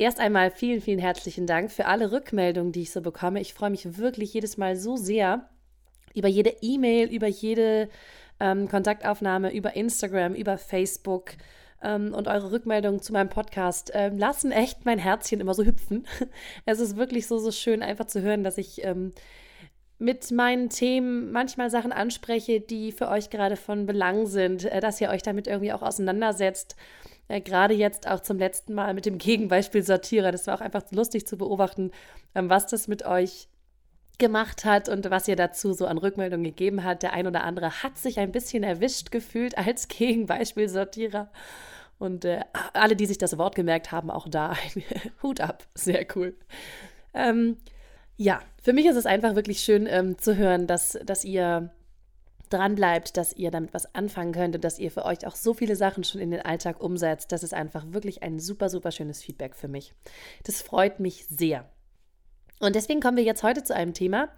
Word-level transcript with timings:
Erst 0.00 0.18
einmal 0.18 0.50
vielen, 0.50 0.80
vielen 0.80 0.98
herzlichen 0.98 1.46
Dank 1.46 1.70
für 1.70 1.84
alle 1.84 2.10
Rückmeldungen, 2.10 2.72
die 2.72 2.80
ich 2.80 2.90
so 2.90 3.02
bekomme. 3.02 3.38
Ich 3.38 3.52
freue 3.52 3.68
mich 3.68 3.98
wirklich 3.98 4.32
jedes 4.32 4.56
Mal 4.56 4.74
so 4.74 4.96
sehr 4.96 5.50
über 6.14 6.26
jede 6.26 6.56
E-Mail, 6.62 7.06
über 7.12 7.26
jede 7.26 7.90
ähm, 8.40 8.66
Kontaktaufnahme, 8.66 9.52
über 9.52 9.76
Instagram, 9.76 10.32
über 10.32 10.56
Facebook 10.56 11.32
ähm, 11.82 12.14
und 12.14 12.28
eure 12.28 12.50
Rückmeldungen 12.50 13.02
zu 13.02 13.12
meinem 13.12 13.28
Podcast 13.28 13.90
ähm, 13.92 14.16
lassen 14.16 14.52
echt 14.52 14.86
mein 14.86 14.98
Herzchen 14.98 15.38
immer 15.38 15.52
so 15.52 15.66
hüpfen. 15.66 16.06
Es 16.64 16.80
ist 16.80 16.96
wirklich 16.96 17.26
so, 17.26 17.36
so 17.36 17.52
schön, 17.52 17.82
einfach 17.82 18.06
zu 18.06 18.22
hören, 18.22 18.42
dass 18.42 18.56
ich 18.56 18.82
ähm, 18.82 19.12
mit 19.98 20.30
meinen 20.30 20.70
Themen 20.70 21.30
manchmal 21.30 21.68
Sachen 21.68 21.92
anspreche, 21.92 22.62
die 22.62 22.92
für 22.92 23.10
euch 23.10 23.28
gerade 23.28 23.56
von 23.56 23.84
Belang 23.84 24.24
sind, 24.24 24.64
äh, 24.64 24.80
dass 24.80 24.98
ihr 24.98 25.10
euch 25.10 25.22
damit 25.22 25.46
irgendwie 25.46 25.74
auch 25.74 25.82
auseinandersetzt 25.82 26.74
äh, 27.30 27.40
gerade 27.40 27.74
jetzt 27.74 28.08
auch 28.08 28.20
zum 28.20 28.38
letzten 28.38 28.74
Mal 28.74 28.92
mit 28.94 29.06
dem 29.06 29.18
Gegenbeispiel 29.18 29.82
Sortierer. 29.82 30.32
Das 30.32 30.46
war 30.46 30.56
auch 30.56 30.60
einfach 30.60 30.82
lustig 30.90 31.26
zu 31.26 31.36
beobachten, 31.36 31.92
ähm, 32.34 32.50
was 32.50 32.66
das 32.66 32.88
mit 32.88 33.04
euch 33.06 33.48
gemacht 34.18 34.64
hat 34.64 34.88
und 34.88 35.10
was 35.10 35.28
ihr 35.28 35.36
dazu 35.36 35.72
so 35.72 35.86
an 35.86 35.98
Rückmeldungen 35.98 36.44
gegeben 36.44 36.84
hat. 36.84 37.02
Der 37.02 37.12
ein 37.12 37.26
oder 37.26 37.44
andere 37.44 37.82
hat 37.82 37.96
sich 37.98 38.18
ein 38.18 38.32
bisschen 38.32 38.62
erwischt 38.62 39.10
gefühlt 39.10 39.56
als 39.56 39.88
Gegenbeispiel 39.88 40.68
Sortierer. 40.68 41.30
Und 41.98 42.24
äh, 42.24 42.40
alle, 42.72 42.96
die 42.96 43.06
sich 43.06 43.18
das 43.18 43.36
Wort 43.38 43.54
gemerkt 43.54 43.92
haben, 43.92 44.10
auch 44.10 44.28
da 44.28 44.50
ein 44.50 44.82
Hut 45.22 45.40
ab. 45.40 45.66
Sehr 45.74 46.06
cool. 46.16 46.34
Ähm, 47.14 47.58
ja, 48.16 48.40
für 48.62 48.72
mich 48.72 48.86
ist 48.86 48.96
es 48.96 49.06
einfach 49.06 49.34
wirklich 49.34 49.60
schön 49.60 49.86
ähm, 49.86 50.18
zu 50.18 50.36
hören, 50.36 50.66
dass, 50.66 50.98
dass 51.04 51.24
ihr 51.24 51.70
dran 52.50 52.74
bleibt, 52.74 53.16
dass 53.16 53.32
ihr 53.32 53.50
damit 53.50 53.72
was 53.72 53.94
anfangen 53.94 54.32
könnt 54.32 54.54
und 54.54 54.64
dass 54.64 54.78
ihr 54.78 54.90
für 54.90 55.04
euch 55.04 55.26
auch 55.26 55.36
so 55.36 55.54
viele 55.54 55.76
Sachen 55.76 56.04
schon 56.04 56.20
in 56.20 56.30
den 56.30 56.42
Alltag 56.42 56.80
umsetzt. 56.80 57.32
Das 57.32 57.42
ist 57.42 57.54
einfach 57.54 57.84
wirklich 57.92 58.22
ein 58.22 58.38
super, 58.38 58.68
super 58.68 58.90
schönes 58.90 59.22
Feedback 59.22 59.54
für 59.54 59.68
mich. 59.68 59.94
Das 60.44 60.60
freut 60.60 61.00
mich 61.00 61.26
sehr. 61.26 61.68
Und 62.58 62.74
deswegen 62.74 63.00
kommen 63.00 63.16
wir 63.16 63.24
jetzt 63.24 63.42
heute 63.42 63.64
zu 63.64 63.74
einem 63.74 63.94
Thema, 63.94 64.28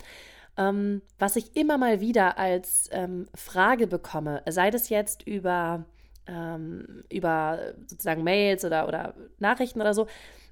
ähm, 0.57 1.03
was 1.19 1.37
ich 1.37 1.57
immer 1.57 1.79
mal 1.79 2.01
wieder 2.01 2.39
als 2.39 2.89
ähm, 2.93 3.27
Frage 3.35 3.87
bekomme, 3.87 4.43
sei 4.49 4.71
das 4.71 4.91
jetzt 4.91 5.27
über, 5.27 5.85
ähm, 6.27 7.03
über 7.11 7.75
sozusagen 7.87 8.23
Mails 8.23 8.65
oder, 8.65 8.87
oder 8.87 9.15
Nachrichten 9.39 9.81
oder 9.81 9.95
so, 9.95 10.07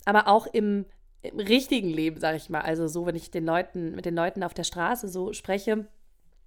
aber 0.04 0.26
auch 0.26 0.46
im, 0.46 0.86
im 1.22 1.38
richtigen 1.38 1.90
Leben, 1.90 2.18
sage 2.18 2.38
ich 2.38 2.48
mal. 2.48 2.62
Also 2.62 2.88
so, 2.88 3.06
wenn 3.06 3.14
ich 3.14 3.30
den 3.30 3.44
Leuten, 3.44 3.94
mit 3.94 4.06
den 4.06 4.14
Leuten 4.14 4.42
auf 4.42 4.54
der 4.54 4.64
Straße 4.64 5.08
so 5.08 5.32
spreche, 5.32 5.86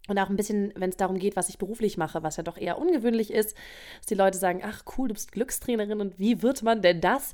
und 0.08 0.20
auch 0.20 0.30
ein 0.30 0.36
bisschen, 0.36 0.74
wenn 0.76 0.90
es 0.90 0.98
darum 0.98 1.18
geht, 1.18 1.36
was 1.36 1.50
ich 1.50 1.58
beruflich 1.58 1.98
mache, 1.98 2.24
was 2.24 2.38
ja 2.38 2.44
doch 2.44 2.58
eher 2.58 2.78
ungewöhnlich 2.78 3.32
ist, 3.32 3.56
dass 4.00 4.08
die 4.08 4.16
Leute 4.16 4.38
sagen, 4.38 4.62
ach 4.64 4.84
cool, 4.98 5.08
du 5.08 5.14
bist 5.14 5.32
Glückstrainerin 5.32 6.02
und 6.02 6.20
wie 6.20 6.42
wird 6.42 6.62
man 6.62 6.82
denn 6.82 7.00
das? 7.00 7.34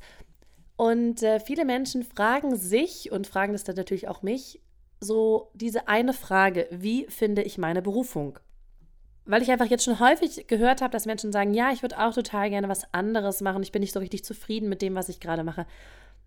Und 0.76 1.24
äh, 1.24 1.40
viele 1.40 1.66
Menschen 1.66 2.04
fragen 2.04 2.56
sich 2.56 3.12
und 3.12 3.28
fragen 3.28 3.54
das 3.54 3.64
dann 3.64 3.76
natürlich 3.76 4.08
auch 4.08 4.22
mich, 4.22 4.62
so 5.02 5.50
diese 5.54 5.88
eine 5.88 6.14
Frage, 6.14 6.68
wie 6.72 7.06
finde 7.08 7.42
ich 7.42 7.58
meine 7.58 7.82
Berufung? 7.82 8.40
Weil 9.26 9.42
ich 9.42 9.52
einfach 9.52 9.68
jetzt 9.68 9.84
schon 9.84 10.00
häufig 10.00 10.48
gehört 10.48 10.82
habe, 10.82 10.92
dass 10.92 11.06
Menschen 11.06 11.32
sagen, 11.32 11.54
ja, 11.54 11.72
ich 11.72 11.82
würde 11.82 12.00
auch 12.00 12.14
total 12.14 12.50
gerne 12.50 12.70
was 12.70 12.94
anderes 12.94 13.42
machen, 13.42 13.64
ich 13.64 13.72
bin 13.72 13.82
nicht 13.82 13.94
so 13.94 14.00
richtig 14.00 14.24
zufrieden 14.24 14.70
mit 14.70 14.82
dem, 14.82 14.96
was 14.96 15.10
ich 15.10 15.20
gerade 15.20 15.44
mache. 15.44 15.66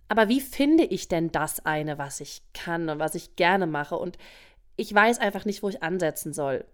Aber 0.08 0.28
wie 0.28 0.40
finde 0.40 0.84
ich 0.84 1.08
denn 1.08 1.32
das 1.32 1.64
eine, 1.64 1.96
was 1.96 2.20
ich 2.20 2.42
kann 2.52 2.88
und 2.88 2.98
was 2.98 3.14
ich 3.14 3.36
gerne 3.36 3.66
mache? 3.66 3.96
Und 3.96 4.18
ich 4.82 4.92
weiß 4.92 5.20
einfach 5.20 5.44
nicht, 5.44 5.62
wo 5.62 5.68
ich 5.68 5.82
ansetzen 5.82 6.32
soll. 6.32 6.64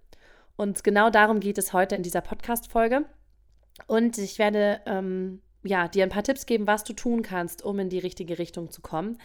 Und 0.56 0.82
genau 0.82 1.10
darum 1.10 1.41
geht 1.41 1.58
es 1.58 1.74
heute 1.74 1.94
in 1.94 2.02
dieser 2.02 2.22
Podcast-Folge. 2.22 3.04
Und 3.86 4.16
ich 4.16 4.38
werde 4.38 4.80
ähm, 4.86 5.42
ja, 5.62 5.88
dir 5.88 6.04
ein 6.04 6.08
paar 6.08 6.22
Tipps 6.22 6.46
geben, 6.46 6.66
was 6.66 6.84
du 6.84 6.94
tun 6.94 7.20
kannst, 7.20 7.62
um 7.62 7.78
in 7.78 7.91
die 7.91 7.98
richtige 7.98 8.38
Richtung 8.38 8.70
zu 8.70 8.80
kommen. 8.80 9.19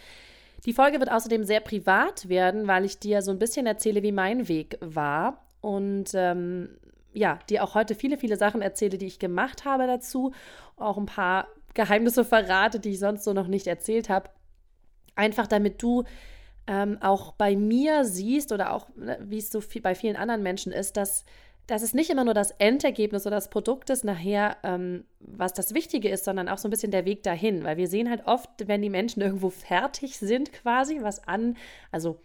Die 0.65 0.73
Folge 0.73 0.99
wird 0.99 1.09
außerdem 1.09 1.45
sehr 1.45 1.61
privat 1.61 2.27
werden, 2.27 2.67
weil 2.67 2.83
ich 2.83 2.99
dir 2.99 3.21
so 3.21 3.31
ein 3.31 3.39
bisschen 3.39 3.65
erzähle, 3.65 4.03
wie 4.03 4.11
mein 4.11 4.49
Weg 4.49 4.77
war. 4.81 5.45
Und 5.61 6.11
ähm, 6.13 6.77
ja, 7.13 7.39
dir 7.49 7.63
auch 7.63 7.75
heute 7.75 7.95
viele, 7.95 8.17
viele 8.17 8.35
Sachen 8.35 8.61
erzähle, 8.61 8.97
die 8.97 9.07
ich 9.07 9.17
gemacht 9.17 9.63
habe 9.63 9.87
dazu. 9.87 10.33
Auch 10.75 10.97
ein 10.97 11.05
paar 11.05 11.47
Geheimnisse 11.73 12.25
verrate, 12.25 12.81
die 12.81 12.91
ich 12.91 12.99
sonst 12.99 13.23
so 13.23 13.31
noch 13.31 13.47
nicht 13.47 13.65
erzählt 13.65 14.09
habe. 14.09 14.29
Einfach 15.15 15.47
damit 15.47 15.81
du 15.81 16.03
ähm, 16.67 16.97
auch 17.01 17.33
bei 17.33 17.55
mir 17.55 18.05
siehst 18.05 18.51
oder 18.51 18.73
auch, 18.73 18.87
ne, 18.95 19.17
wie 19.21 19.37
es 19.37 19.51
so 19.51 19.61
viel 19.61 19.81
bei 19.81 19.95
vielen 19.95 20.15
anderen 20.15 20.43
Menschen 20.43 20.71
ist, 20.71 20.95
dass, 20.95 21.25
dass 21.67 21.81
es 21.81 21.93
nicht 21.93 22.09
immer 22.09 22.23
nur 22.23 22.33
das 22.33 22.51
Endergebnis 22.51 23.25
oder 23.25 23.35
das 23.37 23.49
Produkt 23.49 23.89
ist 23.89 24.03
nachher, 24.03 24.57
ähm, 24.63 25.05
was 25.19 25.53
das 25.53 25.73
Wichtige 25.73 26.09
ist, 26.09 26.25
sondern 26.25 26.47
auch 26.47 26.57
so 26.57 26.67
ein 26.67 26.71
bisschen 26.71 26.91
der 26.91 27.05
Weg 27.05 27.23
dahin. 27.23 27.63
Weil 27.63 27.77
wir 27.77 27.87
sehen 27.87 28.09
halt 28.09 28.27
oft, 28.27 28.49
wenn 28.67 28.81
die 28.81 28.89
Menschen 28.89 29.21
irgendwo 29.23 29.49
fertig 29.49 30.17
sind, 30.17 30.53
quasi, 30.53 30.99
was 31.01 31.27
an, 31.27 31.57
also 31.91 32.19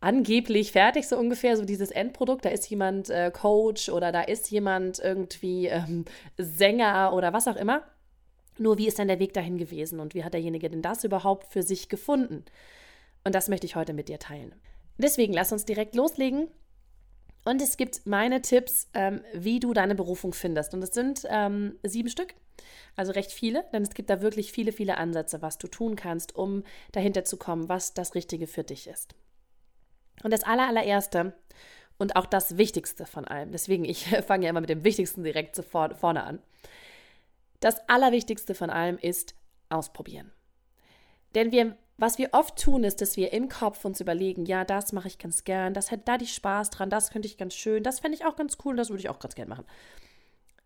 angeblich 0.00 0.72
fertig, 0.72 1.08
so 1.08 1.16
ungefähr, 1.16 1.56
so 1.56 1.64
dieses 1.64 1.90
Endprodukt. 1.90 2.44
Da 2.44 2.50
ist 2.50 2.68
jemand 2.68 3.08
äh, 3.08 3.30
Coach 3.30 3.88
oder 3.88 4.12
da 4.12 4.22
ist 4.22 4.50
jemand 4.50 4.98
irgendwie 4.98 5.68
ähm, 5.68 6.04
Sänger 6.36 7.12
oder 7.14 7.32
was 7.32 7.48
auch 7.48 7.56
immer. 7.56 7.82
Nur 8.58 8.76
wie 8.78 8.88
ist 8.88 8.98
denn 8.98 9.08
der 9.08 9.20
Weg 9.20 9.32
dahin 9.32 9.56
gewesen 9.56 10.00
und 10.00 10.14
wie 10.14 10.24
hat 10.24 10.34
derjenige 10.34 10.68
denn 10.68 10.82
das 10.82 11.04
überhaupt 11.04 11.50
für 11.52 11.62
sich 11.62 11.88
gefunden? 11.88 12.44
Und 13.24 13.34
das 13.34 13.48
möchte 13.48 13.66
ich 13.66 13.76
heute 13.76 13.92
mit 13.92 14.08
dir 14.08 14.18
teilen. 14.18 14.54
Deswegen 14.98 15.32
lass 15.32 15.52
uns 15.52 15.64
direkt 15.64 15.94
loslegen. 15.94 16.48
Und 17.44 17.60
es 17.60 17.76
gibt 17.76 18.06
meine 18.06 18.40
Tipps, 18.40 18.88
ähm, 18.94 19.22
wie 19.34 19.58
du 19.58 19.72
deine 19.72 19.94
Berufung 19.94 20.32
findest. 20.32 20.74
Und 20.74 20.82
es 20.82 20.90
sind 20.90 21.26
ähm, 21.28 21.78
sieben 21.82 22.08
Stück, 22.08 22.34
also 22.94 23.12
recht 23.12 23.32
viele, 23.32 23.64
denn 23.72 23.82
es 23.82 23.94
gibt 23.94 24.10
da 24.10 24.20
wirklich 24.22 24.52
viele, 24.52 24.72
viele 24.72 24.96
Ansätze, 24.96 25.42
was 25.42 25.58
du 25.58 25.66
tun 25.66 25.96
kannst, 25.96 26.36
um 26.36 26.62
dahinter 26.92 27.24
zu 27.24 27.36
kommen, 27.36 27.68
was 27.68 27.94
das 27.94 28.14
Richtige 28.14 28.46
für 28.46 28.62
dich 28.62 28.86
ist. 28.86 29.14
Und 30.22 30.32
das 30.32 30.44
allererste 30.44 31.34
und 31.98 32.14
auch 32.14 32.26
das 32.26 32.58
Wichtigste 32.58 33.06
von 33.06 33.24
allem, 33.24 33.50
deswegen 33.50 33.84
ich 33.84 34.06
fange 34.26 34.44
ja 34.44 34.50
immer 34.50 34.60
mit 34.60 34.70
dem 34.70 34.84
Wichtigsten 34.84 35.24
direkt 35.24 35.56
sofort 35.56 35.98
vorne 35.98 36.22
an. 36.22 36.40
Das 37.58 37.88
Allerwichtigste 37.88 38.54
von 38.54 38.70
allem 38.70 38.98
ist 38.98 39.34
ausprobieren. 39.68 40.32
Denn 41.34 41.50
wir 41.50 41.76
was 41.98 42.18
wir 42.18 42.30
oft 42.32 42.60
tun, 42.60 42.84
ist, 42.84 43.00
dass 43.00 43.16
wir 43.16 43.32
im 43.32 43.48
Kopf 43.48 43.84
uns 43.84 44.00
überlegen, 44.00 44.46
ja, 44.46 44.64
das 44.64 44.92
mache 44.92 45.08
ich 45.08 45.18
ganz 45.18 45.44
gern, 45.44 45.74
das 45.74 45.90
hätte 45.90 46.04
da 46.06 46.18
die 46.18 46.26
Spaß 46.26 46.70
dran, 46.70 46.90
das 46.90 47.10
könnte 47.10 47.28
ich 47.28 47.38
ganz 47.38 47.54
schön, 47.54 47.82
das 47.82 48.00
fände 48.00 48.16
ich 48.16 48.24
auch 48.24 48.36
ganz 48.36 48.58
cool, 48.64 48.76
das 48.76 48.90
würde 48.90 49.00
ich 49.00 49.08
auch 49.08 49.18
ganz 49.18 49.34
gern 49.34 49.48
machen. 49.48 49.66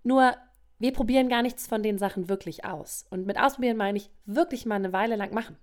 Nur, 0.03 0.37
wir 0.79 0.93
probieren 0.93 1.29
gar 1.29 1.43
nichts 1.43 1.67
von 1.67 1.83
den 1.83 1.99
Sachen 1.99 2.29
wirklich 2.29 2.65
aus. 2.65 3.07
Und 3.11 3.27
mit 3.27 3.39
ausprobieren 3.39 3.77
meine 3.77 3.99
ich 3.99 4.11
wirklich 4.25 4.67
mal 4.67 4.77
eine 4.77 4.93
Weile 4.93 5.17
lang 5.17 5.33
machen. 5.33 5.57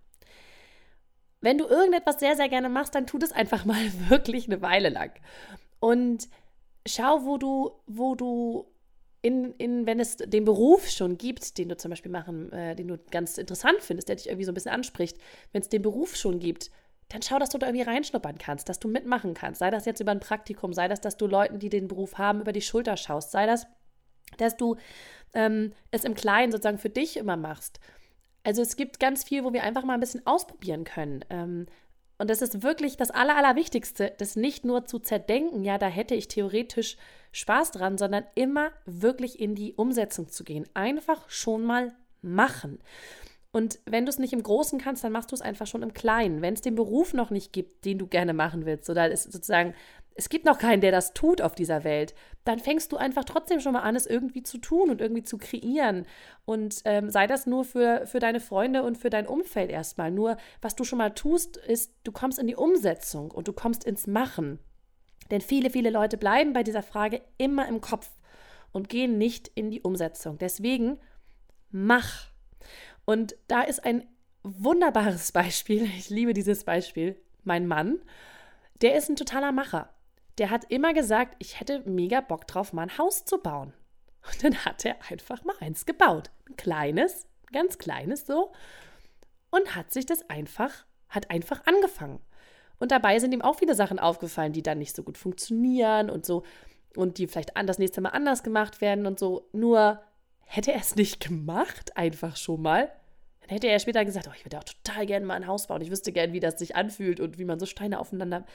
Wenn 1.40 1.57
du 1.57 1.66
irgendetwas 1.66 2.19
sehr, 2.19 2.35
sehr 2.35 2.50
gerne 2.50 2.69
machst, 2.69 2.96
dann 2.96 3.07
tu 3.07 3.18
das 3.18 3.31
einfach 3.31 3.66
mal 3.66 4.09
wirklich 4.09 4.46
eine 4.46 4.62
Weile 4.62 4.90
lang. 4.90 5.12
Und 5.79 6.29
schau, 6.85 7.25
wo 7.25 7.38
du, 7.38 7.72
wo 7.85 8.16
du 8.16 8.72
in, 9.23 9.53
in, 9.53 9.88
wenn 9.88 10.01
es 10.01 10.17
den 10.17 10.44
Beruf 10.44 10.89
schon 10.89 11.17
gibt, 11.17 11.57
den 11.57 11.69
du 11.69 11.78
zum 11.78 11.89
Beispiel 11.89 12.11
machen, 12.11 12.51
äh, 12.51 12.75
den 12.75 12.89
du 12.89 13.00
ganz 13.09 13.38
interessant 13.38 13.78
findest, 13.79 14.09
der 14.09 14.17
dich 14.17 14.28
irgendwie 14.28 14.44
so 14.44 14.51
ein 14.51 14.53
bisschen 14.53 14.73
anspricht, 14.73 15.17
wenn 15.53 15.61
es 15.61 15.70
den 15.70 15.81
Beruf 15.81 16.17
schon 16.17 16.40
gibt, 16.40 16.70
dann 17.08 17.22
schau, 17.22 17.40
dass 17.40 17.49
du 17.49 17.58
da 17.58 17.67
irgendwie 17.67 17.85
reinschnuppern 17.85 18.37
kannst, 18.37 18.67
dass 18.67 18.79
du 18.79 18.90
mitmachen 18.90 19.34
kannst. 19.34 19.59
Sei 19.59 19.70
das 19.70 19.85
jetzt 19.85 20.02
über 20.02 20.11
ein 20.11 20.20
Praktikum, 20.20 20.73
sei 20.73 20.90
das, 20.90 20.99
dass 20.99 21.16
du 21.16 21.25
Leuten, 21.25 21.58
die 21.58 21.70
den 21.70 21.87
Beruf 21.87 22.17
haben, 22.17 22.41
über 22.41 22.52
die 22.52 22.61
Schulter 22.61 22.97
schaust, 22.97 23.31
sei 23.31 23.46
das, 23.46 23.66
dass 24.37 24.58
du 24.58 24.75
ähm, 25.34 25.72
es 25.91 26.03
im 26.03 26.16
Kleinen 26.16 26.52
sozusagen 26.52 26.78
für 26.78 26.90
dich 26.90 27.16
immer 27.16 27.37
machst. 27.37 27.79
Also 28.43 28.61
es 28.61 28.76
gibt 28.76 28.99
ganz 28.99 29.23
viel, 29.23 29.46
wo 29.46 29.53
wir 29.53 29.64
einfach 29.64 29.85
mal 29.85 29.93
ein 29.93 30.02
bisschen 30.02 30.28
ausprobieren 30.28 30.84
können. 30.84 31.23
Ähm, 31.29 31.67
und 32.18 32.30
das 32.30 32.42
ist 32.42 32.64
wirklich 32.64 32.98
das 32.98 33.12
Aller, 33.12 33.36
Allerwichtigste, 33.36 34.14
das 34.18 34.36
nicht 34.36 34.66
nur 34.66 34.86
zu 34.86 35.00
zerdenken, 35.00 35.64
ja, 35.64 35.78
da 35.78 35.88
hätte 35.88 36.16
ich 36.16 36.28
theoretisch 36.28 36.98
Spaß 37.32 37.72
dran, 37.72 37.98
sondern 37.98 38.24
immer 38.36 38.72
wirklich 38.86 39.40
in 39.40 39.56
die 39.56 39.74
Umsetzung 39.74 40.30
zu 40.30 40.44
gehen. 40.44 40.68
Einfach 40.74 41.30
schon 41.30 41.64
mal 41.64 41.94
machen. 42.22 42.80
Und 43.52 43.80
wenn 43.86 44.06
du 44.06 44.10
es 44.10 44.18
nicht 44.18 44.34
im 44.34 44.42
Großen 44.42 44.80
kannst, 44.80 45.04
dann 45.04 45.12
machst 45.12 45.32
du 45.32 45.36
es 45.36 45.42
einfach 45.42 45.68
schon 45.68 45.84
im 45.84 45.94
Kleinen. 45.94 46.42
Wenn 46.42 46.56
es 46.56 46.62
den 46.62 46.76
Beruf 46.76 47.14
noch 47.14 47.30
nicht 47.30 47.54
gibt, 47.54 47.86
den 47.86 48.00
du 48.00 48.08
gerne 48.08 48.34
machen 48.34 48.66
willst, 48.66 48.90
oder 48.90 49.12
es 49.12 49.24
sozusagen 49.24 49.76
es 50.16 50.30
gibt 50.30 50.46
noch 50.46 50.60
keinen, 50.60 50.82
der 50.82 50.92
das 50.92 51.14
tut 51.14 51.42
auf 51.42 51.56
dieser 51.56 51.84
Welt, 51.84 52.14
dann 52.44 52.60
fängst 52.60 52.92
du 52.92 52.98
einfach 52.98 53.24
trotzdem 53.24 53.60
schon 53.60 53.74
mal 53.74 53.82
an, 53.82 53.96
es 53.96 54.06
irgendwie 54.06 54.44
zu 54.44 54.58
tun 54.58 54.90
und 54.90 55.02
irgendwie 55.02 55.24
zu 55.24 55.38
kreieren. 55.38 56.06
Und 56.46 56.82
ähm, 56.86 57.10
sei 57.10 57.26
das 57.26 57.46
nur 57.46 57.66
für, 57.66 58.06
für 58.06 58.20
deine 58.20 58.40
Freunde 58.40 58.84
und 58.84 58.98
für 58.98 59.10
dein 59.10 59.28
Umfeld 59.28 59.72
erstmal. 59.72 60.12
Nur, 60.12 60.38
was 60.62 60.76
du 60.76 60.84
schon 60.84 60.98
mal 60.98 61.12
tust, 61.12 61.58
ist, 61.58 61.94
du 62.04 62.12
kommst 62.12 62.38
in 62.38 62.48
die 62.48 62.56
Umsetzung 62.56 63.32
und 63.32 63.48
du 63.48 63.54
kommst 63.54 63.84
ins 63.86 64.06
Machen. 64.06 64.60
Denn 65.32 65.42
viele, 65.42 65.70
viele 65.70 65.90
Leute 65.90 66.18
bleiben 66.18 66.54
bei 66.54 66.64
dieser 66.64 66.84
Frage 66.84 67.22
immer 67.38 67.68
im 67.68 67.82
Kopf 67.82 68.12
und 68.72 68.90
gehen 68.90 69.18
nicht 69.18 69.50
in 69.56 69.72
die 69.72 69.82
Umsetzung. 69.82 70.38
Deswegen 70.38 71.00
mach. 71.72 72.28
Und 73.06 73.36
da 73.48 73.62
ist 73.62 73.84
ein 73.84 74.08
wunderbares 74.44 75.32
Beispiel. 75.32 75.84
Ich 75.84 76.10
liebe 76.10 76.34
dieses 76.34 76.66
Beispiel. 76.66 77.20
Mein 77.46 77.68
Mann, 77.68 78.02
der 78.82 78.96
ist 78.96 79.10
ein 79.10 79.18
totaler 79.18 79.52
Macher 79.52 79.92
der 80.38 80.50
hat 80.50 80.66
immer 80.70 80.94
gesagt, 80.94 81.35
ich 81.40 81.59
hätte 81.59 81.82
mega 81.85 82.22
Bock 82.22 82.47
drauf, 82.47 82.74
mal 82.74 82.84
ein 82.84 82.97
Haus 82.97 83.26
zu 83.26 83.38
bauen. 83.38 83.74
Und 84.26 84.44
dann 84.44 84.66
hat 84.66 84.85
er 84.85 84.96
einfach 85.09 85.44
mal 85.44 85.56
eins 85.59 85.85
gebaut. 85.85 86.32
Ein 86.50 86.56
kleines, 86.56 87.28
ganz 87.52 87.78
kleines 87.78 88.26
so. 88.26 88.52
Und 89.50 89.76
hat 89.76 89.91
sich 89.91 90.06
das 90.06 90.30
einfach, 90.30 90.85
hat 91.09 91.30
einfach 91.30 91.66
angefangen. 91.66 92.20
Und 92.80 92.91
dabei 92.91 93.20
sind 93.20 93.34
ihm 93.34 93.41
auch 93.41 93.58
viele 93.59 93.76
Sachen 93.76 94.00
aufgefallen, 94.00 94.53
die 94.53 94.64
dann 94.64 94.80
nicht 94.80 94.96
so 94.96 95.03
gut 95.03 95.18
funktionieren 95.18 96.09
und 96.09 96.26
so. 96.26 96.44
Und 96.96 97.18
die 97.18 97.28
vielleicht 97.28 97.52
das 97.56 97.79
nächste 97.79 98.02
Mal 98.02 98.09
anders 98.09 98.44
gemacht 98.44 98.82
werden 98.82 99.06
und 99.06 99.20
so. 99.20 99.50
Nur 99.52 100.02
hätte 100.40 100.72
er 100.72 100.79
es 100.79 100.96
nicht 100.96 101.20
gemacht, 101.20 101.96
einfach 101.97 102.38
schon 102.38 102.62
mal, 102.62 102.91
dann 103.44 103.50
hätte 103.50 103.68
er 103.68 103.79
später 103.79 104.06
gesagt, 104.06 104.28
oh, 104.29 104.34
ich 104.36 104.46
würde 104.46 104.58
auch 104.58 104.64
total 104.64 105.06
gerne 105.06 105.26
mal 105.26 105.36
ein 105.36 105.47
Haus 105.47 105.68
bauen. 105.68 105.82
Ich 105.82 105.91
wüsste 105.91 106.14
gerne, 106.14 106.32
wie 106.32 106.40
das 106.40 106.59
sich 106.59 106.76
anfühlt 106.76 107.20
und 107.20 107.38
wie 107.38 107.46
man 107.46 107.59
so 107.59 107.66
Steine 107.66 108.00
aufeinander 108.00 108.46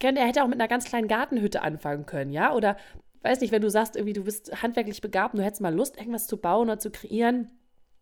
er 0.00 0.26
hätte 0.26 0.42
auch 0.42 0.48
mit 0.48 0.60
einer 0.60 0.68
ganz 0.68 0.84
kleinen 0.84 1.08
Gartenhütte 1.08 1.62
anfangen 1.62 2.06
können, 2.06 2.32
ja? 2.32 2.54
Oder 2.54 2.76
weiß 3.22 3.40
nicht, 3.40 3.52
wenn 3.52 3.62
du 3.62 3.70
sagst, 3.70 3.96
irgendwie 3.96 4.12
du 4.12 4.24
bist 4.24 4.62
handwerklich 4.62 5.00
begabt 5.00 5.34
und 5.34 5.40
du 5.40 5.44
hättest 5.44 5.60
mal 5.60 5.74
Lust, 5.74 5.96
irgendwas 5.98 6.26
zu 6.26 6.36
bauen 6.36 6.68
oder 6.68 6.78
zu 6.78 6.90
kreieren, 6.90 7.50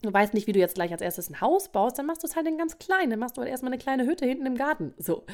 du 0.02 0.12
weißt 0.12 0.34
nicht, 0.34 0.46
wie 0.46 0.52
du 0.52 0.60
jetzt 0.60 0.74
gleich 0.74 0.92
als 0.92 1.02
erstes 1.02 1.30
ein 1.30 1.40
Haus 1.40 1.70
baust, 1.70 1.98
dann 1.98 2.06
machst 2.06 2.22
du 2.22 2.26
es 2.26 2.36
halt 2.36 2.46
in 2.46 2.58
ganz 2.58 2.78
klein. 2.78 3.10
Dann 3.10 3.18
machst 3.18 3.36
du 3.36 3.40
halt 3.40 3.50
erstmal 3.50 3.72
eine 3.72 3.82
kleine 3.82 4.06
Hütte 4.06 4.26
hinten 4.26 4.46
im 4.46 4.56
Garten. 4.56 4.94
So. 4.98 5.24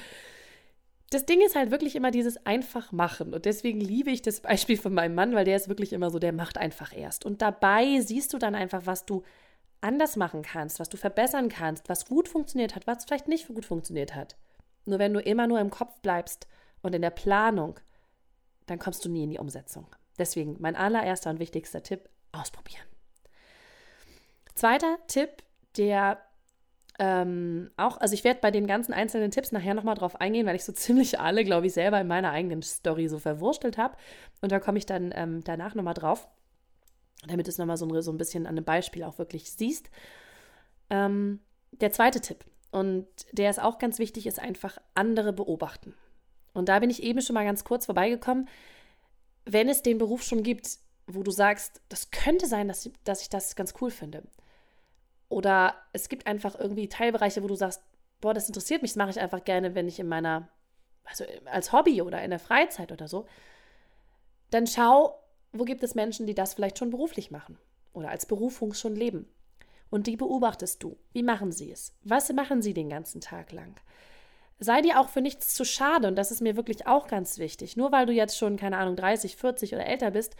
Das 1.11 1.27
Ding 1.27 1.43
ist 1.43 1.55
halt 1.55 1.71
wirklich 1.71 1.97
immer 1.97 2.11
dieses 2.11 2.45
einfach 2.47 2.91
machen. 2.91 3.35
Und 3.35 3.45
deswegen 3.45 3.81
liebe 3.81 4.11
ich 4.11 4.23
das 4.23 4.41
Beispiel 4.41 4.77
von 4.77 4.95
meinem 4.95 5.15
Mann, 5.15 5.35
weil 5.35 5.45
der 5.45 5.57
ist 5.57 5.69
wirklich 5.69 5.93
immer 5.93 6.11
so, 6.11 6.19
der 6.19 6.33
macht 6.33 6.59
einfach 6.59 6.97
erst. 6.97 7.25
Und 7.25 7.43
dabei 7.43 8.01
siehst 8.01 8.33
du 8.33 8.39
dann 8.39 8.55
einfach, 8.55 8.87
was 8.87 9.05
du 9.05 9.23
anders 9.81 10.17
machen 10.17 10.43
kannst, 10.43 10.81
was 10.81 10.89
du 10.89 10.97
verbessern 10.97 11.51
kannst, 11.51 11.89
was 11.89 12.07
gut 12.07 12.27
funktioniert 12.27 12.75
hat, 12.75 12.87
was 12.87 13.05
vielleicht 13.05 13.29
nicht 13.29 13.49
gut 13.49 13.67
funktioniert 13.67 14.15
hat. 14.15 14.37
Nur 14.87 14.99
wenn 14.99 15.15
du 15.15 15.21
immer 15.21 15.47
nur 15.47 15.61
im 15.61 15.71
Kopf 15.71 16.01
bleibst 16.01 16.47
und 16.83 16.95
in 16.95 17.03
der 17.03 17.11
Planung, 17.11 17.81
dann 18.67 18.79
kommst 18.79 19.05
du 19.05 19.09
nie 19.09 19.25
in 19.25 19.31
die 19.31 19.39
Umsetzung. 19.39 19.87
Deswegen 20.19 20.57
mein 20.61 20.77
allererster 20.77 21.31
und 21.31 21.39
wichtigster 21.39 21.83
Tipp, 21.83 22.09
ausprobieren. 22.33 22.85
Zweiter 24.55 24.99
Tipp, 25.07 25.43
der 25.77 26.19
ähm, 26.99 27.71
auch, 27.77 27.97
also 27.97 28.15
ich 28.15 28.23
werde 28.23 28.41
bei 28.41 28.51
den 28.51 28.67
ganzen 28.67 28.93
einzelnen 28.93 29.33
Tipps 29.33 29.51
nachher 29.51 29.75
nochmal 29.75 29.97
drauf 29.97 30.21
eingehen, 30.21 30.47
weil 30.47 30.57
ich 30.57 30.65
so 30.65 30.73
ziemlich 30.75 31.19
alle, 31.19 31.45
glaube 31.45 31.67
ich, 31.67 31.73
selber 31.73 32.01
in 32.01 32.07
meiner 32.07 32.31
eigenen 32.31 32.63
Story 32.63 33.09
so 33.09 33.19
verwurstelt 33.19 33.79
habe. 33.79 33.97
Und 34.41 34.53
da 34.53 34.61
komme 34.61 34.79
ich 34.79 34.87
dann 34.87 35.13
ähm, 35.15 35.43
danach 35.45 35.75
nochmal 35.75 35.95
drauf, 35.95 36.29
damit 37.27 37.47
du 37.47 37.51
es 37.51 37.59
nochmal 37.59 37.77
so, 37.77 38.01
so 38.01 38.13
ein 38.13 38.19
bisschen 38.19 38.47
an 38.47 38.57
einem 38.57 38.65
Beispiel 38.65 39.05
auch 39.05 39.19
wirklich 39.19 39.51
siehst. 39.51 39.91
Ähm, 40.91 41.41
der 41.73 41.91
zweite 41.91 42.21
Tipp, 42.21 42.45
und 42.75 43.07
der 43.31 43.51
ist 43.51 43.63
auch 43.63 43.79
ganz 43.79 44.01
wichtig, 44.01 44.27
ist 44.27 44.41
einfach 44.41 44.79
andere 44.95 45.33
beobachten. 45.33 45.95
Und 46.55 46.69
da 46.69 46.81
bin 46.81 46.91
ich 46.91 47.05
eben 47.05 47.21
schon 47.21 47.35
mal 47.35 47.45
ganz 47.45 47.63
kurz 47.63 47.87
vorbeigekommen. 47.87 48.49
Wenn 49.45 49.69
es 49.69 49.83
den 49.83 49.97
Beruf 49.97 50.25
schon 50.25 50.43
gibt, 50.43 50.79
wo 51.07 51.23
du 51.23 51.31
sagst, 51.31 51.81
das 51.89 52.11
könnte 52.11 52.47
sein, 52.47 52.67
dass, 52.67 52.91
dass 53.05 53.23
ich 53.23 53.29
das 53.29 53.55
ganz 53.55 53.75
cool 53.81 53.93
finde. 53.93 54.25
Oder 55.29 55.77
es 55.93 56.09
gibt 56.09 56.27
einfach 56.27 56.59
irgendwie 56.59 56.89
Teilbereiche, 56.89 57.45
wo 57.45 57.47
du 57.47 57.55
sagst, 57.55 57.81
boah, 58.21 58.35
das 58.35 58.49
interessiert 58.49 58.83
mich, 58.83 58.91
das 58.91 58.97
mache 58.97 59.11
ich 59.11 59.21
einfach 59.21 59.45
gerne, 59.45 59.77
wenn 59.77 59.87
ich 59.87 60.01
in 60.01 60.09
meiner, 60.09 60.49
also 61.05 61.25
als 61.45 61.71
Hobby 61.71 62.03
oder 62.03 62.25
in 62.25 62.31
der 62.31 62.41
Freizeit 62.41 62.91
oder 62.91 63.07
so. 63.07 63.25
Dann 64.51 64.67
schau, 64.67 65.17
wo 65.53 65.63
gibt 65.63 65.85
es 65.85 65.95
Menschen, 65.95 66.27
die 66.27 66.35
das 66.35 66.55
vielleicht 66.55 66.81
schon 66.81 66.91
beruflich 66.91 67.31
machen 67.31 67.57
oder 67.93 68.09
als 68.09 68.27
Berufung 68.27 68.75
schon 68.75 68.97
leben 68.97 69.29
und 69.95 70.09
die 70.09 70.17
beobachtest 70.17 70.83
du. 70.83 70.97
Wie 71.13 71.23
machen 71.23 71.53
sie 71.53 71.71
es? 71.71 71.95
Was 72.03 72.33
machen 72.33 72.63
sie 72.63 72.75
den 72.75 72.89
ganzen 72.89 73.21
Tag 73.21 73.53
lang? 73.53 73.77
Sei 74.59 74.81
dir 74.81 74.99
auch 74.99 75.09
für 75.09 75.21
nichts 75.21 75.55
zu 75.55 75.65
schade 75.65 76.09
und 76.09 76.17
das 76.17 76.33
ist 76.33 76.41
mir 76.41 76.57
wirklich 76.57 76.89
auch 76.89 77.07
ganz 77.07 77.39
wichtig. 77.39 77.77
Nur 77.77 77.93
weil 77.93 78.05
du 78.05 78.13
jetzt 78.13 78.37
schon, 78.37 78.57
keine 78.57 78.79
Ahnung, 78.79 78.97
30, 78.97 79.37
40 79.37 79.73
oder 79.73 79.87
älter 79.87 80.11
bist, 80.11 80.35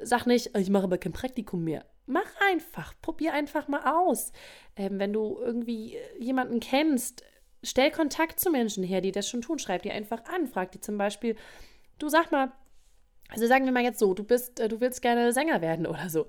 sag 0.00 0.26
nicht, 0.26 0.56
ich 0.56 0.70
mache 0.70 0.84
aber 0.84 0.96
kein 0.96 1.10
Praktikum 1.12 1.64
mehr. 1.64 1.84
Mach 2.06 2.30
einfach, 2.52 2.94
probier 3.02 3.32
einfach 3.32 3.66
mal 3.66 3.82
aus. 3.82 4.30
Ähm, 4.76 5.00
wenn 5.00 5.12
du 5.12 5.40
irgendwie 5.40 5.98
jemanden 6.20 6.60
kennst, 6.60 7.24
stell 7.64 7.90
Kontakt 7.90 8.38
zu 8.38 8.48
Menschen 8.48 8.84
her, 8.84 9.00
die 9.00 9.10
das 9.10 9.28
schon 9.28 9.42
tun. 9.42 9.58
Schreib 9.58 9.82
dir 9.82 9.92
einfach 9.92 10.24
an, 10.26 10.46
frag 10.46 10.70
die 10.70 10.80
zum 10.80 10.98
Beispiel, 10.98 11.34
du 11.98 12.08
sag 12.08 12.30
mal, 12.30 12.52
also 13.28 13.48
sagen 13.48 13.64
wir 13.64 13.72
mal 13.72 13.82
jetzt 13.82 13.98
so, 13.98 14.14
du 14.14 14.22
bist, 14.22 14.60
äh, 14.60 14.68
du 14.68 14.80
willst 14.80 15.02
gerne 15.02 15.32
Sänger 15.32 15.62
werden 15.62 15.88
oder 15.88 16.08
so 16.08 16.28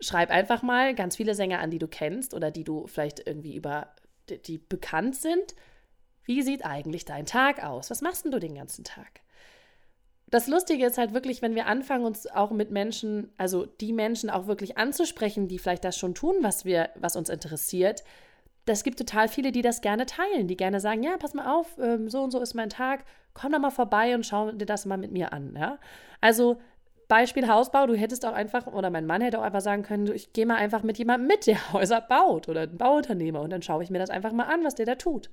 schreib 0.00 0.30
einfach 0.30 0.62
mal 0.62 0.94
ganz 0.94 1.16
viele 1.16 1.34
Sänger 1.34 1.60
an, 1.60 1.70
die 1.70 1.78
du 1.78 1.88
kennst 1.88 2.34
oder 2.34 2.50
die 2.50 2.64
du 2.64 2.86
vielleicht 2.86 3.26
irgendwie 3.26 3.54
über, 3.54 3.94
die, 4.28 4.40
die 4.40 4.58
bekannt 4.58 5.16
sind. 5.16 5.54
Wie 6.24 6.42
sieht 6.42 6.64
eigentlich 6.64 7.04
dein 7.04 7.26
Tag 7.26 7.62
aus? 7.62 7.90
Was 7.90 8.00
machst 8.00 8.24
denn 8.24 8.32
du 8.32 8.38
den 8.38 8.54
ganzen 8.54 8.84
Tag? 8.84 9.20
Das 10.34 10.48
Lustige 10.48 10.86
ist 10.86 10.98
halt 10.98 11.14
wirklich, 11.14 11.42
wenn 11.42 11.54
wir 11.54 11.66
anfangen, 11.66 12.04
uns 12.04 12.26
auch 12.26 12.50
mit 12.50 12.70
Menschen, 12.70 13.32
also 13.36 13.66
die 13.66 13.92
Menschen 13.92 14.30
auch 14.30 14.46
wirklich 14.46 14.78
anzusprechen, 14.78 15.48
die 15.48 15.58
vielleicht 15.58 15.84
das 15.84 15.96
schon 15.96 16.14
tun, 16.14 16.36
was 16.40 16.64
wir, 16.64 16.90
was 16.96 17.14
uns 17.14 17.28
interessiert. 17.28 18.02
Das 18.64 18.82
gibt 18.82 18.98
total 18.98 19.28
viele, 19.28 19.52
die 19.52 19.62
das 19.62 19.82
gerne 19.82 20.06
teilen, 20.06 20.48
die 20.48 20.56
gerne 20.56 20.80
sagen, 20.80 21.02
ja, 21.02 21.18
pass 21.18 21.34
mal 21.34 21.54
auf, 21.54 21.78
ähm, 21.78 22.08
so 22.08 22.22
und 22.22 22.30
so 22.30 22.40
ist 22.40 22.54
mein 22.54 22.70
Tag, 22.70 23.04
komm 23.34 23.52
doch 23.52 23.60
mal 23.60 23.70
vorbei 23.70 24.14
und 24.14 24.24
schau 24.24 24.50
dir 24.52 24.66
das 24.66 24.86
mal 24.86 24.96
mit 24.96 25.12
mir 25.12 25.32
an. 25.32 25.54
Ja? 25.56 25.78
Also 26.20 26.58
Beispiel 27.08 27.48
Hausbau, 27.48 27.86
du 27.86 27.94
hättest 27.94 28.24
auch 28.24 28.32
einfach, 28.32 28.66
oder 28.66 28.90
mein 28.90 29.06
Mann 29.06 29.20
hätte 29.20 29.38
auch 29.38 29.44
einfach 29.44 29.60
sagen 29.60 29.82
können, 29.82 30.12
ich 30.12 30.32
gehe 30.32 30.46
mal 30.46 30.56
einfach 30.56 30.82
mit 30.82 30.98
jemandem 30.98 31.28
mit, 31.28 31.46
der 31.46 31.72
Häuser 31.72 32.00
baut 32.00 32.48
oder 32.48 32.62
ein 32.62 32.76
Bauunternehmer 32.76 33.40
und 33.40 33.50
dann 33.50 33.62
schaue 33.62 33.82
ich 33.82 33.90
mir 33.90 33.98
das 33.98 34.10
einfach 34.10 34.32
mal 34.32 34.44
an, 34.44 34.64
was 34.64 34.74
der 34.74 34.86
da 34.86 34.94
tut. 34.94 35.30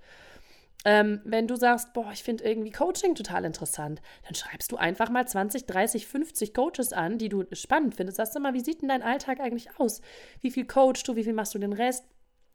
Ähm, 0.83 1.21
wenn 1.23 1.47
du 1.47 1.55
sagst, 1.55 1.93
boah, 1.93 2.09
ich 2.11 2.23
finde 2.23 2.43
irgendwie 2.43 2.71
Coaching 2.71 3.13
total 3.13 3.45
interessant, 3.45 4.01
dann 4.25 4.33
schreibst 4.33 4.71
du 4.71 4.77
einfach 4.77 5.09
mal 5.11 5.27
20, 5.27 5.67
30, 5.67 6.07
50 6.07 6.53
Coaches 6.55 6.91
an, 6.91 7.19
die 7.19 7.29
du 7.29 7.45
spannend 7.51 7.95
findest. 7.95 8.17
Sagst 8.17 8.35
du 8.35 8.39
mal, 8.39 8.55
wie 8.55 8.61
sieht 8.61 8.81
denn 8.81 8.89
dein 8.89 9.03
Alltag 9.03 9.39
eigentlich 9.39 9.69
aus? 9.77 10.01
Wie 10.41 10.49
viel 10.49 10.65
coachst 10.65 11.07
du? 11.07 11.15
Wie 11.15 11.23
viel 11.23 11.33
machst 11.33 11.53
du 11.53 11.59
den 11.59 11.73
Rest? 11.73 12.05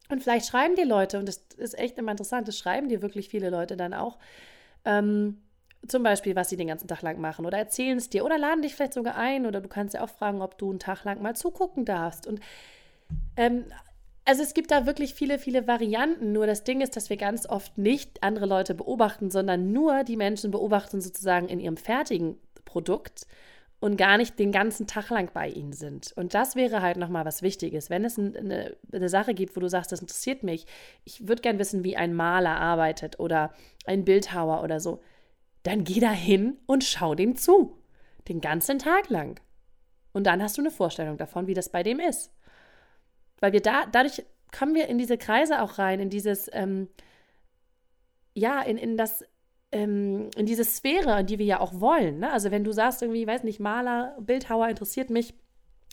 Und 0.08 0.22
vielleicht 0.22 0.46
schreiben 0.46 0.74
dir 0.74 0.86
Leute, 0.86 1.18
und 1.18 1.28
das 1.28 1.38
ist 1.56 1.78
echt 1.78 1.98
immer 1.98 2.12
interessant, 2.12 2.48
das 2.48 2.58
schreiben 2.58 2.88
dir 2.88 3.02
wirklich 3.02 3.28
viele 3.28 3.50
Leute 3.50 3.76
dann 3.76 3.94
auch, 3.94 4.18
ähm, 4.84 5.42
zum 5.88 6.02
Beispiel, 6.02 6.36
was 6.36 6.48
sie 6.48 6.56
den 6.56 6.68
ganzen 6.68 6.88
Tag 6.88 7.02
lang 7.02 7.20
machen 7.20 7.46
oder 7.46 7.58
erzählen 7.58 7.98
es 7.98 8.08
dir 8.08 8.24
oder 8.24 8.38
laden 8.38 8.62
dich 8.62 8.74
vielleicht 8.74 8.94
sogar 8.94 9.16
ein 9.16 9.46
oder 9.46 9.60
du 9.60 9.68
kannst 9.68 9.94
ja 9.94 10.02
auch 10.02 10.08
fragen, 10.08 10.42
ob 10.42 10.58
du 10.58 10.70
einen 10.70 10.78
Tag 10.78 11.04
lang 11.04 11.22
mal 11.22 11.36
zugucken 11.36 11.84
darfst. 11.84 12.26
Und 12.26 12.40
ähm, 13.36 13.64
also 14.24 14.42
es 14.42 14.54
gibt 14.54 14.70
da 14.70 14.86
wirklich 14.86 15.14
viele, 15.14 15.38
viele 15.38 15.66
Varianten. 15.66 16.32
Nur 16.32 16.46
das 16.46 16.64
Ding 16.64 16.80
ist, 16.80 16.96
dass 16.96 17.10
wir 17.10 17.16
ganz 17.16 17.48
oft 17.48 17.78
nicht 17.78 18.22
andere 18.22 18.46
Leute 18.46 18.74
beobachten, 18.74 19.30
sondern 19.30 19.72
nur 19.72 20.02
die 20.02 20.16
Menschen 20.16 20.50
beobachten 20.50 21.00
sozusagen 21.00 21.48
in 21.48 21.60
ihrem 21.60 21.76
fertigen 21.76 22.36
Produkt 22.64 23.26
und 23.78 23.96
gar 23.96 24.16
nicht 24.16 24.38
den 24.38 24.52
ganzen 24.52 24.86
Tag 24.86 25.10
lang 25.10 25.30
bei 25.32 25.48
ihnen 25.48 25.72
sind. 25.72 26.12
Und 26.16 26.34
das 26.34 26.56
wäre 26.56 26.82
halt 26.82 26.96
nochmal 26.96 27.24
was 27.24 27.42
Wichtiges. 27.42 27.90
Wenn 27.90 28.04
es 28.04 28.18
eine, 28.18 28.76
eine, 28.92 29.08
Sache 29.08 29.34
gibt, 29.34 29.54
wo 29.54 29.60
du 29.60 29.68
sagst, 29.68 29.92
das 29.92 30.00
interessiert 30.00 30.42
mich, 30.42 30.66
ich 31.04 31.28
würde 31.28 31.42
gern 31.42 31.58
wissen, 31.58 31.84
wie 31.84 31.96
ein 31.96 32.14
Maler 32.14 32.58
arbeitet 32.58 33.20
oder 33.20 33.52
ein 33.84 34.04
Bildhauer 34.04 34.62
oder 34.62 34.80
so, 34.80 35.00
dann 35.66 35.84
geh 35.84 36.00
da 36.00 36.10
hin 36.10 36.58
und 36.66 36.84
schau 36.84 37.14
dem 37.14 37.36
zu. 37.36 37.76
Den 38.28 38.40
ganzen 38.40 38.78
Tag 38.78 39.08
lang. 39.08 39.40
Und 40.12 40.24
dann 40.26 40.42
hast 40.42 40.56
du 40.56 40.62
eine 40.62 40.70
Vorstellung 40.70 41.16
davon, 41.16 41.46
wie 41.46 41.54
das 41.54 41.68
bei 41.68 41.82
dem 41.82 42.00
ist. 42.00 42.32
Weil 43.40 43.52
wir 43.52 43.60
da, 43.60 43.86
dadurch 43.86 44.24
kommen 44.56 44.74
wir 44.74 44.88
in 44.88 44.98
diese 44.98 45.18
Kreise 45.18 45.60
auch 45.62 45.78
rein, 45.78 46.00
in 46.00 46.10
dieses, 46.10 46.48
ähm, 46.52 46.88
ja, 48.34 48.62
in, 48.62 48.78
in 48.78 48.96
das, 48.96 49.24
ähm, 49.72 50.30
in 50.36 50.46
diese 50.46 50.64
Sphäre, 50.64 51.24
die 51.24 51.38
wir 51.38 51.46
ja 51.46 51.60
auch 51.60 51.80
wollen. 51.80 52.20
Ne? 52.20 52.32
Also 52.32 52.50
wenn 52.50 52.64
du 52.64 52.72
sagst, 52.72 53.02
irgendwie, 53.02 53.26
weiß 53.26 53.42
nicht, 53.42 53.60
Maler, 53.60 54.16
Bildhauer 54.20 54.68
interessiert 54.68 55.10
mich, 55.10 55.34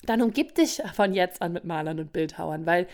dann 0.06 0.22
umgib 0.22 0.56
dich 0.56 0.82
von 0.94 1.14
jetzt 1.14 1.42
an 1.42 1.54
mit 1.54 1.64
Malern 1.64 2.00
und 2.00 2.14
Bildhauern, 2.14 2.66
weil 2.66 2.88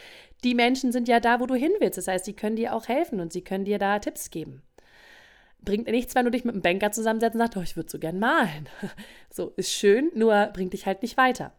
die 0.43 0.55
Menschen 0.55 0.91
sind 0.91 1.07
ja 1.07 1.19
da, 1.19 1.39
wo 1.39 1.45
du 1.45 1.55
hin 1.55 1.71
willst. 1.79 1.97
Das 1.97 2.07
heißt, 2.07 2.25
sie 2.25 2.33
können 2.33 2.55
dir 2.55 2.73
auch 2.73 2.87
helfen 2.87 3.19
und 3.19 3.33
sie 3.33 3.43
können 3.43 3.65
dir 3.65 3.79
da 3.79 3.99
Tipps 3.99 4.29
geben. 4.29 4.61
Bringt 5.61 5.87
nichts, 5.87 6.15
wenn 6.15 6.25
du 6.25 6.31
dich 6.31 6.45
mit 6.45 6.53
einem 6.53 6.61
Banker 6.61 6.91
zusammensetzt 6.91 7.35
und 7.35 7.39
sagst, 7.39 7.57
oh, 7.57 7.61
ich 7.61 7.75
würde 7.75 7.89
so 7.89 7.99
gern 7.99 8.19
malen. 8.19 8.69
So, 9.31 9.53
ist 9.57 9.71
schön, 9.71 10.09
nur 10.15 10.47
bringt 10.47 10.73
dich 10.73 10.87
halt 10.87 11.03
nicht 11.03 11.15
weiter. 11.15 11.53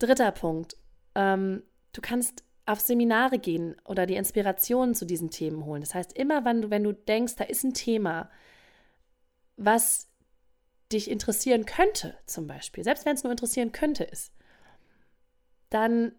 Dritter 0.00 0.32
Punkt. 0.32 0.76
Ähm, 1.14 1.62
du 1.92 2.00
kannst 2.00 2.42
auf 2.66 2.80
Seminare 2.80 3.38
gehen 3.38 3.76
oder 3.84 4.06
die 4.06 4.16
Inspirationen 4.16 4.94
zu 4.94 5.04
diesen 5.04 5.30
Themen 5.30 5.64
holen. 5.64 5.82
Das 5.82 5.94
heißt, 5.94 6.12
immer 6.14 6.44
wenn 6.44 6.62
du, 6.62 6.70
wenn 6.70 6.84
du 6.84 6.92
denkst, 6.92 7.36
da 7.36 7.44
ist 7.44 7.64
ein 7.64 7.74
Thema, 7.74 8.28
was 9.56 10.08
dich 10.92 11.10
interessieren 11.10 11.66
könnte, 11.66 12.16
zum 12.26 12.46
Beispiel, 12.46 12.82
selbst 12.82 13.06
wenn 13.06 13.14
es 13.14 13.22
nur 13.22 13.30
interessieren 13.30 13.72
könnte, 13.72 14.04
ist, 14.04 14.32
dann 15.68 16.12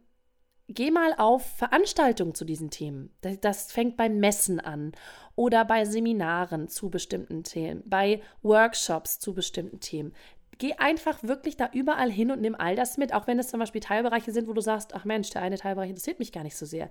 geh 0.74 0.92
mal 0.92 1.14
auf 1.18 1.46
Veranstaltungen 1.58 2.36
zu 2.36 2.46
diesen 2.46 2.70
Themen. 2.70 3.12
Das, 3.22 3.40
das, 3.40 3.72
fängt 3.72 3.98
bei 3.98 4.10
Messen 4.10 4.60
an 4.60 4.92
oder 5.36 5.66
bei 5.66 5.86
Seminaren 5.86 6.68
zu 6.68 6.90
bestimmten 6.90 7.44
Themen, 7.44 7.84
bei 7.86 8.22
Workshops 8.42 9.20
zu 9.20 9.34
bestimmten 9.34 9.80
Themen. 9.80 10.14
Geh 10.58 10.74
einfach 10.74 11.24
wirklich 11.24 11.58
da 11.58 11.70
überall 11.74 12.12
hin 12.12 12.32
und 12.32 12.42
nimm 12.42 12.56
all 12.56 12.76
das 12.76 12.98
mit, 12.98 13.14
auch 13.14 13.28
wenn 13.28 13.40
es 13.40 13.48
zum 13.48 13.60
Beispiel 13.60 13.82
Teilbereiche 13.82 14.32
sind, 14.32 14.48
wo 14.48 14.54
du 14.54 14.62
sagst, 14.62 14.94
ach 14.94 15.06
Mensch, 15.06 15.30
der 15.32 15.42
eine 15.42 15.58
Teilbereich 15.58 15.90
interessiert 15.90 16.20
mich 16.20 16.32
gar 16.32 16.44
nicht 16.44 16.58
so 16.58 16.66
sehr. 16.66 16.90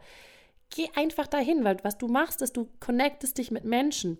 Geh 0.70 0.88
einfach 0.94 1.26
dahin, 1.26 1.64
weil 1.64 1.78
was 1.82 1.98
du 1.98 2.08
machst, 2.08 2.42
ist, 2.42 2.56
du 2.56 2.68
connectest 2.80 3.38
dich 3.38 3.50
mit 3.50 3.64
Menschen. 3.64 4.18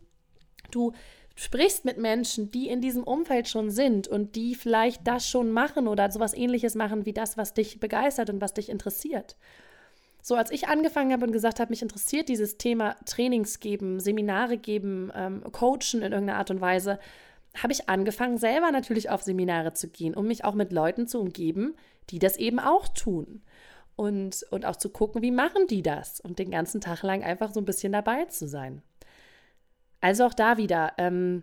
Du 0.71 0.93
sprichst 1.41 1.87
mit 1.87 1.97
Menschen, 1.97 2.51
die 2.51 2.69
in 2.69 2.83
diesem 2.83 3.03
Umfeld 3.03 3.49
schon 3.49 3.71
sind 3.71 4.07
und 4.07 4.37
die 4.37 4.55
vielleicht 4.55 5.07
das 5.07 5.27
schon 5.27 5.51
machen 5.51 5.89
oder 5.89 6.11
sowas 6.11 6.35
ähnliches 6.35 6.75
machen 6.75 7.07
wie 7.07 7.15
das, 7.15 7.39
was 7.39 7.55
dich 7.55 7.81
begeistert 7.81 8.29
und 8.29 8.43
was 8.43 8.53
dich 8.53 8.69
interessiert. 8.69 9.37
So, 10.21 10.35
als 10.35 10.51
ich 10.51 10.69
angefangen 10.69 11.15
habe 11.15 11.25
und 11.25 11.33
gesagt 11.33 11.59
habe, 11.59 11.71
mich 11.71 11.81
interessiert 11.81 12.29
dieses 12.29 12.59
Thema 12.59 12.95
Trainings 13.07 13.59
geben, 13.59 14.01
Seminare 14.01 14.59
geben, 14.59 15.11
ähm, 15.15 15.43
Coachen 15.51 16.03
in 16.03 16.13
irgendeiner 16.13 16.37
Art 16.37 16.51
und 16.51 16.61
Weise, 16.61 16.99
habe 17.57 17.73
ich 17.73 17.89
angefangen, 17.89 18.37
selber 18.37 18.71
natürlich 18.71 19.09
auf 19.09 19.23
Seminare 19.23 19.73
zu 19.73 19.89
gehen, 19.89 20.15
um 20.15 20.27
mich 20.27 20.45
auch 20.45 20.55
mit 20.55 20.73
Leuten 20.73 21.09
zu 21.09 21.21
umgeben, 21.21 21.75
die 22.11 22.19
das 22.19 22.37
eben 22.37 22.59
auch 22.59 22.87
tun. 22.89 23.41
Und, 23.97 24.45
und 24.51 24.67
auch 24.67 24.77
zu 24.77 24.91
gucken, 24.91 25.23
wie 25.23 25.31
machen 25.31 25.67
die 25.69 25.83
das 25.83 26.21
und 26.21 26.39
den 26.39 26.51
ganzen 26.51 26.83
Tag 26.83 27.03
lang 27.03 27.23
einfach 27.23 27.55
so 27.55 27.61
ein 27.61 27.67
bisschen 27.67 27.93
dabei 27.93 28.27
zu 28.27 28.47
sein. 28.47 28.83
Also 30.01 30.25
auch 30.25 30.35
da 30.35 30.57
wieder, 30.57 30.93
ähm, 30.99 31.43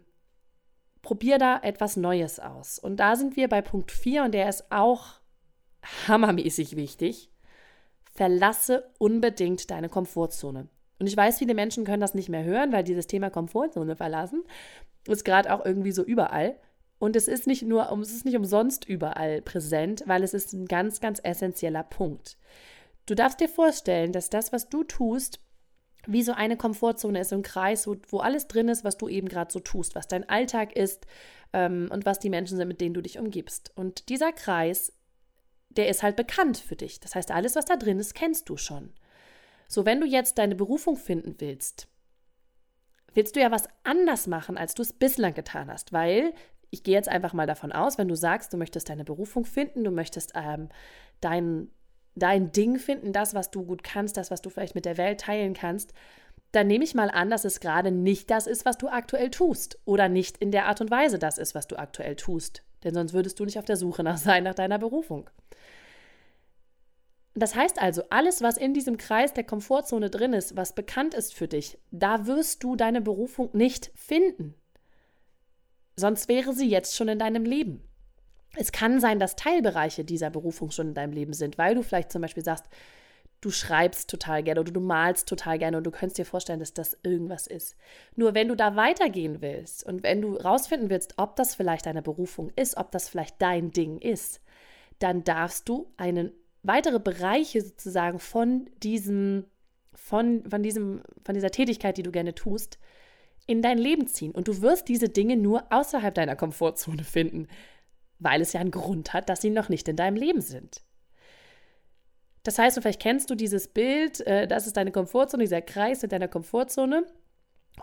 probier 1.01 1.37
da 1.37 1.59
etwas 1.61 1.95
Neues 1.95 2.39
aus. 2.39 2.79
Und 2.79 2.97
da 2.97 3.15
sind 3.15 3.35
wir 3.35 3.47
bei 3.47 3.61
Punkt 3.61 3.91
4 3.91 4.23
und 4.23 4.33
der 4.33 4.49
ist 4.49 4.71
auch 4.71 5.21
hammermäßig 6.07 6.75
wichtig. 6.75 7.31
Verlasse 8.13 8.89
unbedingt 8.97 9.69
deine 9.69 9.89
Komfortzone. 9.89 10.67
Und 10.99 11.07
ich 11.07 11.15
weiß, 11.15 11.37
viele 11.37 11.53
Menschen 11.53 11.85
können 11.85 12.01
das 12.01 12.15
nicht 12.15 12.29
mehr 12.29 12.43
hören, 12.43 12.71
weil 12.71 12.83
dieses 12.83 13.07
Thema 13.07 13.29
Komfortzone 13.29 13.95
verlassen 13.95 14.43
ist 15.07 15.23
gerade 15.23 15.53
auch 15.53 15.65
irgendwie 15.65 15.91
so 15.91 16.03
überall. 16.03 16.57
Und 16.99 17.15
es 17.15 17.27
ist 17.27 17.47
nicht 17.47 17.61
nur, 17.61 17.91
es 18.01 18.11
ist 18.11 18.25
nicht 18.25 18.35
umsonst 18.35 18.85
überall 18.85 19.41
präsent, 19.41 20.03
weil 20.07 20.23
es 20.23 20.33
ist 20.33 20.53
ein 20.53 20.65
ganz, 20.65 20.99
ganz 20.99 21.21
essentieller 21.23 21.83
Punkt. 21.83 22.37
Du 23.05 23.15
darfst 23.15 23.39
dir 23.39 23.47
vorstellen, 23.47 24.11
dass 24.11 24.29
das, 24.29 24.51
was 24.51 24.67
du 24.67 24.83
tust, 24.83 25.39
wie 26.07 26.23
so 26.23 26.31
eine 26.31 26.57
Komfortzone 26.57 27.19
ist, 27.19 27.33
ein 27.33 27.43
Kreis, 27.43 27.87
wo, 27.87 27.95
wo 28.09 28.19
alles 28.19 28.47
drin 28.47 28.69
ist, 28.69 28.83
was 28.83 28.97
du 28.97 29.07
eben 29.07 29.29
gerade 29.29 29.51
so 29.51 29.59
tust, 29.59 29.95
was 29.95 30.07
dein 30.07 30.27
Alltag 30.27 30.75
ist 30.75 31.05
ähm, 31.53 31.89
und 31.91 32.05
was 32.05 32.19
die 32.19 32.29
Menschen 32.29 32.57
sind, 32.57 32.67
mit 32.67 32.81
denen 32.81 32.93
du 32.93 33.01
dich 33.01 33.19
umgibst. 33.19 33.71
Und 33.75 34.09
dieser 34.09 34.31
Kreis, 34.31 34.93
der 35.69 35.89
ist 35.89 36.03
halt 36.03 36.15
bekannt 36.15 36.57
für 36.57 36.75
dich. 36.75 36.99
Das 36.99 37.13
heißt, 37.15 37.31
alles, 37.31 37.55
was 37.55 37.65
da 37.65 37.75
drin 37.75 37.99
ist, 37.99 38.15
kennst 38.15 38.49
du 38.49 38.57
schon. 38.57 38.93
So, 39.67 39.85
wenn 39.85 39.99
du 39.99 40.07
jetzt 40.07 40.37
deine 40.37 40.55
Berufung 40.55 40.95
finden 40.95 41.35
willst, 41.39 41.87
willst 43.13 43.35
du 43.35 43.41
ja 43.41 43.51
was 43.51 43.67
anders 43.83 44.27
machen, 44.27 44.57
als 44.57 44.73
du 44.75 44.81
es 44.81 44.93
bislang 44.93 45.33
getan 45.33 45.69
hast, 45.69 45.91
weil 45.91 46.33
ich 46.69 46.83
gehe 46.83 46.95
jetzt 46.95 47.09
einfach 47.09 47.33
mal 47.33 47.47
davon 47.47 47.71
aus, 47.71 47.97
wenn 47.97 48.07
du 48.07 48.15
sagst, 48.15 48.53
du 48.53 48.57
möchtest 48.57 48.89
deine 48.89 49.03
Berufung 49.03 49.45
finden, 49.45 49.83
du 49.83 49.91
möchtest 49.91 50.33
ähm, 50.35 50.69
dein 51.21 51.69
dein 52.19 52.51
Ding 52.51 52.79
finden, 52.79 53.13
das, 53.13 53.33
was 53.33 53.51
du 53.51 53.63
gut 53.63 53.83
kannst, 53.83 54.17
das, 54.17 54.31
was 54.31 54.41
du 54.41 54.49
vielleicht 54.49 54.75
mit 54.75 54.85
der 54.85 54.97
Welt 54.97 55.21
teilen 55.21 55.53
kannst, 55.53 55.93
dann 56.51 56.67
nehme 56.67 56.83
ich 56.83 56.95
mal 56.95 57.09
an, 57.09 57.29
dass 57.29 57.45
es 57.45 57.59
gerade 57.59 57.91
nicht 57.91 58.29
das 58.29 58.47
ist, 58.47 58.65
was 58.65 58.77
du 58.77 58.87
aktuell 58.87 59.29
tust 59.29 59.79
oder 59.85 60.09
nicht 60.09 60.37
in 60.37 60.51
der 60.51 60.65
Art 60.65 60.81
und 60.81 60.91
Weise 60.91 61.19
das 61.19 61.37
ist, 61.37 61.55
was 61.55 61.67
du 61.67 61.75
aktuell 61.77 62.15
tust. 62.15 62.63
Denn 62.83 62.93
sonst 62.93 63.13
würdest 63.13 63.39
du 63.39 63.45
nicht 63.45 63.59
auf 63.59 63.65
der 63.65 63.77
Suche 63.77 64.03
nach 64.03 64.17
sein, 64.17 64.43
nach 64.43 64.55
deiner 64.55 64.79
Berufung. 64.79 65.29
Das 67.35 67.53
heißt 67.53 67.79
also, 67.79 68.01
alles, 68.09 68.41
was 68.41 68.57
in 68.57 68.73
diesem 68.73 68.97
Kreis 68.97 69.33
der 69.33 69.43
Komfortzone 69.43 70.09
drin 70.09 70.33
ist, 70.33 70.55
was 70.57 70.73
bekannt 70.73 71.13
ist 71.13 71.35
für 71.35 71.47
dich, 71.47 71.77
da 71.91 72.25
wirst 72.25 72.63
du 72.63 72.75
deine 72.75 73.01
Berufung 73.01 73.49
nicht 73.53 73.91
finden. 73.93 74.55
Sonst 75.95 76.29
wäre 76.29 76.53
sie 76.53 76.67
jetzt 76.67 76.95
schon 76.95 77.09
in 77.09 77.19
deinem 77.19 77.45
Leben. 77.45 77.83
Es 78.57 78.71
kann 78.71 78.99
sein, 78.99 79.19
dass 79.19 79.35
Teilbereiche 79.35 80.03
dieser 80.03 80.29
Berufung 80.29 80.71
schon 80.71 80.89
in 80.89 80.93
deinem 80.93 81.13
Leben 81.13 81.33
sind, 81.33 81.57
weil 81.57 81.75
du 81.75 81.83
vielleicht 81.83 82.11
zum 82.11 82.21
Beispiel 82.21 82.43
sagst, 82.43 82.65
du 83.41 83.51
schreibst 83.51 84.09
total 84.09 84.41
gerne 84.41 84.59
oder 84.59 84.71
du 84.71 84.79
malst 84.79 85.29
total 85.29 85.59
gerne 85.59 85.77
und 85.77 85.83
du 85.83 85.91
könntest 85.91 86.17
dir 86.17 86.25
vorstellen, 86.25 86.59
dass 86.59 86.73
das 86.73 86.97
irgendwas 87.03 87.45
ist. 87.45 87.75
Nur 88.15 88.33
wenn 88.33 88.47
du 88.47 88.55
da 88.55 88.75
weitergehen 88.75 89.41
willst 89.41 89.85
und 89.85 90.03
wenn 90.03 90.21
du 90.21 90.35
rausfinden 90.35 90.89
willst, 90.89 91.13
ob 91.17 91.35
das 91.35 91.53
vielleicht 91.53 91.85
deine 91.85 92.01
Berufung 92.01 92.51
ist, 92.55 92.77
ob 92.77 92.91
das 92.91 93.09
vielleicht 93.09 93.39
dein 93.41 93.71
Ding 93.71 93.99
ist, 93.99 94.41
dann 94.99 95.23
darfst 95.23 95.69
du 95.69 95.91
einen 95.97 96.31
weitere 96.63 96.99
Bereiche 96.99 97.61
sozusagen 97.61 98.19
von 98.19 98.69
diesem, 98.81 99.45
von, 99.93 100.43
von 100.49 100.63
diesem, 100.63 101.03
von 101.23 101.35
dieser 101.35 101.51
Tätigkeit, 101.51 101.97
die 101.97 102.03
du 102.03 102.11
gerne 102.11 102.33
tust, 102.33 102.79
in 103.45 103.61
dein 103.61 103.77
Leben 103.77 104.07
ziehen. 104.07 104.31
Und 104.31 104.47
du 104.47 104.61
wirst 104.61 104.87
diese 104.87 105.09
Dinge 105.09 105.37
nur 105.37 105.71
außerhalb 105.71 106.13
deiner 106.13 106.35
Komfortzone 106.35 107.03
finden 107.03 107.47
weil 108.19 108.41
es 108.41 108.53
ja 108.53 108.59
einen 108.59 108.71
Grund 108.71 109.13
hat, 109.13 109.29
dass 109.29 109.41
sie 109.41 109.49
noch 109.49 109.69
nicht 109.69 109.87
in 109.87 109.95
deinem 109.95 110.15
Leben 110.15 110.41
sind. 110.41 110.81
Das 112.43 112.57
heißt, 112.57 112.79
vielleicht 112.81 113.01
kennst 113.01 113.29
du 113.29 113.35
dieses 113.35 113.67
Bild, 113.67 114.21
äh, 114.21 114.47
das 114.47 114.67
ist 114.67 114.77
deine 114.77 114.91
Komfortzone, 114.91 115.43
dieser 115.43 115.61
Kreis 115.61 116.03
in 116.03 116.09
deiner 116.09 116.27
Komfortzone. 116.29 117.05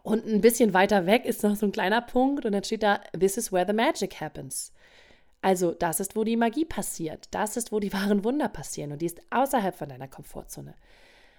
Und 0.02 0.26
ein 0.26 0.40
bisschen 0.40 0.74
weiter 0.74 1.06
weg 1.06 1.24
ist 1.24 1.42
noch 1.42 1.54
so 1.54 1.66
ein 1.66 1.72
kleiner 1.72 2.00
Punkt 2.00 2.44
und 2.44 2.52
dann 2.52 2.64
steht 2.64 2.82
da, 2.82 3.00
This 3.18 3.36
is 3.36 3.52
where 3.52 3.66
the 3.66 3.72
magic 3.72 4.20
happens. 4.20 4.72
Also, 5.42 5.72
das 5.72 6.00
ist, 6.00 6.16
wo 6.16 6.24
die 6.24 6.38
Magie 6.38 6.64
passiert. 6.64 7.28
Das 7.30 7.58
ist, 7.58 7.70
wo 7.70 7.78
die 7.78 7.92
wahren 7.92 8.24
Wunder 8.24 8.48
passieren. 8.48 8.92
Und 8.92 9.02
die 9.02 9.06
ist 9.06 9.20
außerhalb 9.30 9.76
von 9.76 9.90
deiner 9.90 10.08
Komfortzone. 10.08 10.74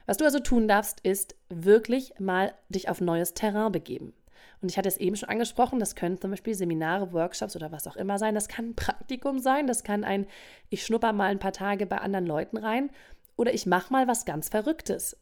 Was 0.05 0.17
du 0.17 0.25
also 0.25 0.39
tun 0.39 0.67
darfst, 0.67 0.99
ist 1.01 1.35
wirklich 1.49 2.13
mal 2.19 2.53
dich 2.69 2.89
auf 2.89 3.01
neues 3.01 3.33
Terrain 3.33 3.71
begeben. 3.71 4.13
Und 4.61 4.71
ich 4.71 4.77
hatte 4.77 4.87
es 4.87 4.97
eben 4.97 5.15
schon 5.15 5.29
angesprochen, 5.29 5.79
das 5.79 5.95
können 5.95 6.19
zum 6.19 6.31
Beispiel 6.31 6.53
Seminare, 6.55 7.13
Workshops 7.13 7.55
oder 7.55 7.71
was 7.71 7.87
auch 7.87 7.95
immer 7.95 8.17
sein. 8.17 8.35
Das 8.35 8.47
kann 8.47 8.69
ein 8.69 8.75
Praktikum 8.75 9.39
sein, 9.39 9.67
das 9.67 9.83
kann 9.83 10.03
ein, 10.03 10.27
ich 10.69 10.85
schnupper 10.85 11.13
mal 11.13 11.31
ein 11.31 11.39
paar 11.39 11.53
Tage 11.53 11.85
bei 11.85 11.97
anderen 11.97 12.25
Leuten 12.25 12.57
rein 12.57 12.89
oder 13.35 13.53
ich 13.53 13.65
mache 13.65 13.91
mal 13.91 14.07
was 14.07 14.25
ganz 14.25 14.49
Verrücktes. 14.49 15.17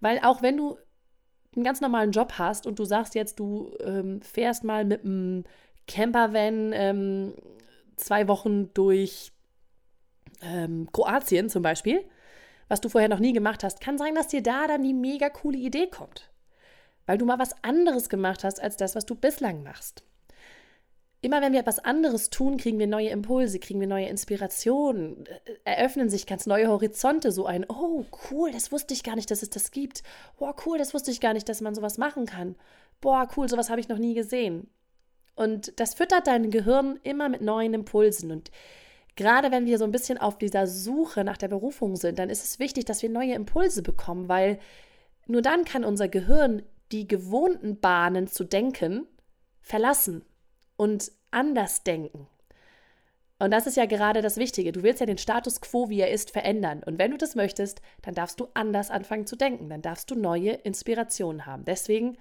Weil 0.00 0.20
auch 0.20 0.42
wenn 0.42 0.56
du 0.56 0.78
einen 1.54 1.64
ganz 1.64 1.80
normalen 1.80 2.12
Job 2.12 2.34
hast 2.38 2.66
und 2.66 2.78
du 2.78 2.84
sagst 2.84 3.14
jetzt, 3.14 3.38
du 3.38 3.74
ähm, 3.80 4.20
fährst 4.22 4.64
mal 4.64 4.84
mit 4.84 5.04
einem 5.04 5.44
Campervan 5.86 6.72
ähm, 6.72 7.34
zwei 7.96 8.28
Wochen 8.28 8.72
durch 8.74 9.32
ähm, 10.42 10.88
Kroatien 10.92 11.48
zum 11.48 11.62
Beispiel, 11.62 12.04
was 12.68 12.80
du 12.80 12.88
vorher 12.88 13.08
noch 13.08 13.20
nie 13.20 13.32
gemacht 13.32 13.64
hast, 13.64 13.80
kann 13.80 13.96
sein, 13.96 14.14
dass 14.14 14.28
dir 14.28 14.42
da 14.42 14.66
dann 14.66 14.82
die 14.82 14.94
mega 14.94 15.28
coole 15.30 15.58
Idee 15.58 15.86
kommt 15.88 16.30
weil 17.06 17.18
du 17.18 17.24
mal 17.24 17.38
was 17.38 17.54
anderes 17.62 18.08
gemacht 18.08 18.44
hast 18.44 18.60
als 18.60 18.76
das, 18.76 18.94
was 18.94 19.06
du 19.06 19.14
bislang 19.14 19.62
machst. 19.62 20.02
Immer 21.22 21.40
wenn 21.40 21.52
wir 21.52 21.60
etwas 21.60 21.78
anderes 21.78 22.30
tun, 22.30 22.56
kriegen 22.56 22.78
wir 22.78 22.86
neue 22.86 23.08
Impulse, 23.08 23.58
kriegen 23.58 23.80
wir 23.80 23.88
neue 23.88 24.06
Inspirationen, 24.06 25.24
äh, 25.26 25.56
eröffnen 25.64 26.10
sich 26.10 26.26
ganz 26.26 26.46
neue 26.46 26.68
Horizonte, 26.68 27.32
so 27.32 27.46
ein, 27.46 27.64
oh 27.68 28.04
cool, 28.30 28.52
das 28.52 28.70
wusste 28.70 28.94
ich 28.94 29.02
gar 29.02 29.16
nicht, 29.16 29.30
dass 29.30 29.42
es 29.42 29.50
das 29.50 29.70
gibt. 29.70 30.02
Boah, 30.38 30.54
cool, 30.66 30.78
das 30.78 30.94
wusste 30.94 31.10
ich 31.10 31.20
gar 31.20 31.32
nicht, 31.32 31.48
dass 31.48 31.60
man 31.60 31.74
sowas 31.74 31.98
machen 31.98 32.26
kann. 32.26 32.54
Boah, 33.00 33.28
cool, 33.36 33.48
sowas 33.48 33.70
habe 33.70 33.80
ich 33.80 33.88
noch 33.88 33.98
nie 33.98 34.14
gesehen. 34.14 34.68
Und 35.34 35.78
das 35.80 35.94
füttert 35.94 36.26
dein 36.26 36.50
Gehirn 36.50 37.00
immer 37.02 37.28
mit 37.28 37.42
neuen 37.42 37.74
Impulsen. 37.74 38.30
Und 38.30 38.50
gerade 39.16 39.50
wenn 39.50 39.66
wir 39.66 39.78
so 39.78 39.84
ein 39.84 39.92
bisschen 39.92 40.18
auf 40.18 40.38
dieser 40.38 40.66
Suche 40.66 41.24
nach 41.24 41.38
der 41.38 41.48
Berufung 41.48 41.96
sind, 41.96 42.18
dann 42.18 42.30
ist 42.30 42.44
es 42.44 42.58
wichtig, 42.58 42.84
dass 42.84 43.02
wir 43.02 43.10
neue 43.10 43.34
Impulse 43.34 43.82
bekommen, 43.82 44.28
weil 44.28 44.58
nur 45.26 45.42
dann 45.42 45.64
kann 45.64 45.84
unser 45.84 46.08
Gehirn 46.08 46.62
die 46.92 47.08
gewohnten 47.08 47.80
Bahnen 47.80 48.28
zu 48.28 48.44
denken 48.44 49.06
verlassen 49.60 50.24
und 50.76 51.10
anders 51.30 51.82
denken. 51.82 52.28
Und 53.38 53.50
das 53.50 53.66
ist 53.66 53.76
ja 53.76 53.84
gerade 53.84 54.22
das 54.22 54.38
Wichtige. 54.38 54.72
Du 54.72 54.82
willst 54.82 55.00
ja 55.00 55.06
den 55.06 55.18
Status 55.18 55.60
quo, 55.60 55.90
wie 55.90 56.00
er 56.00 56.10
ist, 56.10 56.30
verändern. 56.30 56.82
Und 56.82 56.98
wenn 56.98 57.10
du 57.10 57.18
das 57.18 57.34
möchtest, 57.34 57.82
dann 58.00 58.14
darfst 58.14 58.40
du 58.40 58.48
anders 58.54 58.90
anfangen 58.90 59.26
zu 59.26 59.36
denken. 59.36 59.68
Dann 59.68 59.82
darfst 59.82 60.10
du 60.10 60.14
neue 60.14 60.52
Inspirationen 60.52 61.44
haben. 61.44 61.64
Deswegen 61.66 62.16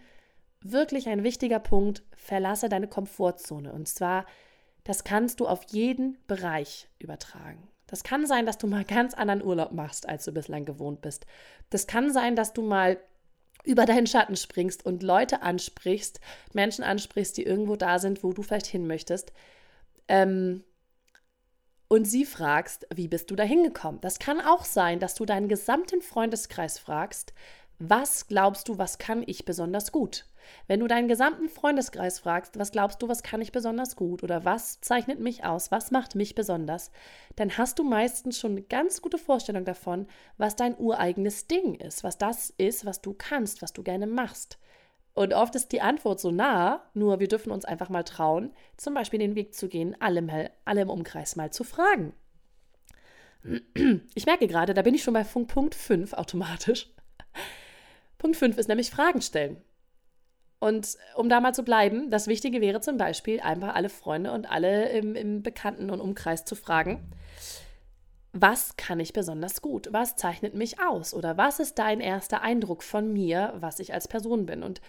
wirklich 0.62 1.08
ein 1.08 1.24
wichtiger 1.24 1.60
Punkt, 1.60 2.04
verlasse 2.18 2.68
deine 2.68 2.88
Komfortzone. 2.88 3.72
Und 3.72 3.88
zwar, 3.88 4.26
das 4.84 5.06
kannst 5.06 5.40
du 5.40 5.48
auf 5.48 5.64
jeden 5.70 6.18
Bereich 6.28 6.90
übertragen. 7.00 7.70
Das 7.88 8.04
kann 8.04 8.26
sein, 8.26 8.46
dass 8.46 8.58
du 8.58 8.68
mal 8.68 8.84
ganz 8.84 9.14
anderen 9.14 9.44
Urlaub 9.44 9.72
machst, 9.72 10.10
als 10.10 10.26
du 10.26 10.34
bislang 10.34 10.66
gewohnt 10.66 11.02
bist. 11.02 11.26
Das 11.70 11.88
kann 11.88 12.12
sein, 12.12 12.36
dass 12.36 12.52
du 12.52 12.62
mal 12.62 12.98
über 13.66 13.86
deinen 13.86 14.08
Schatten 14.08 14.36
springst 14.36 14.86
und 14.86 15.04
Leute 15.04 15.42
ansprichst, 15.42 16.20
Menschen 16.54 16.84
ansprichst, 16.84 17.38
die 17.38 17.44
irgendwo 17.44 17.76
da 17.76 18.00
sind, 18.00 18.24
wo 18.24 18.34
du 18.34 18.42
vielleicht 18.42 18.68
hin 18.68 18.88
möchtest. 18.88 19.32
Ähm, 20.08 20.64
und 21.88 22.06
sie 22.06 22.26
fragst, 22.26 22.88
wie 22.94 23.08
bist 23.08 23.30
du 23.30 23.36
da 23.36 23.44
hingekommen? 23.44 24.02
Das 24.02 24.20
kann 24.20 24.42
auch 24.42 24.66
sein, 24.66 25.00
dass 25.00 25.16
du 25.16 25.26
deinen 25.26 25.48
gesamten 25.48 26.02
Freundeskreis 26.02 26.80
fragst, 26.80 27.34
Was 27.80 28.28
glaubst 28.28 28.70
du, 28.70 28.78
was 28.78 29.00
kann 29.00 29.24
ich 29.26 29.44
besonders 29.44 29.92
gut? 29.92 30.26
Wenn 30.68 30.80
du 30.80 30.88
deinen 30.88 31.08
gesamten 31.08 31.50
Freundeskreis 31.50 32.20
fragst, 32.20 32.58
was 32.58 32.72
glaubst 32.72 33.02
du, 33.02 33.10
was 33.10 33.24
kann 33.24 33.42
ich 33.42 33.52
besonders 33.52 33.96
gut 33.96 34.24
oder 34.24 34.46
was 34.46 34.80
zeichnet 34.80 35.20
mich 35.20 35.44
aus, 35.44 35.72
was 35.72 35.92
macht 35.92 36.16
mich 36.16 36.36
besonders, 36.36 36.92
dann 37.36 37.58
hast 37.58 37.80
du 37.80 37.84
meistens 37.84 38.40
schon 38.40 38.52
eine 38.52 38.62
ganz 38.62 39.02
gute 39.02 39.18
Vorstellung 39.18 39.66
davon, 39.66 40.08
was 40.38 40.56
dein 40.56 40.78
ureigenes 40.78 41.48
Ding 41.48 41.76
ist, 41.76 42.04
was 42.04 42.18
das 42.18 42.50
ist, 42.52 42.86
was 42.86 43.02
du 43.02 43.14
kannst, 43.14 43.62
was 43.62 43.74
du 43.74 43.84
gerne 43.84 44.08
machst. 44.08 44.58
Und 45.14 45.34
oft 45.34 45.56
ist 45.56 45.72
die 45.72 45.82
Antwort 45.82 46.20
so 46.20 46.32
nah, 46.32 46.82
nur 46.94 47.20
wir 47.20 47.28
dürfen 47.28 47.52
uns 47.52 47.66
einfach 47.66 47.90
mal 47.90 48.04
trauen, 48.04 48.54
zum 48.78 48.94
Beispiel 48.94 49.20
den 49.20 49.36
Weg 49.36 49.54
zu 49.54 49.68
gehen, 49.68 49.96
alle, 50.00 50.22
mal, 50.22 50.52
alle 50.66 50.82
im 50.82 50.90
Umkreis 50.90 51.36
mal 51.36 51.52
zu 51.52 51.64
fragen. 51.64 52.14
Ich 54.16 54.26
merke 54.26 54.48
gerade, 54.48 54.74
da 54.74 54.82
bin 54.82 54.96
ich 54.96 55.04
schon 55.04 55.14
bei 55.14 55.24
Punkt 55.24 55.76
5 55.76 56.14
automatisch. 56.14 56.90
Punkt 58.18 58.38
5 58.38 58.58
ist 58.58 58.68
nämlich 58.68 58.92
Fragen 58.92 59.22
stellen. 59.22 59.58
Und 60.60 60.98
um 61.16 61.30
da 61.30 61.42
mal 61.42 61.54
zu 61.54 61.64
bleiben, 61.64 62.10
das 62.10 62.28
Wichtige 62.28 62.62
wäre 62.62 62.80
zum 62.80 62.98
Beispiel, 62.98 63.40
einfach 63.40 63.76
alle 63.76 63.90
Freunde 63.90 64.32
und 64.32 64.50
alle 64.50 64.90
im, 64.90 65.16
im 65.16 65.44
Bekannten- 65.44 65.90
und 65.90 66.00
Umkreis 66.02 66.46
zu 66.46 66.56
fragen, 66.56 67.12
was 68.32 68.76
kann 68.76 69.00
ich 69.00 69.14
besonders 69.14 69.62
gut? 69.62 69.90
Was 69.92 70.16
zeichnet 70.16 70.56
mich 70.56 70.80
aus? 70.82 71.14
Oder 71.14 71.38
was 71.38 71.60
ist 71.60 71.80
dein 71.80 72.02
erster 72.02 72.42
Eindruck 72.42 72.84
von 72.84 73.14
mir, 73.14 73.54
was 73.60 73.80
ich 73.80 73.94
als 73.94 74.08
Person 74.08 74.46
bin? 74.46 74.62
Und 74.62 74.82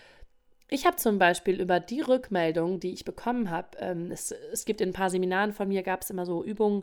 ich 0.68 0.85
habe 0.85 0.97
zum 0.97 1.18
Beispiel 1.18 1.61
über 1.61 1.78
die 1.78 2.00
Rückmeldung, 2.00 2.80
die 2.80 2.92
ich 2.92 3.04
bekommen 3.04 3.50
habe, 3.50 3.76
ähm, 3.78 4.11
es, 4.11 4.33
es, 4.33 4.64
gibt 4.64 4.80
in 4.80 4.88
ein 4.88 4.95
paar 4.95 5.11
Seminaren 5.11 5.52
von 5.52 5.68
mir, 5.68 5.85
gab 5.85 6.02
es 6.02 6.11
immer 6.11 6.26
so 6.26 6.42
Übungen, 6.42 6.83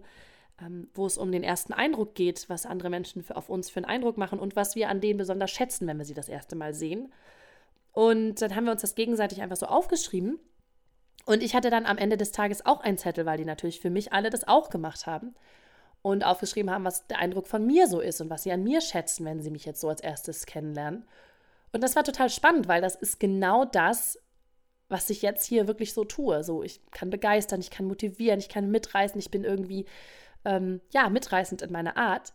ähm, 0.61 0.89
wo 0.93 1.05
es 1.05 1.17
um 1.17 1.31
den 1.31 1.43
ersten 1.43 1.73
Eindruck 1.73 2.15
geht, 2.15 2.49
was 2.49 2.65
andere 2.65 2.89
Menschen 2.89 3.23
für, 3.23 3.35
auf 3.35 3.49
uns 3.49 3.69
für 3.69 3.77
einen 3.77 3.85
Eindruck 3.85 4.17
machen 4.17 4.39
und 4.39 4.55
was 4.55 4.75
wir 4.75 4.89
an 4.89 5.01
denen 5.01 5.17
besonders 5.17 5.51
schätzen, 5.51 5.87
wenn 5.87 5.97
wir 5.97 6.05
sie 6.05 6.13
das 6.13 6.29
erste 6.29 6.55
Mal 6.55 6.73
sehen. 6.73 7.11
Und 7.91 8.41
dann 8.41 8.55
haben 8.55 8.65
wir 8.65 8.71
uns 8.71 8.81
das 8.81 8.95
gegenseitig 8.95 9.41
einfach 9.41 9.55
so 9.57 9.67
aufgeschrieben. 9.67 10.39
Und 11.25 11.41
ich 11.41 11.55
hatte 11.55 11.69
dann 11.69 11.85
am 11.85 11.97
Ende 11.97 12.17
des 12.17 12.31
Tages 12.31 12.65
auch 12.65 12.81
einen 12.81 12.97
Zettel, 12.97 13.25
weil 13.25 13.37
die 13.37 13.45
natürlich 13.45 13.79
für 13.79 13.89
mich 13.89 14.11
alle 14.11 14.29
das 14.29 14.47
auch 14.47 14.69
gemacht 14.69 15.05
haben 15.05 15.35
und 16.01 16.25
aufgeschrieben 16.25 16.69
haben, 16.69 16.83
was 16.83 17.07
der 17.07 17.19
Eindruck 17.19 17.47
von 17.47 17.65
mir 17.65 17.87
so 17.87 18.01
ist 18.01 18.19
und 18.19 18.29
was 18.29 18.43
sie 18.43 18.51
an 18.51 18.63
mir 18.63 18.81
schätzen, 18.81 19.25
wenn 19.25 19.41
sie 19.41 19.51
mich 19.51 19.65
jetzt 19.65 19.79
so 19.79 19.87
als 19.89 20.01
erstes 20.01 20.45
kennenlernen. 20.45 21.05
Und 21.71 21.81
das 21.81 21.95
war 21.95 22.03
total 22.03 22.29
spannend, 22.29 22.67
weil 22.67 22.81
das 22.81 22.95
ist 22.95 23.19
genau 23.19 23.63
das, 23.63 24.19
was 24.89 25.09
ich 25.09 25.21
jetzt 25.21 25.45
hier 25.45 25.67
wirklich 25.67 25.93
so 25.93 26.03
tue. 26.03 26.43
So, 26.43 26.61
ich 26.61 26.81
kann 26.91 27.09
begeistern, 27.09 27.61
ich 27.61 27.71
kann 27.71 27.87
motivieren, 27.87 28.39
ich 28.39 28.49
kann 28.49 28.69
mitreißen, 28.69 29.17
ich 29.17 29.31
bin 29.31 29.43
irgendwie 29.43 29.85
ähm, 30.45 30.81
ja 30.91 31.09
mitreißend 31.09 31.61
in 31.61 31.71
meiner 31.71 31.97
Art. 31.97 32.33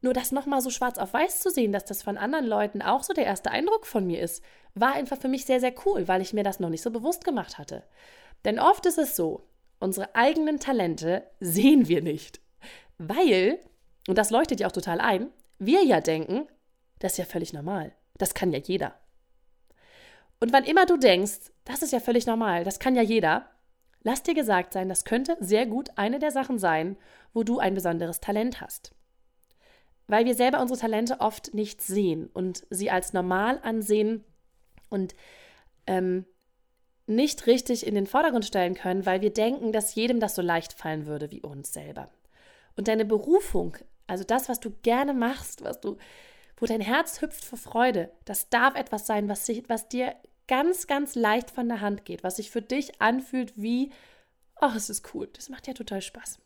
Nur 0.00 0.12
das 0.12 0.32
nochmal 0.32 0.60
so 0.60 0.70
schwarz 0.70 0.98
auf 0.98 1.14
weiß 1.14 1.40
zu 1.40 1.50
sehen, 1.50 1.72
dass 1.72 1.84
das 1.84 2.02
von 2.02 2.18
anderen 2.18 2.46
Leuten 2.46 2.82
auch 2.82 3.02
so 3.02 3.14
der 3.14 3.24
erste 3.24 3.50
Eindruck 3.50 3.86
von 3.86 4.06
mir 4.06 4.20
ist, 4.20 4.44
war 4.74 4.92
einfach 4.92 5.18
für 5.18 5.28
mich 5.28 5.46
sehr, 5.46 5.60
sehr 5.60 5.74
cool, 5.86 6.08
weil 6.08 6.20
ich 6.20 6.32
mir 6.32 6.44
das 6.44 6.60
noch 6.60 6.68
nicht 6.68 6.82
so 6.82 6.90
bewusst 6.90 7.24
gemacht 7.24 7.58
hatte. 7.58 7.84
Denn 8.44 8.58
oft 8.58 8.84
ist 8.86 8.98
es 8.98 9.16
so, 9.16 9.48
unsere 9.78 10.14
eigenen 10.14 10.60
Talente 10.60 11.26
sehen 11.40 11.88
wir 11.88 12.02
nicht. 12.02 12.40
Weil, 12.98 13.58
und 14.06 14.18
das 14.18 14.30
leuchtet 14.30 14.60
ja 14.60 14.66
auch 14.66 14.72
total 14.72 15.00
ein, 15.00 15.30
wir 15.58 15.84
ja 15.84 16.00
denken, 16.00 16.46
das 16.98 17.12
ist 17.12 17.18
ja 17.18 17.24
völlig 17.24 17.52
normal. 17.52 17.92
Das 18.18 18.34
kann 18.34 18.52
ja 18.52 18.58
jeder. 18.58 18.94
Und 20.40 20.52
wann 20.52 20.64
immer 20.64 20.86
du 20.86 20.96
denkst, 20.96 21.50
das 21.64 21.82
ist 21.82 21.92
ja 21.92 22.00
völlig 22.00 22.26
normal, 22.26 22.64
das 22.64 22.78
kann 22.78 22.94
ja 22.94 23.02
jeder, 23.02 23.48
lass 24.04 24.22
dir 24.22 24.34
gesagt 24.34 24.72
sein, 24.72 24.88
das 24.88 25.04
könnte 25.04 25.36
sehr 25.40 25.66
gut 25.66 25.90
eine 25.96 26.20
der 26.20 26.30
Sachen 26.30 26.58
sein, 26.58 26.96
wo 27.32 27.42
du 27.42 27.58
ein 27.58 27.74
besonderes 27.74 28.20
Talent 28.20 28.60
hast. 28.60 28.94
Weil 30.06 30.24
wir 30.24 30.34
selber 30.34 30.60
unsere 30.60 30.78
Talente 30.78 31.20
oft 31.20 31.54
nicht 31.54 31.82
sehen 31.82 32.30
und 32.32 32.64
sie 32.70 32.90
als 32.90 33.12
normal 33.12 33.58
ansehen 33.62 34.22
und 34.90 35.14
ähm, 35.86 36.26
nicht 37.06 37.46
richtig 37.46 37.86
in 37.86 37.94
den 37.94 38.06
Vordergrund 38.06 38.44
stellen 38.44 38.74
können, 38.74 39.04
weil 39.04 39.20
wir 39.20 39.32
denken, 39.32 39.72
dass 39.72 39.94
jedem 39.94 40.20
das 40.20 40.34
so 40.34 40.42
leicht 40.42 40.72
fallen 40.72 41.06
würde 41.06 41.30
wie 41.30 41.42
uns 41.42 41.72
selber. 41.72 42.08
Und 42.76 42.88
deine 42.88 43.04
Berufung, 43.04 43.76
also 44.06 44.24
das, 44.24 44.48
was 44.48 44.60
du 44.60 44.70
gerne 44.82 45.14
machst, 45.14 45.64
was 45.64 45.80
du 45.80 45.96
wo 46.56 46.66
dein 46.66 46.80
Herz 46.80 47.20
hüpft 47.20 47.44
vor 47.44 47.58
Freude. 47.58 48.10
Das 48.24 48.48
darf 48.48 48.74
etwas 48.76 49.06
sein, 49.06 49.28
was, 49.28 49.46
sich, 49.46 49.68
was 49.68 49.88
dir 49.88 50.14
ganz, 50.48 50.86
ganz 50.86 51.14
leicht 51.14 51.50
von 51.50 51.68
der 51.68 51.80
Hand 51.80 52.04
geht, 52.04 52.22
was 52.22 52.36
sich 52.36 52.50
für 52.50 52.62
dich 52.62 53.00
anfühlt 53.00 53.52
wie, 53.56 53.92
ach, 54.56 54.76
es 54.76 54.90
ist 54.90 55.14
cool, 55.14 55.28
das 55.32 55.48
macht 55.48 55.66
ja 55.66 55.74
total 55.74 56.02
Spaß. 56.02 56.38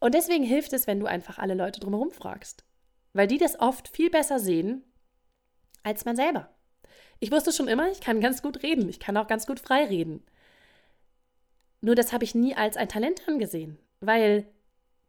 Und 0.00 0.14
deswegen 0.14 0.44
hilft 0.44 0.72
es, 0.72 0.86
wenn 0.86 1.00
du 1.00 1.06
einfach 1.06 1.38
alle 1.38 1.54
Leute 1.54 1.80
drumherum 1.80 2.10
fragst, 2.10 2.64
weil 3.12 3.26
die 3.26 3.38
das 3.38 3.58
oft 3.58 3.88
viel 3.88 4.10
besser 4.10 4.38
sehen 4.38 4.84
als 5.82 6.04
man 6.04 6.16
selber. 6.16 6.50
Ich 7.20 7.30
wusste 7.30 7.52
schon 7.52 7.68
immer, 7.68 7.90
ich 7.90 8.00
kann 8.00 8.20
ganz 8.20 8.42
gut 8.42 8.62
reden, 8.62 8.88
ich 8.88 9.00
kann 9.00 9.16
auch 9.16 9.26
ganz 9.26 9.46
gut 9.46 9.60
frei 9.60 9.84
reden. 9.84 10.22
Nur 11.80 11.94
das 11.94 12.12
habe 12.12 12.24
ich 12.24 12.34
nie 12.34 12.54
als 12.54 12.76
ein 12.76 12.88
Talent 12.88 13.28
angesehen, 13.28 13.78
weil 14.00 14.46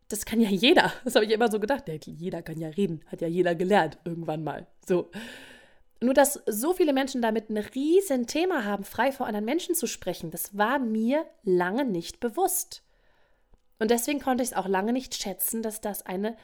das 0.08 0.26
kann 0.26 0.40
ja 0.40 0.50
jeder. 0.50 0.94
Das 1.04 1.16
habe 1.16 1.26
ich 1.26 1.32
immer 1.32 1.50
so 1.50 1.60
gedacht. 1.60 1.90
Jeder 2.06 2.42
kann 2.42 2.60
ja 2.60 2.70
reden, 2.70 3.02
hat 3.08 3.22
ja 3.22 3.28
jeder 3.28 3.56
gelernt 3.56 3.98
irgendwann 4.06 4.44
mal. 4.44 4.68
So. 4.86 5.10
Nur, 6.02 6.14
dass 6.14 6.42
so 6.46 6.74
viele 6.74 6.94
Menschen 6.94 7.22
damit 7.22 7.50
ein 7.50 7.58
riesen 7.58 8.28
Thema 8.28 8.66
haben, 8.66 8.84
frei 8.84 9.12
vor 9.12 9.28
anderen 9.28 9.46
Menschen 9.46 9.76
zu 9.76 9.88
sprechen, 9.88 10.30
das 10.30 10.58
war 10.58 10.78
mir 10.78 11.26
lange 11.44 11.86
nicht 11.86 12.20
bewusst. 12.20 12.84
Und 13.80 13.92
deswegen 13.92 14.20
konnte 14.20 14.44
ich 14.44 14.50
es 14.50 14.56
auch 14.56 14.68
lange 14.68 14.94
nicht 14.94 15.16
schätzen, 15.16 15.62
dass 15.62 15.82
das 15.82 16.06
eine, 16.06 16.36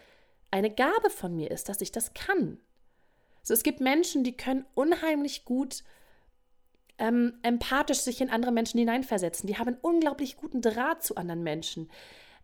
eine 0.52 0.70
Gabe 0.70 1.10
von 1.10 1.36
mir 1.36 1.52
ist, 1.52 1.70
dass 1.70 1.82
ich 1.82 1.92
das 1.92 2.14
kann. 2.14 2.60
So, 3.44 3.54
es 3.54 3.64
gibt 3.64 3.82
Menschen, 3.82 4.24
die 4.24 4.36
können 4.36 4.66
unheimlich 4.74 5.46
gut 5.46 5.84
ähm, 6.98 7.34
empathisch 7.42 8.00
sich 8.00 8.22
in 8.22 8.30
andere 8.30 8.52
Menschen 8.52 8.78
hineinversetzen. 8.78 9.48
Die 9.48 9.58
haben 9.58 9.70
einen 9.70 9.80
unglaublich 9.82 10.38
guten 10.38 10.62
Draht 10.62 11.04
zu 11.04 11.16
anderen 11.16 11.44
Menschen. 11.44 11.90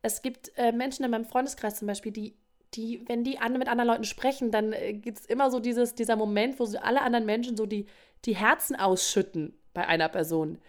Es 0.02 0.22
gibt 0.22 0.52
äh, 0.58 0.72
Menschen 0.72 1.06
in 1.06 1.12
meinem 1.12 1.26
Freundeskreis 1.26 1.78
zum 1.78 1.88
Beispiel, 1.88 2.12
die, 2.12 2.36
die, 2.74 3.02
wenn 3.08 3.24
die 3.24 3.40
an, 3.40 3.54
mit 3.54 3.68
anderen 3.68 3.88
Leuten 3.88 4.04
sprechen, 4.04 4.52
dann 4.52 4.74
äh, 4.74 4.94
gibt 4.94 5.20
es 5.20 5.26
immer 5.26 5.50
so 5.52 5.60
dieses, 5.60 5.96
dieser 5.96 6.16
Moment, 6.16 6.60
wo 6.60 6.66
so 6.66 6.78
alle 6.80 7.02
anderen 7.02 7.26
Menschen 7.26 7.58
so 7.58 7.66
die, 7.66 7.86
die 8.26 8.36
Herzen 8.36 8.76
ausschütten 8.76 9.58
bei 9.74 9.88
einer 9.88 10.10
Person. 10.10 10.60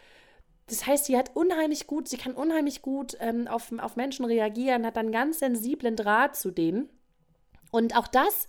Das 0.69 0.87
heißt, 0.87 1.07
sie 1.07 1.17
hat 1.17 1.35
unheimlich 1.35 1.87
gut, 1.87 2.09
sie 2.09 2.19
kann 2.19 2.35
unheimlich 2.35 2.83
gut 2.83 3.17
ähm, 3.21 3.49
auf, 3.49 3.73
auf 3.79 3.97
Menschen 3.97 4.25
reagieren, 4.27 4.85
hat 4.85 4.99
einen 4.99 5.13
ganz 5.13 5.39
sensiblen 5.39 5.97
Draht 5.97 6.37
zu 6.37 6.51
denen. 6.51 6.91
Und 7.71 7.97
auch 7.97 8.07
das, 8.07 8.49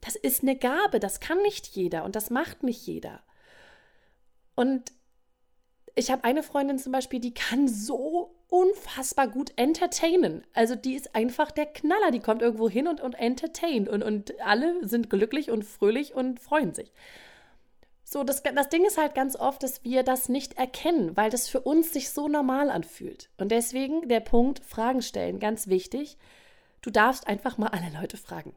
das 0.00 0.16
ist 0.16 0.42
eine 0.42 0.56
Gabe, 0.56 1.00
das 1.00 1.20
kann 1.20 1.42
nicht 1.42 1.66
jeder 1.68 2.04
und 2.04 2.14
das 2.16 2.30
macht 2.30 2.62
nicht 2.62 2.86
jeder. 2.86 3.20
Und 4.54 4.92
ich 5.96 6.10
habe 6.10 6.24
eine 6.24 6.42
Freundin 6.42 6.78
zum 6.78 6.92
Beispiel, 6.92 7.20
die 7.20 7.34
kann 7.34 7.68
so 7.68 8.35
unfassbar 8.48 9.28
gut 9.28 9.52
entertainen. 9.56 10.44
Also 10.54 10.76
die 10.76 10.94
ist 10.94 11.14
einfach 11.14 11.50
der 11.50 11.66
Knaller. 11.66 12.10
Die 12.10 12.20
kommt 12.20 12.42
irgendwo 12.42 12.68
hin 12.68 12.86
und, 12.88 13.00
und 13.00 13.14
entertaint. 13.14 13.88
Und, 13.88 14.02
und 14.02 14.40
alle 14.40 14.86
sind 14.86 15.10
glücklich 15.10 15.50
und 15.50 15.64
fröhlich 15.64 16.14
und 16.14 16.40
freuen 16.40 16.72
sich. 16.72 16.92
So, 18.04 18.22
das, 18.22 18.42
das 18.44 18.68
Ding 18.68 18.84
ist 18.84 18.98
halt 18.98 19.16
ganz 19.16 19.34
oft, 19.34 19.64
dass 19.64 19.82
wir 19.82 20.04
das 20.04 20.28
nicht 20.28 20.56
erkennen, 20.58 21.16
weil 21.16 21.28
das 21.28 21.48
für 21.48 21.60
uns 21.60 21.92
sich 21.92 22.10
so 22.10 22.28
normal 22.28 22.70
anfühlt. 22.70 23.30
Und 23.36 23.50
deswegen 23.50 24.08
der 24.08 24.20
Punkt, 24.20 24.60
Fragen 24.64 25.02
stellen, 25.02 25.40
ganz 25.40 25.66
wichtig. 25.66 26.16
Du 26.82 26.90
darfst 26.90 27.26
einfach 27.26 27.58
mal 27.58 27.68
alle 27.68 27.90
Leute 28.00 28.16
fragen. 28.16 28.54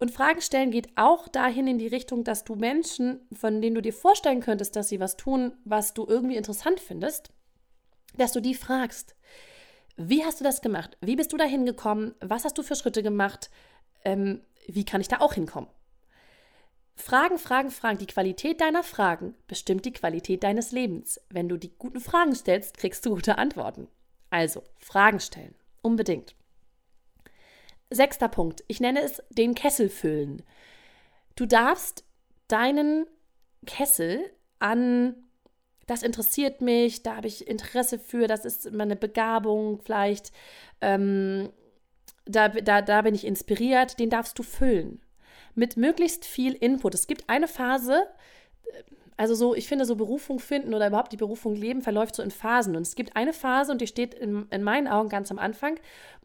Und 0.00 0.10
Fragen 0.10 0.40
stellen 0.40 0.72
geht 0.72 0.88
auch 0.96 1.28
dahin 1.28 1.68
in 1.68 1.78
die 1.78 1.86
Richtung, 1.86 2.24
dass 2.24 2.42
du 2.42 2.56
Menschen, 2.56 3.20
von 3.32 3.62
denen 3.62 3.76
du 3.76 3.82
dir 3.82 3.92
vorstellen 3.92 4.40
könntest, 4.40 4.74
dass 4.74 4.88
sie 4.88 4.98
was 4.98 5.16
tun, 5.16 5.52
was 5.64 5.94
du 5.94 6.04
irgendwie 6.04 6.34
interessant 6.34 6.80
findest, 6.80 7.30
dass 8.16 8.32
du 8.32 8.40
die 8.40 8.54
fragst. 8.54 9.14
Wie 9.96 10.24
hast 10.24 10.40
du 10.40 10.44
das 10.44 10.62
gemacht? 10.62 10.96
Wie 11.00 11.16
bist 11.16 11.32
du 11.32 11.36
da 11.36 11.44
hingekommen? 11.44 12.14
Was 12.20 12.44
hast 12.44 12.56
du 12.58 12.62
für 12.62 12.76
Schritte 12.76 13.02
gemacht? 13.02 13.50
Ähm, 14.04 14.40
wie 14.66 14.84
kann 14.84 15.00
ich 15.00 15.08
da 15.08 15.20
auch 15.20 15.34
hinkommen? 15.34 15.68
Fragen, 16.94 17.38
Fragen, 17.38 17.70
Fragen. 17.70 17.98
Die 17.98 18.06
Qualität 18.06 18.60
deiner 18.60 18.82
Fragen 18.82 19.34
bestimmt 19.48 19.84
die 19.84 19.92
Qualität 19.92 20.42
deines 20.44 20.72
Lebens. 20.72 21.20
Wenn 21.30 21.48
du 21.48 21.56
die 21.56 21.72
guten 21.76 22.00
Fragen 22.00 22.34
stellst, 22.34 22.76
kriegst 22.76 23.04
du 23.04 23.10
gute 23.10 23.38
Antworten. 23.38 23.88
Also, 24.30 24.62
Fragen 24.78 25.20
stellen. 25.20 25.54
Unbedingt. 25.82 26.34
Sechster 27.90 28.28
Punkt. 28.28 28.64
Ich 28.68 28.80
nenne 28.80 29.02
es 29.02 29.22
den 29.30 29.54
Kessel 29.54 29.88
füllen. 29.88 30.42
Du 31.36 31.46
darfst 31.46 32.04
deinen 32.48 33.06
Kessel 33.66 34.30
an 34.58 35.16
das 35.86 36.02
interessiert 36.02 36.60
mich, 36.60 37.02
da 37.02 37.16
habe 37.16 37.28
ich 37.28 37.46
Interesse 37.46 37.98
für, 37.98 38.26
das 38.26 38.44
ist 38.44 38.72
meine 38.72 38.96
Begabung 38.96 39.80
vielleicht, 39.82 40.32
ähm, 40.80 41.50
da, 42.24 42.48
da, 42.48 42.82
da 42.82 43.02
bin 43.02 43.14
ich 43.14 43.26
inspiriert, 43.26 43.98
den 43.98 44.10
darfst 44.10 44.38
du 44.38 44.42
füllen. 44.42 45.00
Mit 45.54 45.76
möglichst 45.76 46.24
viel 46.24 46.54
Input. 46.54 46.94
Es 46.94 47.06
gibt 47.06 47.28
eine 47.28 47.48
Phase, 47.48 48.06
also 49.16 49.34
so, 49.34 49.54
ich 49.54 49.68
finde, 49.68 49.84
so 49.84 49.96
Berufung 49.96 50.38
finden 50.38 50.74
oder 50.74 50.88
überhaupt 50.88 51.12
die 51.12 51.18
Berufung 51.18 51.54
leben 51.54 51.82
verläuft 51.82 52.16
so 52.16 52.22
in 52.22 52.30
Phasen. 52.30 52.76
Und 52.76 52.82
es 52.82 52.94
gibt 52.94 53.16
eine 53.16 53.32
Phase, 53.32 53.72
und 53.72 53.80
die 53.80 53.86
steht 53.86 54.14
in, 54.14 54.46
in 54.50 54.62
meinen 54.62 54.88
Augen 54.88 55.08
ganz 55.08 55.30
am 55.30 55.38
Anfang, 55.38 55.78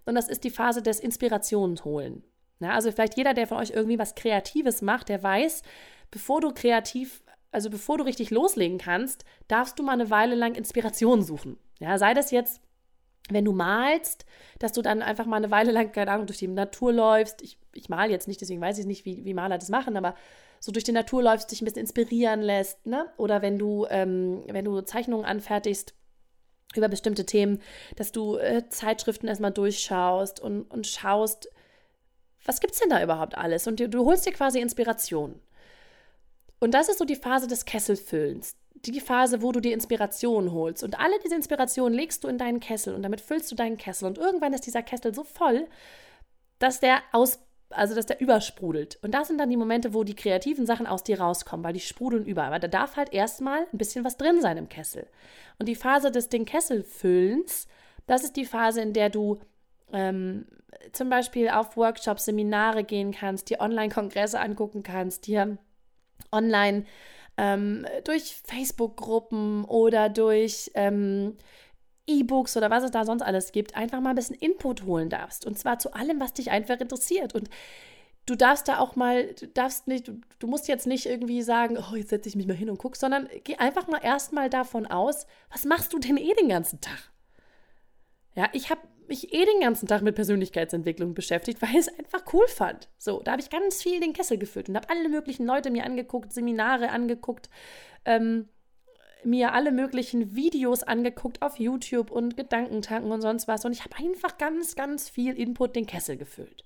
und 0.06 0.16
das 0.16 0.30
ist 0.30 0.44
die 0.44 0.50
Phase 0.50 0.82
des 0.82 1.00
Inspirationsholen. 1.00 2.24
Ja, 2.60 2.72
also 2.72 2.92
vielleicht 2.92 3.18
jeder, 3.18 3.34
der 3.34 3.48
von 3.48 3.58
euch 3.58 3.72
irgendwie 3.72 4.00
was 4.00 4.16
Kreatives 4.16 4.82
macht, 4.82 5.10
der 5.10 5.22
weiß, 5.22 5.62
bevor 6.10 6.42
du 6.42 6.54
kreativ, 6.54 7.22
also 7.58 7.72
bevor 7.72 7.98
du 7.98 8.04
richtig 8.04 8.30
loslegen 8.30 8.78
kannst, 8.78 9.26
darfst 9.48 9.80
du 9.80 9.84
mal 9.84 9.94
eine 9.94 10.12
Weile 10.12 10.36
lang 10.36 10.54
Inspiration 10.54 11.24
suchen. 11.24 11.58
Ja, 11.80 11.98
sei 11.98 12.14
das 12.14 12.30
jetzt 12.30 12.62
wenn 13.30 13.44
du 13.44 13.52
malst, 13.52 14.26
dass 14.60 14.72
du 14.72 14.82
dann 14.82 15.02
einfach 15.02 15.26
mal 15.26 15.36
eine 15.36 15.52
Weile 15.52 15.74
lang, 15.74 15.92
keine 15.92 16.12
Ahnung, 16.12 16.28
durch 16.28 16.40
die 16.40 16.48
Natur 16.48 16.94
läufst. 16.94 17.42
Ich, 17.42 17.58
ich 17.74 17.90
mal 17.90 18.10
jetzt 18.10 18.30
nicht, 18.30 18.40
deswegen 18.40 18.62
weiß 18.62 18.78
ich 18.78 18.86
nicht, 18.86 19.04
wie, 19.04 19.26
wie 19.26 19.34
Maler 19.34 19.58
das 19.58 19.68
machen, 19.68 19.98
aber 19.98 20.16
so 20.62 20.72
durch 20.72 20.86
die 20.86 20.94
Natur 20.94 21.22
läufst, 21.22 21.52
dich 21.52 21.62
ein 21.62 21.66
bisschen 21.66 21.82
inspirieren 21.82 22.42
lässt, 22.42 22.86
ne? 22.86 23.08
Oder 23.18 23.42
wenn 23.42 23.60
du, 23.60 23.86
ähm, 23.90 24.44
wenn 24.48 24.64
du 24.64 24.80
Zeichnungen 24.80 25.26
anfertigst 25.26 25.94
über 26.74 26.88
bestimmte 26.88 27.26
Themen, 27.26 27.60
dass 27.98 28.14
du 28.14 28.38
äh, 28.38 28.70
Zeitschriften 28.70 29.28
erstmal 29.28 29.52
durchschaust 29.52 30.40
und, 30.40 30.64
und 30.64 30.88
schaust, 30.88 31.50
was 32.46 32.62
gibt 32.62 32.76
es 32.76 32.80
denn 32.80 32.90
da 32.90 33.04
überhaupt 33.04 33.38
alles? 33.38 33.68
Und 33.68 33.82
du, 33.82 33.90
du 33.90 34.06
holst 34.06 34.26
dir 34.26 34.32
quasi 34.32 34.60
Inspiration. 34.60 35.40
Und 36.60 36.74
das 36.74 36.90
ist 36.90 36.98
so 36.98 37.06
die 37.06 37.16
Phase 37.16 37.48
des 37.48 37.66
Kesselfüllens 37.66 38.56
die 38.86 39.00
Phase, 39.00 39.42
wo 39.42 39.52
du 39.52 39.60
die 39.60 39.72
Inspiration 39.72 40.52
holst. 40.52 40.84
Und 40.84 41.00
alle 41.00 41.18
diese 41.24 41.36
Inspirationen 41.36 41.98
legst 41.98 42.24
du 42.24 42.28
in 42.28 42.38
deinen 42.38 42.60
Kessel 42.60 42.94
und 42.94 43.04
damit 43.04 43.22
füllst 43.22 43.52
du 43.52 43.56
deinen 43.56 43.78
Kessel. 43.78 44.06
Und 44.08 44.18
irgendwann 44.18 44.54
ist 44.54 44.66
dieser 44.66 44.84
Kessel 44.84 45.14
so 45.14 45.24
voll, 45.24 45.68
dass 46.60 46.80
der 46.80 47.02
aus, 47.12 47.40
also 47.70 47.96
dass 47.96 48.06
der 48.06 48.22
übersprudelt. 48.22 49.00
Und 49.02 49.14
das 49.14 49.28
sind 49.28 49.40
dann 49.40 49.50
die 49.50 49.58
Momente, 49.58 49.94
wo 49.94 50.04
die 50.04 50.16
kreativen 50.16 50.66
Sachen 50.66 50.88
aus 50.88 51.04
dir 51.04 51.20
rauskommen, 51.20 51.64
weil 51.64 51.74
die 51.74 51.80
sprudeln 51.80 52.26
über. 52.26 52.44
Aber 52.44 52.60
da 52.60 52.68
darf 52.68 52.96
halt 52.96 53.14
erstmal 53.14 53.66
ein 53.72 53.78
bisschen 53.78 54.06
was 54.06 54.18
drin 54.18 54.42
sein 54.42 54.58
im 54.58 54.70
Kessel. 54.70 55.08
Und 55.60 55.68
die 55.68 55.76
Phase 55.76 56.12
des 56.12 56.30
den 56.30 56.46
Kessel 56.46 56.84
füllens, 56.84 57.68
das 58.06 58.24
ist 58.24 58.36
die 58.36 58.46
Phase, 58.46 58.82
in 58.82 58.94
der 58.94 59.10
du 59.10 59.40
ähm, 59.92 60.46
zum 60.94 61.10
Beispiel 61.10 61.50
auf 61.50 61.78
Workshops, 61.78 62.26
Seminare 62.26 62.84
gehen 62.84 63.12
kannst, 63.12 63.50
dir 63.50 63.60
Online-Kongresse 63.60 64.40
angucken 64.40 64.84
kannst, 64.84 65.28
dir 65.28 65.58
online 66.32 66.86
ähm, 67.38 67.86
durch 68.04 68.42
Facebook-Gruppen 68.46 69.66
oder 69.66 70.10
durch 70.10 70.72
ähm, 70.74 71.38
E-Books 72.08 72.58
oder 72.58 72.70
was 72.70 72.84
es 72.84 72.92
da 72.92 73.06
sonst 73.06 73.22
alles 73.22 73.52
gibt, 73.52 73.76
einfach 73.76 74.00
mal 74.00 74.12
ein 74.12 74.16
bisschen 74.16 74.36
Input 74.36 74.84
holen 74.86 75.10
darfst. 75.10 75.46
Und 75.46 75.60
zwar 75.60 75.78
zu 75.80 75.94
allem, 75.94 76.20
was 76.20 76.34
dich 76.34 76.52
einfach 76.52 76.80
interessiert. 76.80 77.36
Und 77.36 77.50
du 78.26 78.36
darfst 78.36 78.68
da 78.68 78.80
auch 78.80 78.96
mal, 78.96 79.34
du 79.34 79.48
darfst 79.48 79.88
nicht, 79.88 80.08
du, 80.08 80.20
du 80.40 80.48
musst 80.48 80.68
jetzt 80.68 80.88
nicht 80.88 81.06
irgendwie 81.06 81.42
sagen, 81.42 81.78
oh, 81.78 81.96
jetzt 81.96 82.10
setze 82.10 82.30
ich 82.30 82.36
mich 82.36 82.48
mal 82.48 82.56
hin 82.56 82.70
und 82.70 82.78
guck, 82.78 82.96
sondern 82.96 83.28
geh 83.44 83.58
einfach 83.58 83.88
mal 83.88 84.00
erstmal 84.04 84.50
davon 84.50 84.86
aus, 84.86 85.28
was 85.52 85.66
machst 85.66 85.94
du 85.94 86.00
denn 86.00 86.18
eh 86.18 86.34
den 86.34 86.50
ganzen 86.50 86.82
Tag? 86.82 87.12
Ja, 88.36 88.50
ich 88.54 88.70
habe 88.70 88.82
mich 89.10 89.34
eh 89.34 89.46
den 89.46 89.62
ganzen 89.62 89.88
Tag 89.88 90.02
mit 90.02 90.16
Persönlichkeitsentwicklung 90.16 91.14
beschäftigt, 91.14 91.62
weil 91.62 91.70
ich 91.72 91.78
es 91.78 92.00
einfach 92.00 92.24
cool 92.34 92.48
fand. 92.48 92.90
So, 92.98 93.22
da 93.22 93.32
habe 93.32 93.42
ich 93.42 93.50
ganz 93.50 93.82
viel 93.82 94.00
den 94.00 94.14
Kessel 94.14 94.38
gefüllt 94.38 94.70
und 94.70 94.76
habe 94.76 94.90
alle 94.90 95.10
möglichen 95.10 95.46
Leute 95.46 95.72
mir 95.72 95.86
angeguckt, 95.86 96.34
Seminare 96.34 96.90
angeguckt, 96.90 97.50
ähm, 98.06 98.50
mir 99.24 99.54
alle 99.54 99.72
möglichen 99.72 100.36
Videos 100.36 100.84
angeguckt 100.84 101.42
auf 101.42 101.60
YouTube 101.60 102.12
und 102.12 102.38
Gedankentanken 102.38 103.12
und 103.12 103.22
sonst 103.22 103.48
was. 103.48 103.66
Und 103.66 103.74
ich 103.74 103.84
habe 103.84 103.98
einfach 103.98 104.38
ganz, 104.38 104.76
ganz 104.76 105.10
viel 105.10 105.34
Input 105.34 105.76
den 105.76 105.86
Kessel 105.86 106.18
gefüllt. 106.18 106.64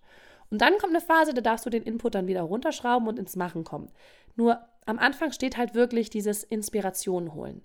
Und 0.49 0.61
dann 0.61 0.77
kommt 0.77 0.93
eine 0.93 1.01
Phase, 1.01 1.33
da 1.33 1.41
darfst 1.41 1.65
du 1.65 1.69
den 1.69 1.83
Input 1.83 2.13
dann 2.13 2.27
wieder 2.27 2.41
runterschrauben 2.41 3.07
und 3.07 3.17
ins 3.17 3.37
Machen 3.37 3.63
kommen. 3.63 3.89
Nur 4.35 4.59
am 4.85 4.99
Anfang 4.99 5.31
steht 5.31 5.57
halt 5.57 5.73
wirklich 5.75 6.09
dieses 6.09 6.43
Inspiration 6.43 7.33
holen. 7.33 7.63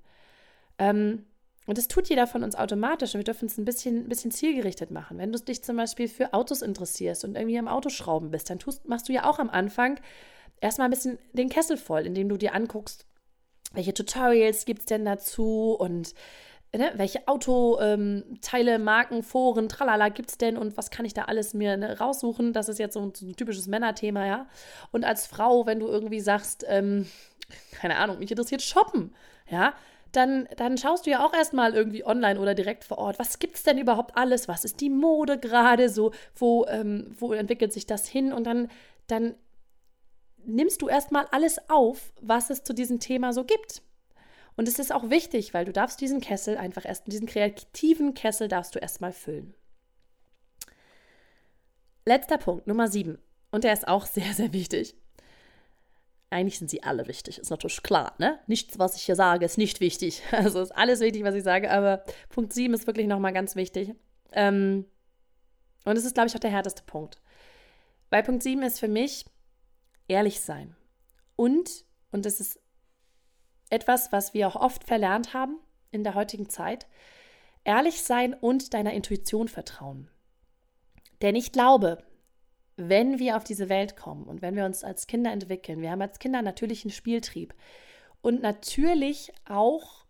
Ähm, 0.79 1.25
und 1.67 1.79
das 1.79 1.89
tut 1.89 2.09
jeder 2.09 2.27
von 2.27 2.43
uns 2.43 2.55
automatisch 2.55 3.15
und 3.15 3.21
wir 3.21 3.25
dürfen 3.25 3.47
es 3.47 3.59
ein 3.59 3.65
bisschen, 3.65 4.05
ein 4.05 4.09
bisschen 4.09 4.31
zielgerichtet 4.31 4.91
machen. 4.91 5.19
Wenn 5.19 5.33
du 5.33 5.39
dich 5.39 5.63
zum 5.65 5.77
Beispiel 5.77 6.09
für 6.09 6.33
Autos 6.33 6.63
interessierst 6.63 7.25
und 7.25 7.37
irgendwie 7.37 7.59
am 7.59 7.69
Autoschrauben 7.69 8.31
bist, 8.31 8.51
dann 8.51 8.59
tust, 8.59 8.89
machst 8.89 9.09
du 9.09 9.13
ja 9.13 9.25
auch 9.25 9.39
am 9.39 9.51
Anfang 9.51 9.99
erstmal 10.61 10.89
ein 10.89 10.93
bisschen 10.93 11.19
den 11.33 11.49
Kessel 11.49 11.77
voll, 11.77 12.07
indem 12.07 12.29
du 12.29 12.37
dir 12.37 12.55
anguckst, 12.55 13.07
welche 13.73 13.95
Tutorials 13.95 14.65
gibt 14.65 14.81
es 14.81 14.87
denn 14.87 15.05
dazu 15.05 15.77
und 15.79 16.15
ne, 16.75 16.93
welche 16.95 17.27
Autoteile, 17.27 18.75
ähm, 18.75 18.85
Marken, 18.85 19.23
Foren, 19.23 19.69
tralala 19.69 20.09
gibt 20.09 20.31
es 20.31 20.39
denn 20.39 20.57
und 20.57 20.77
was 20.77 20.91
kann 20.91 21.05
ich 21.05 21.15
da 21.15 21.23
alles 21.23 21.55
mir 21.55 21.77
ne, 21.77 21.99
raussuchen? 21.99 22.53
Das 22.53 22.69
ist 22.69 22.79
jetzt 22.79 22.95
so 22.95 23.01
ein, 23.01 23.13
so 23.15 23.27
ein, 23.27 23.37
typisches 23.37 23.67
Männerthema, 23.67 24.27
ja. 24.27 24.47
Und 24.93 25.05
als 25.05 25.27
Frau, 25.27 25.67
wenn 25.67 25.81
du 25.81 25.89
irgendwie 25.89 26.21
sagst, 26.21 26.65
ähm, 26.69 27.07
keine 27.73 27.97
Ahnung, 27.97 28.19
mich 28.19 28.31
interessiert 28.31 28.63
Shoppen, 28.63 29.15
ja, 29.49 29.75
dann, 30.17 30.49
dann 30.57 30.79
schaust 30.79 31.07
du 31.07 31.11
ja 31.11 31.25
auch 31.25 31.35
erstmal 31.35 31.75
irgendwie 31.75 32.05
online 32.05 32.41
oder 32.41 32.55
direkt 32.55 32.85
vor 32.85 32.99
Ort, 32.99 33.19
was 33.19 33.39
gibt 33.39 33.57
es 33.57 33.63
denn 33.63 33.79
überhaupt 33.79 34.17
alles? 34.17 34.49
Was 34.49 34.65
ist 34.65 34.81
die 34.81 34.91
Mode 34.91 35.39
gerade 35.39 35.89
so? 35.89 36.13
Wo, 36.35 36.67
ähm, 36.67 37.15
wo 37.19 37.33
entwickelt 37.33 37.73
sich 37.73 37.87
das 37.87 38.07
hin? 38.09 38.33
Und 38.33 38.45
dann, 38.45 38.71
dann 39.07 39.35
nimmst 40.45 40.83
du 40.83 40.89
erstmal 40.89 41.27
alles 41.31 41.59
auf, 41.69 42.13
was 42.21 42.51
es 42.51 42.65
zu 42.65 42.73
diesem 42.73 43.01
Thema 43.01 43.33
so 43.33 43.45
gibt. 43.45 43.83
Und 44.57 44.69
es 44.69 44.79
ist 44.79 44.93
auch 44.93 45.11
wichtig, 45.11 45.53
weil 45.53 45.67
du 45.67 45.73
darfst 45.73 46.01
diesen 46.01 46.21
Kessel 46.21 46.57
einfach 46.57 46.85
erst, 46.87 47.07
diesen 47.07 47.27
kreativen 47.27 48.15
Kessel 48.15 48.49
darfst 48.49 48.75
du 48.75 48.79
erstmal 48.79 49.13
füllen. 49.13 49.55
Letzter 52.07 52.39
Punkt, 52.39 52.67
Nummer 52.67 52.89
sieben. 52.89 53.19
Und 53.51 53.65
der 53.65 53.73
ist 53.73 53.87
auch 53.87 54.07
sehr, 54.07 54.33
sehr 54.33 54.53
wichtig. 54.53 54.97
Eigentlich 56.29 56.59
sind 56.59 56.71
sie 56.71 56.83
alle 56.83 57.07
wichtig, 57.07 57.39
ist 57.39 57.51
natürlich 57.51 57.83
klar, 57.83 58.15
ne? 58.19 58.41
Nichts, 58.49 58.79
was 58.79 58.97
ich 58.97 59.03
hier 59.03 59.15
sage, 59.15 59.45
ist 59.45 59.59
nicht 59.59 59.81
wichtig. 59.81 60.23
Also 60.33 60.61
ist 60.61 60.73
alles 60.73 61.01
wichtig, 61.01 61.23
was 61.23 61.35
ich 61.35 61.45
sage, 61.45 61.71
aber 61.71 62.03
Punkt 62.29 62.53
7 62.53 62.75
ist 62.75 62.87
wirklich 62.87 63.07
nochmal 63.07 63.33
ganz 63.33 63.55
wichtig. 63.55 63.95
Ähm, 64.33 64.87
und 65.85 65.97
es 65.97 66.05
ist, 66.05 66.15
glaube 66.15 66.29
ich, 66.29 66.35
auch 66.35 66.41
der 66.41 66.51
härteste 66.51 66.83
Punkt. 66.83 67.21
Weil 68.11 68.25
Punkt 68.25 68.43
7 68.43 68.63
ist 68.63 68.81
für 68.81 68.89
mich 68.89 69.25
ehrlich 70.09 70.41
sein. 70.41 70.77
Und, 71.37 71.85
und 72.11 72.27
das 72.27 72.41
ist 72.41 72.59
etwas, 73.71 74.11
was 74.11 74.35
wir 74.35 74.49
auch 74.49 74.57
oft 74.57 74.85
verlernt 74.85 75.33
haben 75.33 75.59
in 75.91 76.03
der 76.03 76.15
heutigen 76.15 76.49
Zeit, 76.49 76.87
ehrlich 77.65 78.03
sein 78.03 78.35
und 78.35 78.75
deiner 78.75 78.93
Intuition 78.93 79.49
vertrauen. 79.49 80.09
Denn 81.23 81.35
ich 81.35 81.53
glaube, 81.53 81.99
wenn 82.77 83.19
wir 83.19 83.37
auf 83.37 83.45
diese 83.45 83.69
Welt 83.69 83.97
kommen 83.97 84.25
und 84.25 84.43
wenn 84.43 84.55
wir 84.55 84.65
uns 84.65 84.85
als 84.85 85.07
Kinder 85.07 85.33
entwickeln, 85.33 85.81
wir 85.81 85.91
haben 85.91 86.03
als 86.03 86.19
Kinder 86.19 86.43
natürlich 86.43 86.85
einen 86.85 86.93
Spieltrieb. 86.93 87.55
Und 88.21 88.43
natürlich 88.43 89.33
auch 89.49 90.05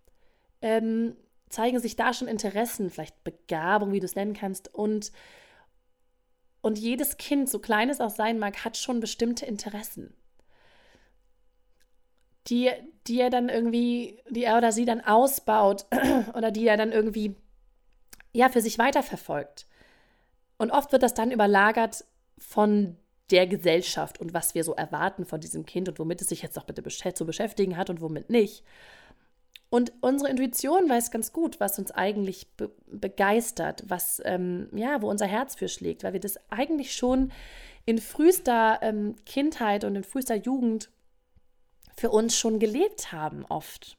ähm, 0.63 1.17
zeigen 1.49 1.79
sich 1.79 1.97
da 1.97 2.13
schon 2.13 2.29
Interessen, 2.29 2.91
vielleicht 2.91 3.23
Begabung, 3.23 3.93
wie 3.93 4.01
du 4.01 4.07
es 4.07 4.17
nennen 4.17 4.35
kannst. 4.35 4.73
Und, 4.75 5.13
und 6.61 6.79
jedes 6.79 7.19
Kind, 7.19 7.49
so 7.49 7.61
klein 7.61 7.89
es 7.89 8.01
auch 8.01 8.11
sein 8.11 8.39
mag, 8.39 8.65
hat 8.65 8.77
schon 8.77 9.01
bestimmte 9.01 9.47
Interessen. 9.47 10.15
Die, 12.49 12.71
die 13.07 13.21
er 13.21 13.31
dann 13.31 13.49
irgendwie, 13.49 14.23
die 14.31 14.45
er 14.45 14.59
oder 14.59 14.73
sie 14.73 14.85
dann 14.85 15.01
ausbaut 15.01 15.87
oder 16.35 16.51
die 16.51 16.67
er 16.67 16.77
dann 16.77 16.93
irgendwie 16.93 17.37
ja, 18.33 18.49
für 18.49 18.61
sich 18.61 18.79
weiterverfolgt. 18.79 19.67
Und 20.59 20.71
oft 20.71 20.93
wird 20.93 21.03
das 21.03 21.15
dann 21.15 21.31
überlagert 21.31 22.05
von 22.39 22.97
der 23.31 23.47
Gesellschaft 23.47 24.21
und 24.21 24.35
was 24.35 24.55
wir 24.55 24.63
so 24.63 24.75
erwarten 24.75 25.25
von 25.25 25.41
diesem 25.41 25.67
Kind 25.67 25.89
und 25.89 25.99
womit 25.99 26.21
es 26.23 26.29
sich 26.29 26.43
jetzt 26.43 26.59
auch 26.59 26.65
bitte 26.65 26.83
zu 27.15 27.27
beschäftigen 27.27 27.77
hat 27.77 27.91
und 27.91 28.01
womit 28.01 28.31
nicht. 28.31 28.63
Und 29.69 29.93
unsere 30.01 30.31
Intuition 30.31 30.89
weiß 30.89 31.11
ganz 31.11 31.33
gut, 31.33 31.59
was 31.59 31.79
uns 31.79 31.91
eigentlich 31.91 32.47
be 32.57 32.71
begeistert, 32.87 33.83
was, 33.89 34.23
ähm, 34.25 34.69
ja, 34.73 35.03
wo 35.03 35.11
unser 35.11 35.27
Herz 35.27 35.57
für 35.57 35.69
schlägt, 35.69 36.05
weil 36.05 36.13
wir 36.13 36.21
das 36.21 36.39
eigentlich 36.51 36.95
schon 36.95 37.33
in 37.85 37.99
frühester 37.99 38.79
ähm, 38.83 39.17
Kindheit 39.27 39.83
und 39.83 39.97
in 39.97 40.05
frühester 40.05 40.37
Jugend 40.37 40.91
für 41.97 42.11
uns 42.11 42.39
schon 42.39 42.61
gelebt 42.61 43.11
haben, 43.13 43.45
oft. 43.49 43.97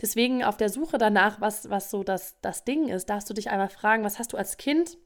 Deswegen 0.00 0.42
auf 0.42 0.56
der 0.56 0.68
Suche 0.68 0.98
danach, 0.98 1.40
was, 1.40 1.68
was 1.68 1.90
so 1.90 2.02
das, 2.02 2.36
das 2.40 2.64
Ding 2.64 2.88
ist, 2.88 3.08
darfst 3.10 3.28
du 3.28 3.34
dich 3.34 3.50
einmal 3.50 3.68
fragen, 3.68 4.04
was 4.04 4.18
hast 4.18 4.32
du 4.32 4.36
als 4.36 4.56
Kind 4.56 4.96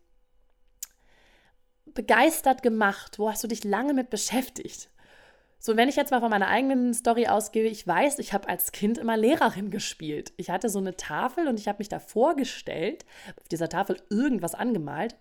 begeistert 1.95 2.63
gemacht? 2.63 3.19
Wo 3.19 3.31
hast 3.31 3.43
du 3.43 3.49
dich 3.49 3.65
lange 3.65 3.95
mit 3.95 4.11
beschäftigt? 4.11 4.91
So, 5.61 5.77
wenn 5.77 5.89
ich 5.89 5.97
jetzt 5.97 6.13
mal 6.13 6.21
von 6.21 6.31
meiner 6.31 6.49
eigenen 6.49 6.95
Story 6.95 7.27
ausgehe, 7.27 7.65
ich 7.65 7.85
weiß, 7.85 8.21
ich 8.21 8.33
habe 8.33 8.49
als 8.49 8.71
Kind 8.71 8.97
immer 8.97 9.17
Lehrerin 9.17 9.71
gespielt. 9.71 10.33
Ich 10.37 10.51
hatte 10.51 10.69
so 10.69 10.79
eine 10.79 10.97
Tafel 10.97 11.49
und 11.49 11.59
ich 11.59 11.67
habe 11.67 11.79
mich 11.79 11.89
da 11.89 11.99
vorgestellt, 11.99 13.05
auf 13.41 13.49
dieser 13.49 13.69
Tafel 13.69 14.01
irgendwas 14.09 14.55
angemalt 14.55 15.17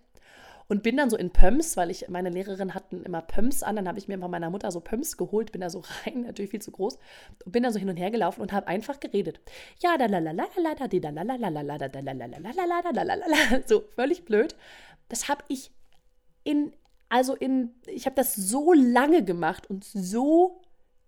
und 0.68 0.82
bin 0.82 0.96
dann 0.96 1.10
so 1.10 1.16
in 1.16 1.30
Pumps, 1.30 1.76
weil 1.76 1.90
ich 1.90 2.08
meine 2.08 2.30
Lehrerin 2.30 2.74
hatten 2.74 3.02
immer 3.02 3.22
Pumps 3.22 3.62
an, 3.62 3.74
dann 3.74 3.88
habe 3.88 3.98
ich 3.98 4.06
mir 4.06 4.18
von 4.18 4.30
meiner 4.30 4.50
Mutter 4.50 4.70
so 4.70 4.80
Pumps 4.80 5.16
geholt, 5.16 5.50
bin 5.50 5.60
da 5.60 5.70
so 5.70 5.82
rein, 6.04 6.22
natürlich 6.22 6.52
viel 6.52 6.62
zu 6.62 6.70
groß 6.70 6.98
und 7.44 7.52
bin 7.52 7.64
da 7.64 7.72
so 7.72 7.78
hin 7.78 7.88
und 7.88 7.96
her 7.96 8.10
gelaufen 8.10 8.40
und 8.40 8.52
habe 8.52 8.68
einfach 8.68 9.00
geredet. 9.00 9.40
Ja, 9.82 9.96
da 9.96 10.06
la 10.06 10.18
la 10.18 10.30
la 10.30 10.44
la 10.56 10.74
la 10.74 10.86
da 10.86 11.10
la 11.10 11.22
la 11.22 11.34
la 11.34 11.48
la 11.48 11.62
la 11.62 11.88
da 11.88 12.00
la 12.00 12.12
la 12.12 12.26
la 12.26 12.38
la 12.38 12.64
la 12.64 12.90
la 12.92 13.02
la 13.02 13.14
la 13.14 13.26
la 13.26 13.62
so 13.66 13.82
völlig 13.96 14.24
blöd. 14.24 14.54
Das 15.08 15.28
habe 15.28 15.42
ich 15.48 15.72
in, 16.48 16.72
also 17.10 17.34
in, 17.34 17.74
ich 17.86 18.06
habe 18.06 18.16
das 18.16 18.34
so 18.34 18.72
lange 18.72 19.22
gemacht 19.22 19.68
und 19.68 19.84
so 19.84 20.62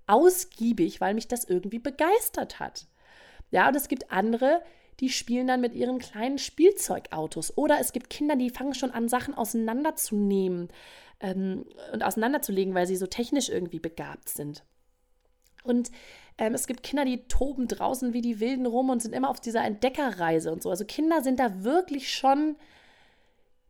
ausgiebig, 0.06 1.00
weil 1.00 1.14
mich 1.14 1.28
das 1.28 1.44
irgendwie 1.44 1.78
begeistert 1.78 2.60
hat. 2.60 2.86
Ja, 3.50 3.68
und 3.68 3.74
es 3.74 3.88
gibt 3.88 4.12
andere, 4.12 4.62
die 5.00 5.08
spielen 5.08 5.46
dann 5.46 5.62
mit 5.62 5.74
ihren 5.74 5.98
kleinen 5.98 6.36
Spielzeugautos. 6.36 7.56
Oder 7.56 7.80
es 7.80 7.92
gibt 7.92 8.10
Kinder, 8.10 8.36
die 8.36 8.50
fangen 8.50 8.74
schon 8.74 8.90
an, 8.90 9.08
Sachen 9.08 9.32
auseinanderzunehmen 9.32 10.68
ähm, 11.20 11.64
und 11.94 12.04
auseinanderzulegen, 12.04 12.74
weil 12.74 12.86
sie 12.86 12.96
so 12.96 13.06
technisch 13.06 13.48
irgendwie 13.48 13.80
begabt 13.80 14.28
sind. 14.28 14.62
Und 15.64 15.90
ähm, 16.36 16.52
es 16.52 16.66
gibt 16.66 16.82
Kinder, 16.82 17.06
die 17.06 17.26
toben 17.28 17.66
draußen 17.66 18.12
wie 18.12 18.20
die 18.20 18.40
Wilden 18.40 18.66
rum 18.66 18.90
und 18.90 19.00
sind 19.00 19.14
immer 19.14 19.30
auf 19.30 19.40
dieser 19.40 19.64
Entdeckerreise 19.64 20.52
und 20.52 20.62
so. 20.62 20.68
Also 20.68 20.84
Kinder 20.84 21.22
sind 21.22 21.40
da 21.40 21.64
wirklich 21.64 22.12
schon, 22.12 22.56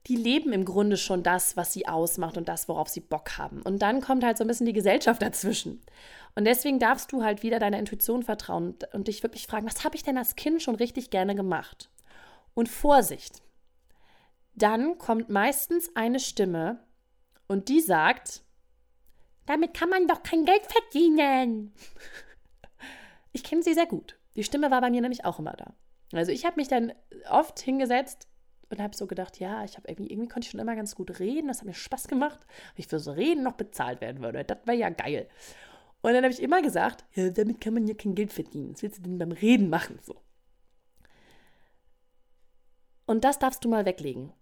die 0.06 0.16
leben 0.16 0.52
im 0.52 0.64
Grunde 0.64 0.96
schon 0.96 1.22
das, 1.22 1.56
was 1.56 1.72
sie 1.72 1.86
ausmacht 1.86 2.36
und 2.38 2.48
das, 2.48 2.68
worauf 2.68 2.88
sie 2.88 3.00
Bock 3.00 3.36
haben. 3.36 3.60
Und 3.62 3.82
dann 3.82 4.00
kommt 4.00 4.24
halt 4.24 4.38
so 4.38 4.44
ein 4.44 4.48
bisschen 4.48 4.66
die 4.66 4.72
Gesellschaft 4.72 5.20
dazwischen. 5.20 5.82
Und 6.34 6.44
deswegen 6.44 6.78
darfst 6.78 7.12
du 7.12 7.22
halt 7.22 7.42
wieder 7.42 7.58
deiner 7.58 7.78
Intuition 7.78 8.22
vertrauen 8.22 8.68
und, 8.68 8.94
und 8.94 9.08
dich 9.08 9.22
wirklich 9.22 9.46
fragen, 9.46 9.66
was 9.66 9.84
habe 9.84 9.96
ich 9.96 10.02
denn 10.02 10.16
als 10.16 10.36
Kind 10.36 10.62
schon 10.62 10.76
richtig 10.76 11.10
gerne 11.10 11.34
gemacht? 11.34 11.90
Und 12.54 12.68
Vorsicht, 12.68 13.42
dann 14.54 14.98
kommt 14.98 15.28
meistens 15.28 15.90
eine 15.94 16.18
Stimme 16.20 16.80
und 17.46 17.68
die 17.68 17.80
sagt, 17.80 18.42
damit 19.46 19.74
kann 19.74 19.90
man 19.90 20.06
doch 20.06 20.22
kein 20.22 20.44
Geld 20.44 20.62
verdienen. 20.66 21.72
Ich 23.32 23.44
kenne 23.44 23.62
sie 23.62 23.74
sehr 23.74 23.86
gut. 23.86 24.16
Die 24.34 24.44
Stimme 24.44 24.70
war 24.70 24.80
bei 24.80 24.90
mir 24.90 25.00
nämlich 25.00 25.24
auch 25.24 25.38
immer 25.38 25.52
da. 25.52 25.74
Also 26.12 26.32
ich 26.32 26.44
habe 26.44 26.56
mich 26.56 26.68
dann 26.68 26.92
oft 27.28 27.60
hingesetzt 27.60 28.26
und 28.70 28.80
habe 28.80 28.96
so 28.96 29.06
gedacht, 29.06 29.38
ja, 29.40 29.64
ich 29.64 29.76
habe 29.76 29.88
irgendwie, 29.88 30.12
irgendwie 30.12 30.28
konnte 30.28 30.46
ich 30.46 30.50
schon 30.50 30.60
immer 30.60 30.76
ganz 30.76 30.94
gut 30.94 31.18
reden, 31.18 31.48
das 31.48 31.58
hat 31.58 31.66
mir 31.66 31.74
Spaß 31.74 32.08
gemacht, 32.08 32.40
ich 32.76 32.86
für 32.86 33.00
so 33.00 33.12
Reden 33.12 33.42
noch 33.42 33.54
bezahlt 33.54 34.00
werden 34.00 34.22
würde. 34.22 34.44
Das 34.44 34.58
wäre 34.64 34.76
ja 34.76 34.88
geil. 34.90 35.28
Und 36.02 36.14
dann 36.14 36.22
habe 36.22 36.32
ich 36.32 36.42
immer 36.42 36.62
gesagt, 36.62 37.04
ja, 37.14 37.28
damit 37.30 37.60
kann 37.60 37.74
man 37.74 37.86
ja 37.86 37.94
kein 37.94 38.14
Geld 38.14 38.32
verdienen. 38.32 38.72
Was 38.72 38.82
willst 38.82 38.98
du 38.98 39.02
denn 39.02 39.18
beim 39.18 39.32
Reden 39.32 39.68
machen? 39.68 39.98
So. 40.02 40.16
Und 43.04 43.24
das 43.24 43.38
darfst 43.38 43.64
du 43.64 43.68
mal 43.68 43.84
weglegen. 43.84 44.32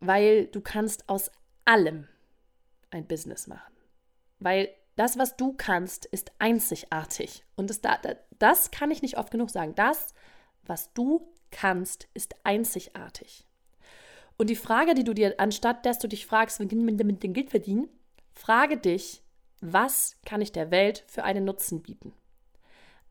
Weil 0.00 0.46
du 0.46 0.60
kannst 0.60 1.08
aus 1.08 1.30
allem 1.66 2.08
ein 2.90 3.06
Business 3.06 3.46
machen. 3.46 3.74
Weil 4.38 4.70
das, 4.96 5.18
was 5.18 5.36
du 5.36 5.52
kannst, 5.52 6.06
ist 6.06 6.32
einzigartig. 6.38 7.44
Und 7.54 7.70
das, 7.70 7.80
das 8.38 8.70
kann 8.70 8.90
ich 8.90 9.02
nicht 9.02 9.18
oft 9.18 9.30
genug 9.30 9.50
sagen. 9.50 9.74
Das, 9.74 10.14
was 10.64 10.92
du 10.94 11.30
kannst, 11.50 12.08
ist 12.14 12.34
einzigartig. 12.44 13.46
Und 14.36 14.50
die 14.50 14.56
Frage, 14.56 14.94
die 14.94 15.04
du 15.04 15.14
dir, 15.14 15.34
anstatt 15.38 15.84
dass 15.84 15.98
du 15.98 16.08
dich 16.08 16.26
fragst, 16.26 16.60
wie 16.60 16.68
kann 16.68 16.84
man 16.84 16.96
damit 16.96 17.22
den 17.22 17.34
Geld 17.34 17.50
verdienen, 17.50 17.88
frage 18.32 18.76
dich, 18.76 19.22
was 19.60 20.16
kann 20.24 20.40
ich 20.40 20.52
der 20.52 20.70
Welt 20.70 21.04
für 21.06 21.24
einen 21.24 21.44
Nutzen 21.44 21.82
bieten? 21.82 22.14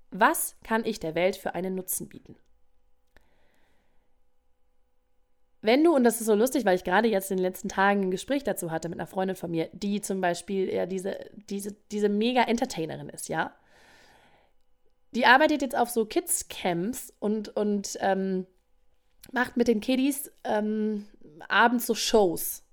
Was 0.10 0.56
kann 0.64 0.86
ich 0.86 1.00
der 1.00 1.14
Welt 1.14 1.36
für 1.36 1.54
einen 1.54 1.76
Nutzen 1.76 2.10
bieten? 2.10 2.36
wenn 5.62 5.84
du, 5.84 5.94
und 5.94 6.04
das 6.04 6.22
ist 6.22 6.28
so 6.28 6.36
lustig, 6.36 6.66
weil 6.66 6.76
ich 6.76 6.84
gerade 6.84 7.10
jetzt 7.10 7.32
in 7.32 7.38
den 7.38 7.44
letzten 7.44 7.70
Tagen 7.70 8.04
ein 8.04 8.12
Gespräch 8.12 8.44
dazu 8.44 8.72
hatte 8.72 8.88
mit 8.88 9.00
einer 9.00 9.08
Freundin 9.08 9.36
von 9.36 9.52
mir, 9.52 9.70
die 9.74 10.02
zum 10.02 10.22
Beispiel 10.22 10.74
ja 10.74 10.86
diese, 10.86 11.18
diese, 11.50 11.76
diese 11.92 12.10
mega 12.10 12.44
Entertainerin 12.44 13.10
ist, 13.10 13.28
ja. 13.28 13.54
Die 15.12 15.26
arbeitet 15.26 15.62
jetzt 15.62 15.76
auf 15.76 15.90
so 15.90 16.06
Kids-Camps 16.06 17.14
und, 17.20 17.50
und 17.56 17.98
ähm, 18.02 18.46
macht 19.32 19.58
mit 19.58 19.68
den 19.68 19.82
Kiddies 19.82 20.32
ähm, 20.44 21.06
abends 21.48 21.88
so 21.88 21.96
Shows. 21.96 22.64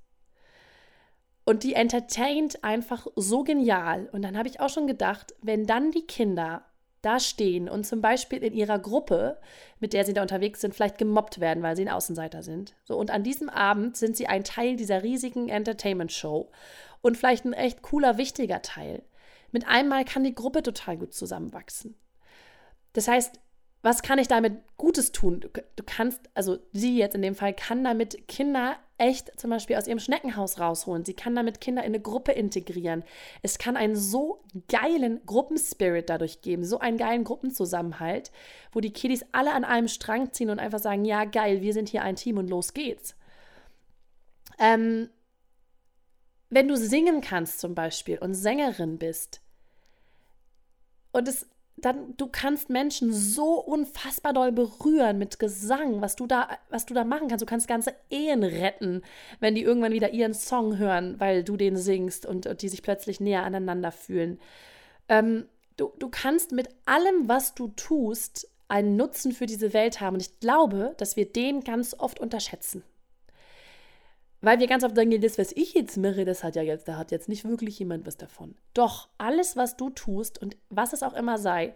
Und 1.45 1.63
die 1.63 1.75
entertaint 1.75 2.65
einfach 2.65 3.07
so 3.15 3.45
genial. 3.45 4.09
Und 4.13 4.23
dann 4.23 4.37
habe 4.37 4.49
ich 4.49 4.61
auch 4.61 4.69
schon 4.69 4.87
gedacht, 4.87 5.35
wenn 5.43 5.65
dann 5.65 5.93
die 5.93 6.07
Kinder 6.07 6.65
da 7.03 7.21
stehen 7.21 7.69
und 7.69 7.87
zum 7.87 8.01
Beispiel 8.01 8.43
in 8.43 8.53
ihrer 8.53 8.81
Gruppe, 8.81 9.39
mit 9.79 9.93
der 9.93 10.05
sie 10.05 10.13
da 10.13 10.23
unterwegs 10.23 10.61
sind, 10.61 10.75
vielleicht 10.75 10.99
gemobbt 10.99 11.39
werden, 11.39 11.63
weil 11.63 11.77
sie 11.77 11.83
ein 11.83 11.95
Außenseiter 11.95 12.43
sind. 12.43 12.75
So, 12.85 12.97
und 12.97 13.13
an 13.13 13.23
diesem 13.23 13.49
Abend 13.49 13.97
sind 13.97 14.17
sie 14.17 14.27
ein 14.27 14.43
Teil 14.43 14.75
dieser 14.75 15.05
riesigen 15.05 15.49
Entertainment-Show 15.49 16.51
und 17.01 17.17
vielleicht 17.17 17.45
ein 17.45 17.53
echt 17.53 17.83
cooler, 17.83 18.19
wichtiger 18.19 18.61
Teil. 18.61 19.05
Mit 19.53 19.69
einmal 19.69 20.05
kann 20.05 20.25
die 20.25 20.35
Gruppe 20.35 20.65
total 20.65 20.97
gut 20.97 21.15
zusammenwachsen. 21.15 21.97
Das 22.97 23.09
heißt, 23.09 23.39
was 23.83 24.03
kann 24.03 24.19
ich 24.19 24.27
damit 24.27 24.55
Gutes 24.79 25.13
tun? 25.13 25.41
Du, 25.41 25.49
du, 25.49 25.83
kannst, 25.85 26.21
also 26.35 26.59
sie 26.73 26.99
jetzt 26.99 27.15
in 27.15 27.23
dem 27.23 27.35
Fall, 27.35 27.55
kann 27.55 27.85
damit 27.85 28.27
Kinder 28.27 28.77
echt 28.99 29.39
zum 29.39 29.51
Beispiel 29.51 29.77
aus 29.77 29.87
ihrem 29.87 29.99
Schneckenhaus 29.99 30.59
rausholen. 30.59 31.05
Sie 31.05 31.15
kann 31.15 31.37
damit 31.37 31.61
Kinder 31.61 31.83
in 31.83 31.89
eine 31.89 32.01
Gruppe 32.01 32.33
integrieren. 32.33 33.05
Es 33.43 33.59
kann 33.59 33.77
einen 33.77 33.95
so 33.95 34.43
geilen 34.69 35.21
Gruppenspirit 35.27 36.09
dadurch 36.09 36.41
geben, 36.41 36.65
so 36.65 36.79
einen 36.79 36.97
geilen 36.97 37.23
Gruppenzusammenhalt, 37.23 38.33
wo 38.73 38.81
die 38.81 38.93
Kiddies 38.93 39.27
alle 39.33 39.53
an 39.53 39.65
einem 39.65 39.89
Strang 39.89 40.33
ziehen 40.33 40.49
und 40.49 40.59
einfach 40.59 40.79
sagen, 40.79 41.05
ja 41.05 41.25
geil, 41.25 41.61
wir 41.61 41.75
sind 41.75 41.91
hier 41.91 42.03
ein 42.03 42.17
Team 42.17 42.39
und 42.39 42.49
los 42.49 42.73
geht's. 42.73 43.15
Ähm, 44.59 45.11
wenn 46.49 46.67
du 46.67 46.77
singen 46.77 47.21
kannst 47.21 47.61
zum 47.61 47.75
Beispiel 47.75 48.19
und 48.19 48.35
Sängerin 48.35 48.99
bist 48.99 49.43
und 51.13 51.29
es 51.29 51.47
dann 51.77 52.17
du 52.17 52.27
kannst 52.27 52.71
Menschen 52.71 53.13
so 53.13 53.61
unfassbar 53.61 54.33
doll 54.33 54.51
berühren 54.51 55.19
mit 55.19 55.39
Gesang, 55.39 56.01
was 56.01 56.17
du 56.17 56.27
da, 56.27 56.49
was 56.71 56.87
du 56.87 56.95
da 56.95 57.05
machen 57.05 57.29
kannst. 57.29 57.43
Du 57.43 57.47
kannst 57.47 57.69
ganze 57.69 57.95
Ehen 58.09 58.43
retten, 58.43 59.03
wenn 59.41 59.55
die 59.55 59.63
irgendwann 59.63 59.93
wieder 59.93 60.13
ihren 60.13 60.33
Song 60.33 60.79
hören, 60.79 61.21
weil 61.21 61.45
du 61.45 61.57
den 61.57 61.77
singst 61.77 62.25
und, 62.25 62.47
und 62.47 62.63
die 62.63 62.71
sich 62.71 62.83
plötzlich 62.83 63.21
näher 63.21 63.45
aneinander 63.45 63.93
fühlen. 63.93 64.39
Ähm, 65.11 65.47
du, 65.77 65.93
du 65.99 66.09
kannst 66.09 66.53
mit 66.53 66.71
allem, 66.87 67.29
was 67.29 67.55
du 67.55 67.69
tust, 67.69 68.49
einen 68.69 68.97
Nutzen 68.97 69.33
für 69.33 69.47
diese 69.47 69.75
Welt 69.75 70.01
haben. 70.01 70.15
Und 70.15 70.23
ich 70.23 70.41
glaube, 70.41 70.95
dass 70.97 71.17
wir 71.17 71.31
den 71.31 71.63
ganz 71.63 71.95
oft 71.99 72.21
unterschätzen. 72.21 72.83
Weil 74.41 74.59
wir 74.61 74.67
ganz 74.67 74.85
oft 74.85 74.97
denken, 74.97 75.21
das, 75.21 75.39
was 75.39 75.53
ich 75.53 75.75
jetzt 75.75 75.97
mache, 75.97 76.25
das 76.25 76.45
hat 76.45 76.57
ja 76.57 76.63
jetzt, 76.63 76.89
da 76.89 76.97
hat 76.97 77.11
jetzt 77.11 77.29
nicht 77.29 77.45
wirklich 77.45 77.79
jemand 77.79 78.07
was 78.07 78.17
davon. 78.17 78.55
Doch, 78.75 79.09
alles, 79.19 79.57
was 79.57 79.77
du 79.77 79.91
tust 79.91 80.41
und 80.41 80.57
was 80.69 80.93
es 80.93 81.03
auch 81.03 81.15
immer 81.15 81.39
sei, 81.39 81.75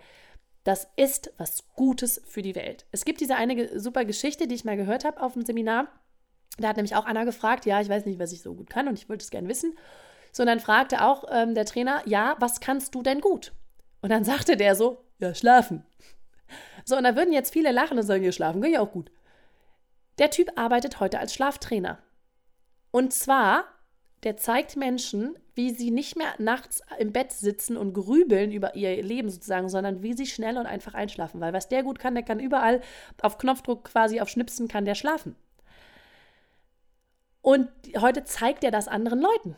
das 0.65 0.89
ist 0.97 1.33
was 1.39 1.69
Gutes 1.75 2.21
für 2.27 2.43
die 2.43 2.55
Welt. 2.55 2.85
Es 2.93 3.05
gibt 3.05 3.21
diese 3.21 3.37
eine 3.37 3.79
super 3.79 4.05
Geschichte, 4.05 4.47
die 4.47 4.55
ich 4.55 4.65
mal 4.65 4.77
gehört 4.77 5.05
habe 5.05 5.23
auf 5.23 5.33
dem 5.33 5.45
Seminar. 5.45 5.89
Da 6.59 6.69
hat 6.69 6.77
nämlich 6.77 6.97
auch 6.97 7.07
Anna 7.07 7.25
gefragt, 7.25 7.65
ja, 7.65 7.81
ich 7.81 7.89
weiß 7.89 8.05
nicht, 8.05 8.19
was 8.19 8.33
ich 8.33 8.43
so 8.43 8.55
gut 8.55 8.69
kann 8.69 8.89
und 8.89 8.99
ich 8.99 9.09
wollte 9.09 9.25
es 9.25 9.31
gerne 9.31 9.49
wissen. 9.49 9.75
So, 10.33 10.43
und 10.43 10.49
dann 10.49 10.61
fragte 10.61 11.03
auch 11.03 11.25
ähm, 11.31 11.55
der 11.55 11.65
Trainer, 11.65 12.03
ja, 12.05 12.37
was 12.39 12.61
kannst 12.61 12.95
du 12.95 13.03
denn 13.03 13.21
gut? 13.21 13.53
Und 14.03 14.11
dann 14.11 14.25
sagte 14.25 14.57
der 14.57 14.75
so, 14.75 15.05
ja, 15.19 15.35
schlafen. 15.35 15.85
So, 16.85 16.97
und 16.97 17.05
da 17.05 17.17
würden 17.17 17.33
jetzt 17.33 17.53
viele 17.53 17.73
lachen 17.73 17.99
und 17.99 18.05
sagen, 18.05 18.25
ja, 18.25 18.33
schlafen 18.33 18.61
kann 18.61 18.73
ja 18.73 18.81
auch 18.81 18.93
gut. 18.93 19.11
Der 20.19 20.31
Typ 20.31 20.51
arbeitet 20.57 21.01
heute 21.01 21.19
als 21.19 21.33
Schlaftrainer. 21.33 21.99
Und 22.91 23.13
zwar, 23.13 23.65
der 24.23 24.37
zeigt 24.37 24.77
Menschen, 24.77 25.37
wie 25.55 25.71
sie 25.71 25.91
nicht 25.91 26.17
mehr 26.17 26.35
nachts 26.39 26.83
im 26.99 27.13
Bett 27.13 27.33
sitzen 27.33 27.77
und 27.77 27.93
grübeln 27.93 28.53
über 28.53 28.75
ihr 28.75 29.03
Leben 29.03 29.31
sozusagen, 29.31 29.69
sondern 29.69 30.03
wie 30.03 30.15
sie 30.15 30.27
schnell 30.27 30.57
und 30.59 30.67
einfach 30.67 30.95
einschlafen. 30.95 31.41
Weil 31.41 31.53
was 31.53 31.69
der 31.69 31.83
gut 31.83 31.99
kann, 31.99 32.15
der 32.15 32.25
kann 32.25 32.41
überall 32.41 32.81
auf 33.21 33.39
Knopfdruck 33.39 33.85
quasi 33.85 34.21
auf 34.21 34.29
Schnipsen 34.29 34.69
kann 34.69 34.85
der 34.85 34.95
schlafen. 34.95 35.37
Und 37.43 37.69
heute 37.99 38.25
zeigt 38.25 38.65
er 38.65 38.71
das 38.71 38.89
anderen 38.89 39.21
Leuten. 39.21 39.57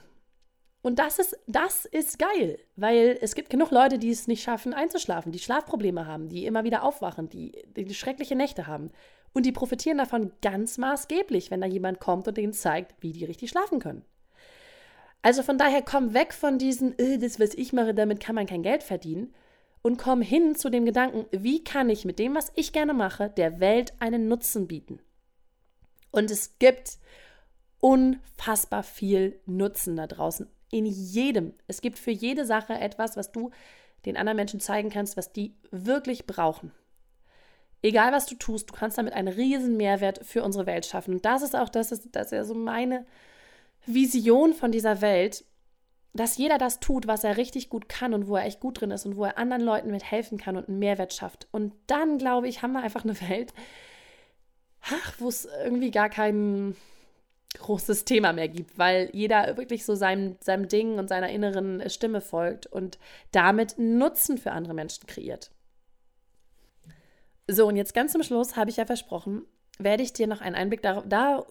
Und 0.82 0.98
das 0.98 1.20
ist, 1.20 1.38
das 1.46 1.84
ist 1.84 2.18
geil, 2.18 2.58
weil 2.74 3.16
es 3.20 3.36
gibt 3.36 3.50
genug 3.50 3.70
Leute, 3.70 3.98
die 3.98 4.10
es 4.10 4.26
nicht 4.26 4.42
schaffen, 4.42 4.74
einzuschlafen, 4.74 5.30
die 5.30 5.38
Schlafprobleme 5.38 6.06
haben, 6.06 6.28
die 6.28 6.44
immer 6.44 6.64
wieder 6.64 6.82
aufwachen, 6.82 7.28
die, 7.28 7.52
die 7.76 7.94
schreckliche 7.94 8.34
Nächte 8.34 8.66
haben. 8.66 8.90
Und 9.32 9.46
die 9.46 9.52
profitieren 9.52 9.98
davon 9.98 10.32
ganz 10.42 10.78
maßgeblich, 10.78 11.50
wenn 11.50 11.60
da 11.60 11.66
jemand 11.66 12.00
kommt 12.00 12.28
und 12.28 12.36
denen 12.36 12.52
zeigt, 12.52 12.94
wie 13.00 13.12
die 13.12 13.24
richtig 13.24 13.50
schlafen 13.50 13.78
können. 13.78 14.04
Also 15.22 15.42
von 15.42 15.56
daher 15.56 15.82
komm 15.82 16.14
weg 16.14 16.34
von 16.34 16.58
diesen, 16.58 16.98
äh, 16.98 17.18
das, 17.18 17.40
was 17.40 17.54
ich 17.54 17.72
mache, 17.72 17.94
damit 17.94 18.20
kann 18.20 18.34
man 18.34 18.46
kein 18.46 18.62
Geld 18.62 18.82
verdienen. 18.82 19.32
Und 19.80 19.96
komm 19.96 20.20
hin 20.20 20.54
zu 20.54 20.70
dem 20.70 20.84
Gedanken, 20.84 21.26
wie 21.32 21.64
kann 21.64 21.90
ich 21.90 22.04
mit 22.04 22.18
dem, 22.18 22.34
was 22.34 22.52
ich 22.54 22.72
gerne 22.72 22.94
mache, 22.94 23.30
der 23.30 23.58
Welt 23.58 23.94
einen 23.98 24.28
Nutzen 24.28 24.68
bieten? 24.68 25.00
Und 26.12 26.30
es 26.30 26.58
gibt 26.58 26.98
unfassbar 27.80 28.84
viel 28.84 29.40
Nutzen 29.46 29.96
da 29.96 30.06
draußen. 30.06 30.48
In 30.70 30.86
jedem. 30.86 31.54
Es 31.66 31.80
gibt 31.80 31.98
für 31.98 32.12
jede 32.12 32.46
Sache 32.46 32.74
etwas, 32.74 33.16
was 33.16 33.32
du 33.32 33.50
den 34.06 34.16
anderen 34.16 34.36
Menschen 34.36 34.60
zeigen 34.60 34.90
kannst, 34.90 35.16
was 35.16 35.32
die 35.32 35.56
wirklich 35.70 36.26
brauchen. 36.26 36.72
Egal 37.82 38.12
was 38.12 38.26
du 38.26 38.36
tust, 38.36 38.70
du 38.70 38.74
kannst 38.74 38.96
damit 38.96 39.12
einen 39.12 39.28
riesen 39.28 39.76
Mehrwert 39.76 40.24
für 40.24 40.42
unsere 40.44 40.66
Welt 40.66 40.86
schaffen. 40.86 41.14
Und 41.14 41.24
das 41.24 41.42
ist 41.42 41.56
auch 41.56 41.68
das, 41.68 41.88
das 41.90 42.26
ist 42.26 42.32
ja 42.32 42.44
so 42.44 42.54
meine 42.54 43.04
Vision 43.86 44.54
von 44.54 44.70
dieser 44.70 45.00
Welt, 45.00 45.44
dass 46.14 46.36
jeder 46.36 46.58
das 46.58 46.78
tut, 46.78 47.06
was 47.06 47.24
er 47.24 47.36
richtig 47.36 47.70
gut 47.70 47.88
kann 47.88 48.14
und 48.14 48.28
wo 48.28 48.36
er 48.36 48.44
echt 48.44 48.60
gut 48.60 48.80
drin 48.80 48.90
ist 48.90 49.06
und 49.06 49.16
wo 49.16 49.24
er 49.24 49.38
anderen 49.38 49.62
Leuten 49.62 49.90
mit 49.90 50.08
helfen 50.08 50.38
kann 50.38 50.56
und 50.56 50.68
einen 50.68 50.78
Mehrwert 50.78 51.12
schafft. 51.14 51.48
Und 51.50 51.72
dann, 51.86 52.18
glaube 52.18 52.48
ich, 52.48 52.62
haben 52.62 52.72
wir 52.72 52.82
einfach 52.82 53.04
eine 53.04 53.20
Welt, 53.28 53.52
wo 55.18 55.28
es 55.28 55.48
irgendwie 55.64 55.90
gar 55.90 56.10
kein 56.10 56.76
großes 57.58 58.04
Thema 58.04 58.32
mehr 58.32 58.48
gibt, 58.48 58.78
weil 58.78 59.10
jeder 59.12 59.56
wirklich 59.56 59.84
so 59.84 59.94
seinem, 59.94 60.36
seinem 60.40 60.68
Ding 60.68 60.98
und 60.98 61.08
seiner 61.08 61.30
inneren 61.30 61.88
Stimme 61.90 62.20
folgt 62.20 62.66
und 62.66 62.98
damit 63.30 63.78
Nutzen 63.78 64.38
für 64.38 64.52
andere 64.52 64.74
Menschen 64.74 65.06
kreiert. 65.06 65.50
So, 67.48 67.66
und 67.66 67.76
jetzt 67.76 67.94
ganz 67.94 68.12
zum 68.12 68.22
Schluss 68.22 68.56
habe 68.56 68.70
ich 68.70 68.76
ja 68.76 68.86
versprochen, 68.86 69.44
werde 69.78 70.02
ich 70.02 70.12
dir 70.12 70.26
noch 70.26 70.40
einen 70.40 70.54
Einblick 70.54 70.82
da, 70.82 71.02
da 71.02 71.44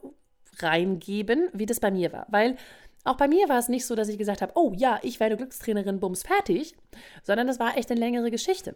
reingeben, 0.59 1.49
wie 1.53 1.65
das 1.65 1.79
bei 1.79 1.91
mir 1.91 2.11
war. 2.11 2.25
Weil 2.29 2.57
Auch 3.03 3.17
bei 3.17 3.27
mir 3.27 3.49
war 3.49 3.57
es 3.57 3.67
nicht 3.67 3.85
so, 3.85 3.95
dass 3.95 4.09
ich 4.09 4.17
gesagt 4.17 4.41
habe, 4.41 4.53
oh 4.55 4.73
ja, 4.75 4.99
ich 5.01 5.19
werde 5.19 5.37
Glückstrainerin, 5.37 5.99
bums, 5.99 6.23
fertig, 6.23 6.75
sondern 7.23 7.47
das 7.47 7.59
war 7.59 7.77
echt 7.77 7.89
eine 7.89 7.99
längere 7.99 8.29
Geschichte. 8.29 8.75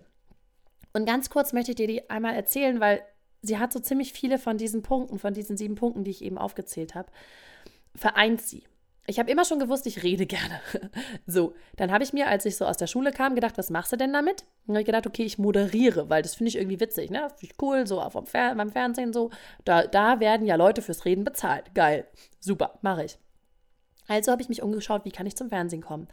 Und 0.93 1.05
ganz 1.05 1.29
kurz 1.29 1.53
möchte 1.53 1.71
ich 1.71 1.75
dir 1.75 1.87
die 1.87 2.09
einmal 2.09 2.35
erzählen, 2.35 2.79
weil 2.79 3.01
sie 3.41 3.59
hat 3.59 3.71
so 3.71 3.79
ziemlich 3.79 4.13
viele 4.13 4.39
von 4.39 4.57
diesen 4.57 4.81
Punkten, 4.81 5.19
von 5.19 5.33
diesen 5.33 5.57
sieben 5.57 5.75
Punkten, 5.75 6.03
die 6.03 6.11
ich 6.11 6.23
eben 6.23 6.37
aufgezählt 6.37 6.95
habe, 6.95 7.11
vereint 7.93 8.41
sie. 8.41 8.63
Ich 9.07 9.19
habe 9.19 9.29
immer 9.29 9.45
schon 9.45 9.59
gewusst, 9.59 9.85
ich 9.85 10.03
rede 10.03 10.25
gerne. 10.25 10.59
So, 11.27 11.53
dann 11.75 11.91
habe 11.91 12.03
ich 12.03 12.13
mir, 12.13 12.27
als 12.27 12.45
ich 12.45 12.55
so 12.55 12.65
aus 12.65 12.77
der 12.77 12.87
Schule 12.87 13.11
kam, 13.11 13.35
gedacht, 13.35 13.57
was 13.57 13.69
machst 13.69 13.91
du 13.91 13.97
denn 13.97 14.13
damit? 14.13 14.45
Dann 14.65 14.75
habe 14.75 14.81
ich 14.81 14.85
gedacht, 14.85 15.07
okay, 15.07 15.23
ich 15.23 15.37
moderiere, 15.37 16.09
weil 16.09 16.21
das 16.21 16.35
finde 16.35 16.49
ich 16.49 16.57
irgendwie 16.57 16.79
witzig, 16.79 17.09
ne? 17.11 17.29
Finde 17.29 17.53
ich 17.53 17.61
cool, 17.61 17.85
so 17.87 18.01
auf 18.01 18.13
Fer 18.27 18.55
beim 18.55 18.71
Fernsehen 18.71 19.13
so. 19.13 19.31
Da, 19.63 19.85
da 19.85 20.19
werden 20.19 20.47
ja 20.47 20.55
Leute 20.55 20.81
fürs 20.81 21.05
Reden 21.05 21.23
bezahlt. 21.23 21.73
Geil. 21.75 22.07
Super, 22.39 22.79
mache 22.81 23.05
ich. 23.05 23.17
Also 24.07 24.31
habe 24.31 24.41
ich 24.41 24.49
mich 24.49 24.61
umgeschaut, 24.61 25.05
wie 25.05 25.11
kann 25.11 25.27
ich 25.27 25.35
zum 25.35 25.49
Fernsehen 25.49 25.81
kommen. 25.81 26.07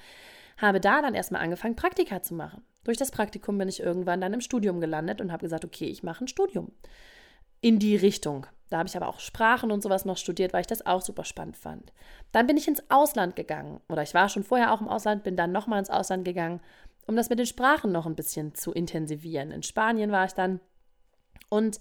Habe 0.59 0.81
da 0.81 1.02
dann 1.02 1.14
erstmal 1.14 1.42
angefangen, 1.42 1.76
Praktika 1.76 2.22
zu 2.22 2.35
machen. 2.35 2.62
Durch 2.85 2.98
das 2.98 3.11
Praktikum 3.11 3.59
bin 3.59 3.68
ich 3.68 3.81
irgendwann 3.81 4.20
dann 4.20 4.35
im 4.35 4.40
Studium 4.40 4.81
gelandet 4.81 5.20
und 5.20 5.33
habe 5.33 5.42
gesagt, 5.42 5.64
okay, 5.64 5.87
ich 5.87 6.02
mache 6.02 6.24
ein 6.24 6.28
Studium 6.28 6.72
in 7.61 7.78
die 7.78 7.96
Richtung. 7.96 8.46
Da 8.72 8.78
habe 8.78 8.88
ich 8.88 8.96
aber 8.96 9.08
auch 9.08 9.20
Sprachen 9.20 9.70
und 9.70 9.82
sowas 9.82 10.06
noch 10.06 10.16
studiert, 10.16 10.54
weil 10.54 10.62
ich 10.62 10.66
das 10.66 10.87
auch 10.87 11.02
super 11.02 11.24
spannend 11.24 11.58
fand. 11.58 11.92
Dann 12.32 12.46
bin 12.46 12.56
ich 12.56 12.66
ins 12.66 12.82
Ausland 12.90 13.37
gegangen. 13.37 13.80
Oder 13.90 14.02
ich 14.02 14.14
war 14.14 14.30
schon 14.30 14.44
vorher 14.44 14.72
auch 14.72 14.80
im 14.80 14.88
Ausland, 14.88 15.24
bin 15.24 15.37
dann 15.37 15.52
nochmal 15.52 15.78
ins 15.78 15.90
Ausland 15.90 16.24
gegangen, 16.24 16.61
um 17.06 17.14
das 17.14 17.28
mit 17.28 17.38
den 17.38 17.46
Sprachen 17.46 17.92
noch 17.92 18.06
ein 18.06 18.14
bisschen 18.14 18.54
zu 18.54 18.72
intensivieren. 18.72 19.50
In 19.50 19.62
Spanien 19.62 20.11
war 20.11 20.24
ich 20.24 20.32
dann. 20.32 20.61
Und 21.50 21.80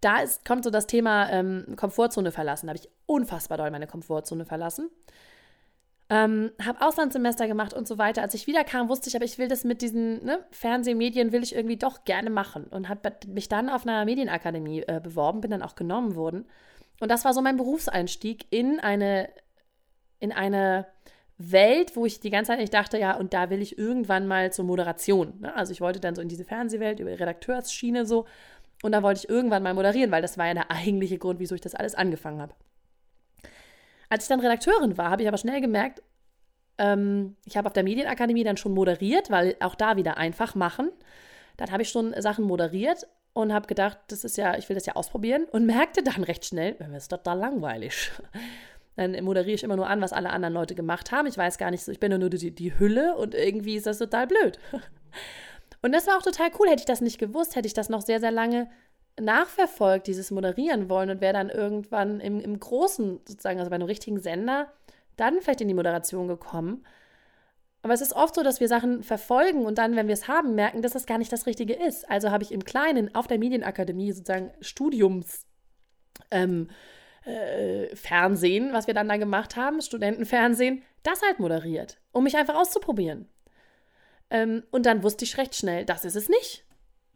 da 0.00 0.20
ist, 0.20 0.46
kommt 0.46 0.64
so 0.64 0.70
das 0.70 0.86
Thema 0.86 1.28
ähm, 1.30 1.74
Komfortzone 1.76 2.32
verlassen. 2.32 2.66
Da 2.66 2.70
habe 2.70 2.80
ich 2.82 2.88
unfassbar 3.04 3.58
doll 3.58 3.70
meine 3.70 3.86
Komfortzone 3.86 4.46
verlassen. 4.46 4.88
Ähm, 6.12 6.50
habe 6.62 6.86
Auslandssemester 6.86 7.48
gemacht 7.48 7.72
und 7.72 7.88
so 7.88 7.96
weiter. 7.96 8.20
Als 8.20 8.34
ich 8.34 8.46
wiederkam, 8.46 8.90
wusste 8.90 9.08
ich, 9.08 9.16
aber 9.16 9.24
ich 9.24 9.38
will 9.38 9.48
das 9.48 9.64
mit 9.64 9.80
diesen 9.80 10.22
ne, 10.22 10.44
Fernsehmedien, 10.50 11.32
will 11.32 11.42
ich 11.42 11.54
irgendwie 11.54 11.78
doch 11.78 12.04
gerne 12.04 12.28
machen. 12.28 12.64
Und 12.64 12.90
habe 12.90 13.12
mich 13.28 13.48
dann 13.48 13.70
auf 13.70 13.86
einer 13.86 14.04
Medienakademie 14.04 14.82
äh, 14.82 15.00
beworben, 15.02 15.40
bin 15.40 15.50
dann 15.50 15.62
auch 15.62 15.74
genommen 15.74 16.14
worden. 16.14 16.44
Und 17.00 17.10
das 17.10 17.24
war 17.24 17.32
so 17.32 17.40
mein 17.40 17.56
Berufseinstieg 17.56 18.44
in 18.50 18.78
eine, 18.78 19.30
in 20.20 20.32
eine 20.32 20.86
Welt, 21.38 21.96
wo 21.96 22.04
ich 22.04 22.20
die 22.20 22.28
ganze 22.28 22.50
Zeit 22.50 22.60
nicht 22.60 22.74
dachte, 22.74 22.98
ja, 22.98 23.16
und 23.16 23.32
da 23.32 23.48
will 23.48 23.62
ich 23.62 23.78
irgendwann 23.78 24.26
mal 24.26 24.52
zur 24.52 24.66
Moderation. 24.66 25.40
Ne? 25.40 25.56
Also 25.56 25.72
ich 25.72 25.80
wollte 25.80 25.98
dann 25.98 26.14
so 26.14 26.20
in 26.20 26.28
diese 26.28 26.44
Fernsehwelt, 26.44 27.00
über 27.00 27.08
die 27.08 27.16
Redakteursschiene 27.16 28.04
so. 28.04 28.26
Und 28.82 28.92
da 28.92 29.02
wollte 29.02 29.20
ich 29.24 29.30
irgendwann 29.30 29.62
mal 29.62 29.72
moderieren, 29.72 30.10
weil 30.10 30.20
das 30.20 30.36
war 30.36 30.46
ja 30.46 30.52
der 30.52 30.70
eigentliche 30.70 31.16
Grund, 31.16 31.40
wieso 31.40 31.54
ich 31.54 31.62
das 31.62 31.74
alles 31.74 31.94
angefangen 31.94 32.42
habe. 32.42 32.52
Als 34.12 34.24
ich 34.24 34.28
dann 34.28 34.40
Redakteurin 34.40 34.98
war, 34.98 35.10
habe 35.10 35.22
ich 35.22 35.28
aber 35.28 35.38
schnell 35.38 35.62
gemerkt, 35.62 36.02
ähm, 36.76 37.34
ich 37.46 37.56
habe 37.56 37.66
auf 37.66 37.72
der 37.72 37.82
Medienakademie 37.82 38.44
dann 38.44 38.58
schon 38.58 38.74
moderiert, 38.74 39.30
weil 39.30 39.56
auch 39.60 39.74
da 39.74 39.96
wieder 39.96 40.18
einfach 40.18 40.54
machen. 40.54 40.90
Dann 41.56 41.70
habe 41.70 41.80
ich 41.80 41.88
schon 41.88 42.12
Sachen 42.20 42.44
moderiert 42.44 43.06
und 43.32 43.54
habe 43.54 43.66
gedacht, 43.66 43.96
das 44.08 44.22
ist 44.24 44.36
ja, 44.36 44.58
ich 44.58 44.68
will 44.68 44.74
das 44.74 44.84
ja 44.84 44.96
ausprobieren 44.96 45.46
und 45.50 45.64
merkte 45.78 46.02
dann 46.02 46.24
recht 46.24 46.44
schnell, 46.44 46.76
mir 46.78 46.98
ist 46.98 47.08
total 47.08 47.38
langweilig. 47.38 48.10
Dann 48.96 49.12
moderiere 49.24 49.54
ich 49.54 49.64
immer 49.64 49.76
nur 49.76 49.88
an, 49.88 50.02
was 50.02 50.12
alle 50.12 50.28
anderen 50.28 50.52
Leute 50.52 50.74
gemacht 50.74 51.10
haben. 51.10 51.26
Ich 51.26 51.38
weiß 51.38 51.56
gar 51.56 51.70
nicht, 51.70 51.88
ich 51.88 51.98
bin 51.98 52.20
nur 52.20 52.28
die, 52.28 52.54
die 52.54 52.78
Hülle 52.78 53.16
und 53.16 53.34
irgendwie 53.34 53.76
ist 53.76 53.86
das 53.86 53.96
total 53.96 54.26
blöd. 54.26 54.58
Und 55.84 55.92
das 55.92 56.06
war 56.06 56.18
auch 56.18 56.22
total 56.22 56.50
cool. 56.60 56.68
Hätte 56.68 56.82
ich 56.82 56.86
das 56.86 57.00
nicht 57.00 57.18
gewusst, 57.18 57.56
hätte 57.56 57.66
ich 57.66 57.74
das 57.74 57.88
noch 57.88 58.02
sehr, 58.02 58.20
sehr 58.20 58.30
lange 58.30 58.68
nachverfolgt, 59.20 60.06
dieses 60.06 60.30
Moderieren 60.30 60.88
wollen 60.88 61.10
und 61.10 61.20
wäre 61.20 61.34
dann 61.34 61.50
irgendwann 61.50 62.20
im, 62.20 62.40
im 62.40 62.58
Großen, 62.58 63.20
sozusagen, 63.26 63.58
also 63.58 63.70
bei 63.70 63.76
einem 63.76 63.86
richtigen 63.86 64.20
Sender, 64.20 64.72
dann 65.16 65.40
vielleicht 65.40 65.60
in 65.60 65.68
die 65.68 65.74
Moderation 65.74 66.28
gekommen. 66.28 66.84
Aber 67.82 67.94
es 67.94 68.00
ist 68.00 68.14
oft 68.14 68.34
so, 68.34 68.42
dass 68.42 68.60
wir 68.60 68.68
Sachen 68.68 69.02
verfolgen 69.02 69.66
und 69.66 69.76
dann, 69.76 69.96
wenn 69.96 70.06
wir 70.06 70.14
es 70.14 70.28
haben, 70.28 70.54
merken, 70.54 70.82
dass 70.82 70.92
das 70.92 71.06
gar 71.06 71.18
nicht 71.18 71.32
das 71.32 71.46
Richtige 71.46 71.74
ist. 71.74 72.08
Also 72.08 72.30
habe 72.30 72.44
ich 72.44 72.52
im 72.52 72.64
Kleinen 72.64 73.14
auf 73.14 73.26
der 73.26 73.38
Medienakademie 73.38 74.12
sozusagen 74.12 74.52
Studiums 74.60 75.46
ähm, 76.30 76.68
äh, 77.24 77.94
Fernsehen, 77.96 78.72
was 78.72 78.86
wir 78.86 78.94
dann 78.94 79.08
da 79.08 79.16
gemacht 79.16 79.56
haben, 79.56 79.82
Studentenfernsehen, 79.82 80.82
das 81.02 81.22
halt 81.22 81.40
moderiert, 81.40 81.98
um 82.12 82.24
mich 82.24 82.36
einfach 82.36 82.54
auszuprobieren. 82.54 83.28
Ähm, 84.30 84.62
und 84.70 84.86
dann 84.86 85.02
wusste 85.02 85.24
ich 85.24 85.36
recht 85.36 85.54
schnell, 85.56 85.84
das 85.84 86.04
ist 86.04 86.16
es 86.16 86.28
nicht. 86.28 86.64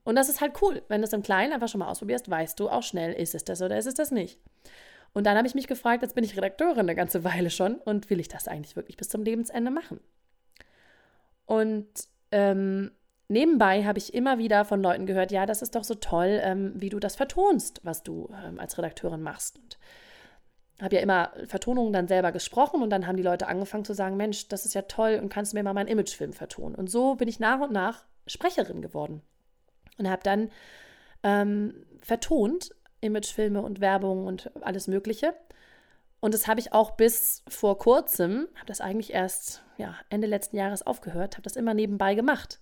Und 0.07 0.15
das 0.15 0.29
ist 0.29 0.41
halt 0.41 0.63
cool. 0.63 0.83
Wenn 0.87 1.01
du 1.01 1.07
es 1.07 1.13
im 1.13 1.25
Kleinen 1.25 1.53
einfach 1.53 1.67
schon 1.67 1.81
mal 1.81 1.89
ausprobierst, 1.89 2.31
weißt 2.31 2.61
du 2.61 2.71
auch 2.71 2.85
schnell, 2.85 3.13
ist 3.13 3.35
es 3.35 3.45
das 3.45 3.61
oder 3.61 3.77
ist 3.77 3.87
es 3.87 3.95
das 3.95 4.13
nicht. 4.13 4.39
Und 5.13 5.27
dann 5.27 5.37
habe 5.37 5.49
ich 5.49 5.57
mich 5.57 5.67
gefragt, 5.67 6.03
jetzt 6.03 6.15
bin 6.15 6.23
ich 6.23 6.37
Redakteurin 6.37 6.81
eine 6.81 6.95
ganze 6.95 7.25
Weile 7.25 7.51
schon 7.51 7.75
und 7.75 8.09
will 8.09 8.21
ich 8.21 8.29
das 8.29 8.47
eigentlich 8.47 8.77
wirklich 8.77 8.97
bis 8.97 9.09
zum 9.09 9.25
Lebensende 9.25 9.73
machen? 9.73 9.99
Und 11.45 11.89
ähm, 12.31 12.93
nebenbei 13.27 13.83
habe 13.85 13.99
ich 13.99 14.15
immer 14.15 14.39
wieder 14.39 14.65
von 14.65 14.81
Leuten 14.81 15.07
gehört, 15.07 15.33
ja, 15.33 15.45
das 15.45 15.61
ist 15.61 15.75
doch 15.75 15.83
so 15.83 15.97
toll, 15.97 16.39
ähm, 16.41 16.73
wie 16.77 16.89
du 16.89 17.01
das 17.01 17.17
vertonst, 17.17 17.81
was 17.83 18.05
du 18.05 18.33
ähm, 18.45 18.61
als 18.61 18.79
Redakteurin 18.79 19.23
machst. 19.23 19.59
Und 19.59 19.77
habe 20.81 20.95
ja 20.95 21.03
immer 21.03 21.33
Vertonungen 21.47 21.93
dann 21.93 22.07
selber 22.07 22.31
gesprochen 22.31 22.81
und 22.81 22.91
dann 22.91 23.09
haben 23.09 23.17
die 23.17 23.25
Leute 23.25 23.49
angefangen 23.49 23.85
zu 23.85 23.93
sagen, 23.93 24.17
Mensch, 24.17 24.47
das 24.47 24.67
ist 24.67 24.75
ja 24.75 24.83
toll 24.83 25.19
und 25.21 25.31
kannst 25.31 25.53
du 25.53 25.57
mir 25.57 25.65
mal 25.65 25.75
meinen 25.75 25.89
Imagefilm 25.89 26.33
vertonen. 26.33 26.77
Und 26.77 26.89
so 26.89 27.17
bin 27.17 27.27
ich 27.27 27.41
nach 27.41 27.59
und 27.59 27.73
nach 27.73 28.05
Sprecherin 28.29 28.83
geworden 28.83 29.23
und 29.99 30.09
habe 30.09 30.23
dann 30.23 30.51
ähm, 31.23 31.75
vertont 32.01 32.71
Imagefilme 33.01 33.63
und 33.63 33.81
Werbung 33.81 34.27
und 34.27 34.51
alles 34.63 34.89
Mögliche. 34.89 35.35
Und 36.21 36.35
das 36.35 36.49
habe 36.49 36.61
ich 36.61 36.73
auch 36.73 36.93
bis 36.93 37.43
vor 37.49 37.79
kurzem, 37.79 38.49
habe 38.57 38.67
das 38.67 38.81
eigentlich 38.81 39.13
erst 39.13 39.63
ja, 39.77 39.95
Ende 40.09 40.27
letzten 40.27 40.57
Jahres 40.57 40.83
aufgehört, 40.83 41.35
habe 41.35 41.43
das 41.43 41.57
immer 41.57 41.75
nebenbei 41.75 42.15
gemacht. 42.15 42.61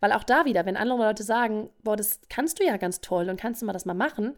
Weil 0.00 0.12
auch 0.12 0.24
da 0.24 0.44
wieder, 0.44 0.66
wenn 0.66 0.76
andere 0.76 0.98
Leute 0.98 1.22
sagen, 1.22 1.70
boah, 1.82 1.96
das 1.96 2.20
kannst 2.28 2.60
du 2.60 2.64
ja 2.64 2.76
ganz 2.76 3.00
toll 3.00 3.28
und 3.28 3.40
kannst 3.40 3.62
du 3.62 3.66
mal 3.66 3.72
das 3.72 3.84
mal 3.84 3.94
machen, 3.94 4.36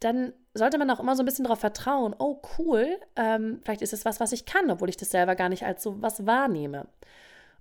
dann 0.00 0.32
sollte 0.54 0.78
man 0.78 0.90
auch 0.90 1.00
immer 1.00 1.16
so 1.16 1.22
ein 1.22 1.26
bisschen 1.26 1.44
darauf 1.44 1.60
vertrauen, 1.60 2.14
oh 2.18 2.40
cool, 2.58 2.98
ähm, 3.16 3.60
vielleicht 3.62 3.82
ist 3.82 3.92
es 3.92 4.04
was, 4.04 4.20
was 4.20 4.32
ich 4.32 4.44
kann, 4.44 4.70
obwohl 4.70 4.88
ich 4.88 4.96
das 4.96 5.10
selber 5.10 5.34
gar 5.34 5.48
nicht 5.48 5.64
als 5.64 5.82
so 5.82 6.00
was 6.00 6.26
wahrnehme. 6.26 6.86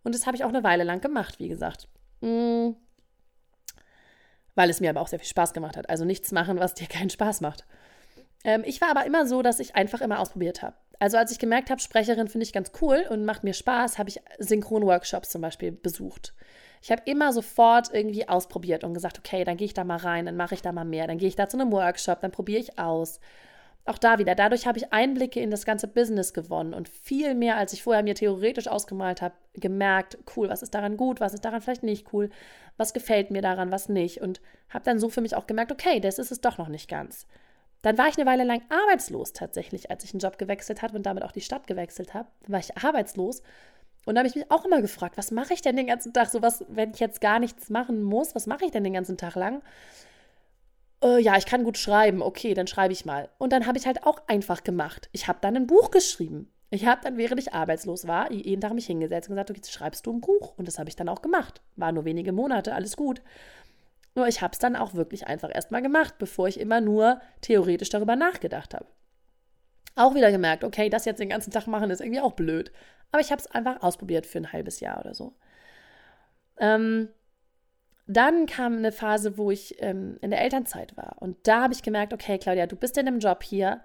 Und 0.04 0.14
das 0.16 0.26
habe 0.26 0.38
ich 0.38 0.44
auch 0.44 0.50
eine 0.50 0.64
Weile 0.64 0.84
lang 0.84 1.02
gemacht, 1.02 1.40
wie 1.40 1.48
gesagt. 1.48 1.88
Mm, 2.22 2.72
weil 4.58 4.70
es 4.70 4.82
mir 4.82 4.90
aber 4.90 5.02
auch 5.02 5.08
sehr 5.08 5.20
viel 5.20 5.28
Spaß 5.28 5.54
gemacht 5.54 5.78
hat. 5.78 5.90
Also 5.90 6.04
nichts 6.04 6.32
machen, 6.32 6.60
was 6.60 6.74
dir 6.74 6.88
keinen 6.88 7.12
Spaß 7.12 7.42
macht. 7.42 7.66
Ähm, 8.44 8.64
ich 8.66 8.82
war 8.82 8.90
aber 8.90 9.06
immer 9.06 9.26
so, 9.26 9.42
dass 9.42 9.60
ich 9.60 9.76
einfach 9.76 10.02
immer 10.02 10.20
ausprobiert 10.20 10.62
habe. 10.62 10.76
Also 11.00 11.18
als 11.18 11.32
ich 11.32 11.38
gemerkt 11.38 11.70
habe, 11.70 11.80
Sprecherin 11.80 12.28
finde 12.28 12.44
ich 12.44 12.54
ganz 12.54 12.72
cool 12.82 13.06
und 13.10 13.24
macht 13.24 13.44
mir 13.44 13.54
Spaß, 13.54 14.00
habe 14.00 14.10
ich 14.10 14.20
Synchron-Workshops 14.40 15.30
zum 15.30 15.42
Beispiel 15.42 15.72
besucht. 15.72 16.34
Ich 16.82 16.92
habe 16.92 17.04
immer 17.06 17.34
sofort 17.34 17.94
irgendwie 17.94 18.28
ausprobiert 18.28 18.84
und 18.84 18.96
gesagt, 18.96 19.20
okay, 19.20 19.44
dann 19.44 19.58
gehe 19.58 19.66
ich 19.66 19.74
da 19.76 19.84
mal 19.84 19.98
rein, 19.98 20.26
dann 20.26 20.38
mache 20.38 20.56
ich 20.56 20.62
da 20.64 20.72
mal 20.72 20.86
mehr, 20.86 21.06
dann 21.06 21.20
gehe 21.20 21.28
ich 21.28 21.36
da 21.36 21.48
zu 21.48 21.60
einem 21.60 21.72
Workshop, 21.72 22.22
dann 22.22 22.32
probiere 22.32 22.60
ich 22.60 22.80
aus. 22.80 23.20
Auch 23.88 23.98
da 23.98 24.20
wieder, 24.20 24.36
dadurch 24.36 24.68
habe 24.68 24.78
ich 24.78 24.92
Einblicke 24.92 25.40
in 25.40 25.50
das 25.50 25.66
ganze 25.66 25.88
Business 25.88 26.34
gewonnen 26.34 26.74
und 26.74 26.90
viel 26.90 27.34
mehr, 27.36 27.56
als 27.56 27.72
ich 27.72 27.84
vorher 27.84 28.04
mir 28.04 28.16
theoretisch 28.16 28.68
ausgemalt 28.68 29.22
habe, 29.22 29.34
gemerkt, 29.54 30.18
cool, 30.36 30.50
was 30.50 30.62
ist 30.62 30.76
daran 30.76 30.98
gut, 30.98 31.22
was 31.22 31.34
ist 31.34 31.46
daran 31.46 31.62
vielleicht 31.62 31.84
nicht 31.84 32.12
cool, 32.12 32.30
was 32.76 32.94
gefällt 32.94 33.32
mir 33.32 33.42
daran, 33.42 33.72
was 33.72 33.88
nicht. 33.88 34.20
Und 34.20 34.42
habe 34.70 34.84
dann 34.84 35.00
so 35.00 35.08
für 35.08 35.22
mich 35.22 35.36
auch 35.36 35.48
gemerkt, 35.48 35.72
okay, 35.72 36.02
das 36.02 36.20
ist 36.20 36.32
es 36.32 36.42
doch 36.42 36.58
noch 36.58 36.68
nicht 36.68 36.90
ganz. 36.90 37.28
Dann 37.82 37.98
war 37.98 38.10
ich 38.10 38.18
eine 38.18 38.30
Weile 38.30 38.44
lang 38.44 38.62
arbeitslos 38.68 39.32
tatsächlich, 39.32 39.90
als 39.90 40.04
ich 40.04 40.12
einen 40.12 40.20
Job 40.20 40.38
gewechselt 40.38 40.82
habe 40.82 40.98
und 40.98 41.06
damit 41.06 41.24
auch 41.24 41.32
die 41.32 41.40
Stadt 41.40 41.66
gewechselt 41.66 42.14
habe. 42.14 42.28
Dann 42.42 42.52
war 42.52 42.60
ich 42.60 42.76
arbeitslos 42.78 43.42
und 44.06 44.16
da 44.16 44.20
habe 44.20 44.28
ich 44.28 44.36
mich 44.36 44.52
auch 44.52 44.66
immer 44.66 44.82
gefragt, 44.82 45.18
was 45.18 45.32
mache 45.32 45.54
ich 45.54 45.62
denn 45.62 45.78
den 45.78 45.88
ganzen 45.88 46.12
Tag? 46.12 46.30
So 46.30 46.42
was, 46.42 46.66
wenn 46.68 46.92
ich 46.92 47.00
jetzt 47.00 47.22
gar 47.22 47.40
nichts 47.40 47.70
machen 47.70 48.04
muss, 48.04 48.36
was 48.36 48.48
mache 48.48 48.66
ich 48.66 48.72
denn 48.72 48.84
den 48.84 48.94
ganzen 48.94 49.18
Tag 49.18 49.36
lang? 49.36 49.62
Äh, 51.04 51.20
ja, 51.22 51.38
ich 51.38 51.46
kann 51.46 51.64
gut 51.64 51.78
schreiben, 51.78 52.22
okay, 52.22 52.54
dann 52.54 52.68
schreibe 52.68 52.94
ich 52.94 53.06
mal. 53.06 53.30
Und 53.38 53.54
dann 53.54 53.68
habe 53.68 53.78
ich 53.78 53.86
halt 53.86 54.04
auch 54.04 54.22
einfach 54.28 54.64
gemacht. 54.64 55.10
Ich 55.12 55.28
habe 55.28 55.40
dann 55.42 55.56
ein 55.56 55.68
Buch 55.68 55.92
geschrieben. 55.92 56.52
Ich 56.70 56.86
habe 56.86 57.02
dann, 57.02 57.18
während 57.18 57.40
ich 57.40 57.54
arbeitslos 57.54 58.08
war, 58.08 58.32
jeden 58.32 58.60
Tag 58.60 58.74
mich 58.74 58.88
hingesetzt 58.88 59.30
und 59.30 59.36
gesagt, 59.36 59.50
okay, 59.50 59.60
jetzt 59.60 59.72
schreibst 59.72 60.06
du 60.06 60.14
ein 60.14 60.22
Buch. 60.22 60.58
Und 60.58 60.68
das 60.68 60.80
habe 60.80 60.90
ich 60.90 60.96
dann 60.96 61.08
auch 61.08 61.22
gemacht. 61.22 61.62
War 61.76 61.92
nur 61.92 62.04
wenige 62.04 62.34
Monate, 62.34 62.74
alles 62.76 62.98
gut. 62.98 63.22
Nur 64.16 64.28
ich 64.28 64.42
habe 64.42 64.52
es 64.52 64.60
dann 64.60 64.76
auch 64.76 64.94
wirklich 64.94 65.28
einfach 65.28 65.54
erstmal 65.54 65.82
gemacht, 65.82 66.16
bevor 66.18 66.48
ich 66.48 66.60
immer 66.60 66.82
nur 66.82 67.22
theoretisch 67.42 67.90
darüber 67.90 68.16
nachgedacht 68.16 68.74
habe. 68.74 68.88
Auch 69.96 70.14
wieder 70.14 70.32
gemerkt, 70.32 70.64
okay, 70.64 70.90
das 70.90 71.06
jetzt 71.06 71.20
den 71.20 71.30
ganzen 71.30 71.52
Tag 71.52 71.68
machen 71.68 71.90
ist 71.90 72.02
irgendwie 72.02 72.22
auch 72.22 72.34
blöd. 72.34 72.72
Aber 73.12 73.22
ich 73.22 73.32
habe 73.32 73.40
es 73.40 73.48
einfach 73.48 73.82
ausprobiert 73.82 74.26
für 74.26 74.40
ein 74.40 74.52
halbes 74.52 74.80
Jahr 74.80 75.00
oder 75.00 75.14
so. 75.14 75.34
Ähm, 76.60 77.10
dann 78.08 78.46
kam 78.46 78.78
eine 78.78 78.92
Phase, 78.92 79.38
wo 79.38 79.52
ich 79.52 79.82
ähm, 79.82 80.18
in 80.22 80.32
der 80.32 80.42
Elternzeit 80.42 80.96
war. 80.96 81.18
Und 81.20 81.38
da 81.44 81.64
habe 81.64 81.74
ich 81.74 81.84
gemerkt, 81.84 82.14
okay, 82.14 82.38
Claudia, 82.38 82.66
du 82.66 82.76
bist 82.76 82.98
in 82.98 83.08
einem 83.08 83.20
Job 83.20 83.44
hier, 83.44 83.82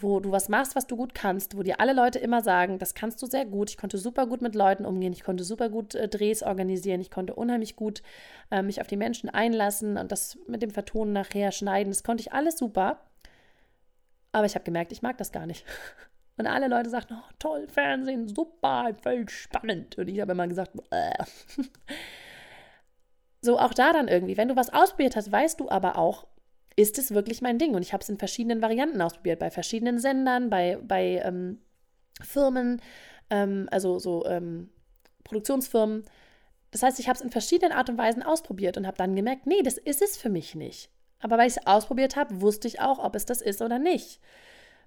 wo 0.00 0.20
du 0.20 0.30
was 0.30 0.48
machst, 0.48 0.76
was 0.76 0.86
du 0.86 0.96
gut 0.96 1.14
kannst, 1.14 1.56
wo 1.56 1.62
dir 1.62 1.80
alle 1.80 1.92
Leute 1.92 2.18
immer 2.18 2.42
sagen, 2.42 2.78
das 2.78 2.94
kannst 2.94 3.20
du 3.20 3.26
sehr 3.26 3.44
gut. 3.44 3.70
Ich 3.70 3.76
konnte 3.76 3.98
super 3.98 4.26
gut 4.26 4.42
mit 4.42 4.54
Leuten 4.54 4.84
umgehen, 4.84 5.12
ich 5.12 5.24
konnte 5.24 5.44
super 5.44 5.70
gut 5.70 5.94
äh, 5.94 6.08
Drehs 6.08 6.42
organisieren, 6.42 7.00
ich 7.00 7.10
konnte 7.10 7.34
unheimlich 7.34 7.74
gut 7.74 8.02
äh, 8.50 8.62
mich 8.62 8.80
auf 8.80 8.86
die 8.86 8.96
Menschen 8.96 9.28
einlassen 9.28 9.96
und 9.96 10.12
das 10.12 10.38
mit 10.46 10.62
dem 10.62 10.70
Vertonen 10.70 11.12
nachher 11.12 11.50
schneiden, 11.50 11.90
das 11.90 12.04
konnte 12.04 12.20
ich 12.20 12.32
alles 12.32 12.58
super. 12.58 13.00
Aber 14.30 14.46
ich 14.46 14.54
habe 14.54 14.64
gemerkt, 14.64 14.92
ich 14.92 15.02
mag 15.02 15.16
das 15.18 15.32
gar 15.32 15.46
nicht. 15.46 15.64
Und 16.36 16.46
alle 16.46 16.68
Leute 16.68 16.88
sagten, 16.88 17.14
oh, 17.14 17.30
toll, 17.40 17.66
Fernsehen, 17.66 18.28
super, 18.28 18.90
voll 19.02 19.28
spannend. 19.28 19.98
Und 19.98 20.06
ich 20.06 20.20
habe 20.20 20.32
immer 20.32 20.46
gesagt, 20.46 20.70
Bäh. 20.90 21.12
So 23.40 23.58
auch 23.58 23.74
da 23.74 23.92
dann 23.92 24.08
irgendwie, 24.08 24.36
wenn 24.36 24.48
du 24.48 24.56
was 24.56 24.72
ausprobiert 24.72 25.16
hast, 25.16 25.30
weißt 25.30 25.60
du 25.60 25.68
aber 25.68 25.96
auch, 25.96 26.26
ist 26.76 26.98
es 26.98 27.12
wirklich 27.12 27.42
mein 27.42 27.58
Ding? 27.58 27.74
Und 27.74 27.82
ich 27.82 27.92
habe 27.92 28.02
es 28.02 28.08
in 28.08 28.18
verschiedenen 28.18 28.62
Varianten 28.62 29.00
ausprobiert, 29.00 29.40
bei 29.40 29.50
verschiedenen 29.50 29.98
Sendern, 29.98 30.48
bei, 30.48 30.78
bei 30.80 31.20
ähm, 31.24 31.58
Firmen, 32.22 32.80
ähm, 33.30 33.68
also 33.70 33.98
so 33.98 34.24
ähm, 34.26 34.70
Produktionsfirmen. 35.24 36.04
Das 36.70 36.82
heißt, 36.82 37.00
ich 37.00 37.08
habe 37.08 37.16
es 37.16 37.22
in 37.22 37.30
verschiedenen 37.30 37.72
Art 37.72 37.90
und 37.90 37.98
Weisen 37.98 38.22
ausprobiert 38.22 38.76
und 38.76 38.86
habe 38.86 38.96
dann 38.96 39.16
gemerkt, 39.16 39.46
nee, 39.46 39.62
das 39.62 39.78
ist 39.78 40.02
es 40.02 40.16
für 40.16 40.28
mich 40.28 40.54
nicht. 40.54 40.90
Aber 41.20 41.38
weil 41.38 41.48
ich 41.48 41.56
es 41.56 41.66
ausprobiert 41.66 42.16
habe, 42.16 42.40
wusste 42.40 42.68
ich 42.68 42.80
auch, 42.80 42.98
ob 42.98 43.14
es 43.14 43.26
das 43.26 43.42
ist 43.42 43.62
oder 43.62 43.78
nicht. 43.78 44.20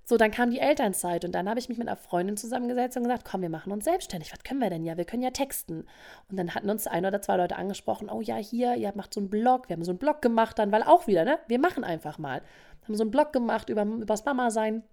So, 0.03 0.17
dann 0.17 0.31
kam 0.31 0.51
die 0.51 0.59
Elternzeit 0.59 1.23
und 1.25 1.33
dann 1.33 1.47
habe 1.47 1.59
ich 1.59 1.69
mich 1.69 1.77
mit 1.77 1.87
einer 1.87 1.95
Freundin 1.95 2.35
zusammengesetzt 2.35 2.97
und 2.97 3.03
gesagt, 3.03 3.23
komm, 3.23 3.41
wir 3.41 3.49
machen 3.49 3.71
uns 3.71 3.85
selbstständig. 3.85 4.31
Was 4.33 4.43
können 4.43 4.59
wir 4.59 4.69
denn 4.69 4.83
ja? 4.83 4.97
Wir 4.97 5.05
können 5.05 5.23
ja 5.23 5.29
texten. 5.29 5.85
Und 6.29 6.37
dann 6.37 6.53
hatten 6.55 6.69
uns 6.69 6.87
ein 6.87 7.05
oder 7.05 7.21
zwei 7.21 7.37
Leute 7.37 7.55
angesprochen, 7.55 8.09
oh 8.09 8.21
ja, 8.21 8.35
hier, 8.35 8.75
ihr 8.75 8.91
macht 8.95 9.13
so 9.13 9.19
einen 9.19 9.29
Blog. 9.29 9.69
Wir 9.69 9.75
haben 9.75 9.83
so 9.83 9.91
einen 9.91 9.99
Blog 9.99 10.21
gemacht 10.21 10.59
dann, 10.59 10.71
weil 10.71 10.83
auch 10.83 11.07
wieder, 11.07 11.23
ne? 11.23 11.39
Wir 11.47 11.59
machen 11.59 11.83
einfach 11.83 12.17
mal. 12.17 12.41
Haben 12.83 12.95
so 12.95 13.03
einen 13.03 13.11
Blog 13.11 13.31
gemacht 13.31 13.69
über, 13.69 13.83
über 13.83 14.05
das 14.05 14.25
Mama-Sein. 14.25 14.83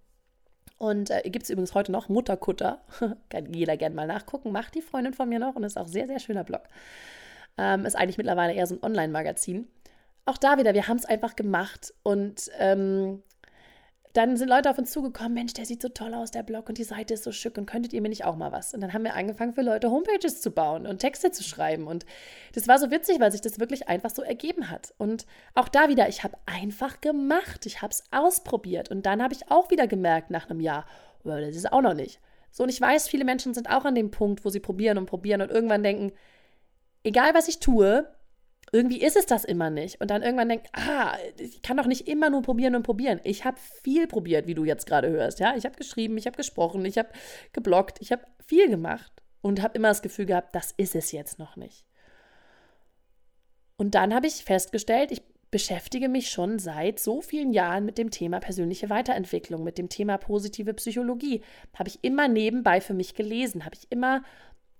Und 0.77 1.11
äh, 1.11 1.23
gibt 1.25 1.45
es 1.45 1.51
übrigens 1.51 1.75
heute 1.75 1.91
noch 1.91 2.09
Mutterkutter. 2.09 2.81
Kann 3.31 3.53
jeder 3.53 3.77
gerne 3.77 3.97
mal 3.97 4.07
nachgucken. 4.07 4.53
Macht 4.53 4.75
die 4.75 4.83
Freundin 4.83 5.15
von 5.15 5.29
mir 5.29 5.39
noch 5.39 5.57
und 5.57 5.65
ist 5.65 5.79
auch 5.79 5.89
sehr, 5.89 6.07
sehr 6.07 6.19
schöner 6.19 6.45
Blog. 6.45 6.63
Ähm, 7.57 7.85
ist 7.87 7.97
eigentlich 7.97 8.19
mittlerweile 8.19 8.53
eher 8.53 8.67
so 8.67 8.77
ein 8.77 8.83
Online-Magazin. 8.83 9.67
Auch 10.27 10.37
da 10.37 10.59
wieder, 10.59 10.75
wir 10.75 10.87
haben 10.87 10.99
es 10.99 11.07
einfach 11.07 11.35
gemacht 11.35 11.95
und 12.03 12.51
ähm, 12.59 13.23
dann 14.19 14.37
sind 14.37 14.49
Leute 14.49 14.69
auf 14.69 14.79
uns 14.79 14.91
zugekommen, 14.91 15.33
Mensch, 15.33 15.53
der 15.53 15.64
sieht 15.64 15.81
so 15.81 15.89
toll 15.89 16.12
aus, 16.12 16.33
der 16.33 16.43
Blog 16.43 16.69
und 16.69 16.77
die 16.77 16.85
Seite 16.85 17.14
ist 17.14 17.23
so 17.23 17.31
schick 17.31 17.57
und 17.57 17.66
könntet 17.66 17.93
ihr 17.93 18.03
mir 18.03 18.09
nicht 18.09 18.25
auch 18.25 18.35
mal 18.35 18.51
was? 18.51 18.75
Und 18.75 18.81
dann 18.81 18.93
haben 18.93 19.05
wir 19.05 19.14
angefangen 19.14 19.55
für 19.55 19.62
Leute 19.62 19.93
Homepages 19.93 20.41
zu 20.41 20.51
bauen 20.51 20.89
und 20.89 20.99
Texte 20.99 21.31
zu 21.31 21.45
schreiben 21.45 21.87
und 21.87 22.05
das 22.53 22.66
war 22.66 22.81
so 22.81 22.91
witzig, 22.91 23.21
weil 23.21 23.31
sich 23.31 23.43
das 23.43 23.61
wirklich 23.61 23.89
einfach 23.89 24.11
so 24.11 24.23
ergeben 24.23 24.71
hat. 24.71 24.93
Und 24.99 25.25
auch 25.55 25.69
da 25.69 25.89
wieder, 25.89 26.09
ich 26.09 26.25
habe 26.25 26.37
einfach 26.47 27.01
gemacht, 27.01 27.64
ich 27.64 27.81
habe 27.81 27.93
es 27.93 28.03
ausprobiert 28.11 28.91
und 28.91 29.07
dann 29.07 29.23
habe 29.23 29.35
ich 29.35 29.53
auch 29.53 29.71
wieder 29.71 29.87
gemerkt 29.87 30.31
nach 30.31 30.51
einem 30.51 30.59
Jahr, 30.59 30.85
oh, 31.23 31.29
das 31.29 31.55
ist 31.55 31.73
auch 31.73 31.83
noch 31.83 31.95
nicht. 31.95 32.21
So 32.51 32.64
und 32.64 32.71
ich 32.71 32.81
weiß, 32.81 33.07
viele 33.07 33.25
Menschen 33.25 33.55
sind 33.55 33.71
auch 33.71 33.85
an 33.85 33.95
dem 33.95 34.11
Punkt, 34.11 34.45
wo 34.45 34.51
sie 34.51 34.59
probieren 34.59 34.99
und 34.99 35.07
probieren 35.07 35.43
und 35.43 35.53
irgendwann 35.53 35.85
denken, 35.85 36.12
egal 37.05 37.35
was 37.35 37.47
ich 37.47 37.61
tue, 37.61 38.05
irgendwie 38.73 39.01
ist 39.03 39.16
es 39.16 39.27
das 39.27 39.45
immer 39.45 39.71
nicht. 39.71 40.01
Und 40.01 40.11
dann 40.11 40.23
irgendwann 40.23 40.49
denkt, 40.49 40.69
ah, 40.73 41.16
ich 41.39 41.62
kann 41.62 41.77
doch 41.77 41.87
nicht 41.87 42.09
immer 42.09 42.31
nur 42.31 42.43
probieren 42.43 42.75
und 42.75 42.83
probieren. 42.83 43.21
Ich 43.25 43.45
habe 43.45 43.57
viel 43.83 44.07
probiert, 44.07 44.47
wie 44.47 44.55
du 44.55 44.64
jetzt 44.64 44.87
gerade 44.87 45.09
hörst. 45.09 45.41
Ja, 45.41 45.55
ich 45.57 45.64
habe 45.64 45.77
geschrieben, 45.77 46.19
ich 46.19 46.27
habe 46.27 46.37
gesprochen, 46.37 46.85
ich 46.85 46.99
habe 46.99 47.09
geblockt, 47.53 47.99
ich 48.01 48.12
habe 48.12 48.23
viel 48.47 48.69
gemacht 48.69 49.12
und 49.41 49.62
habe 49.62 49.77
immer 49.77 49.89
das 49.89 50.03
Gefühl 50.03 50.27
gehabt, 50.27 50.55
das 50.55 50.73
ist 50.77 50.95
es 50.95 51.12
jetzt 51.12 51.39
noch 51.39 51.57
nicht. 51.57 51.85
Und 53.77 53.95
dann 53.95 54.14
habe 54.14 54.27
ich 54.27 54.45
festgestellt, 54.45 55.12
ich 55.12 55.23
beschäftige 55.51 56.09
mich 56.09 56.31
schon 56.31 56.59
seit 56.59 56.99
so 56.99 57.23
vielen 57.23 57.53
Jahren 57.53 57.87
mit 57.87 57.97
dem 57.97 58.11
Thema 58.11 58.41
persönliche 58.41 58.91
Weiterentwicklung, 58.91 59.64
mit 59.64 59.79
dem 59.79 59.89
Thema 59.89 60.19
positive 60.19 60.75
Psychologie. 60.75 61.43
Habe 61.75 61.89
ich 61.89 61.99
immer 62.03 62.29
nebenbei 62.29 62.81
für 62.81 62.93
mich 62.93 63.14
gelesen, 63.14 63.64
habe 63.64 63.77
ich 63.77 63.91
immer 63.91 64.23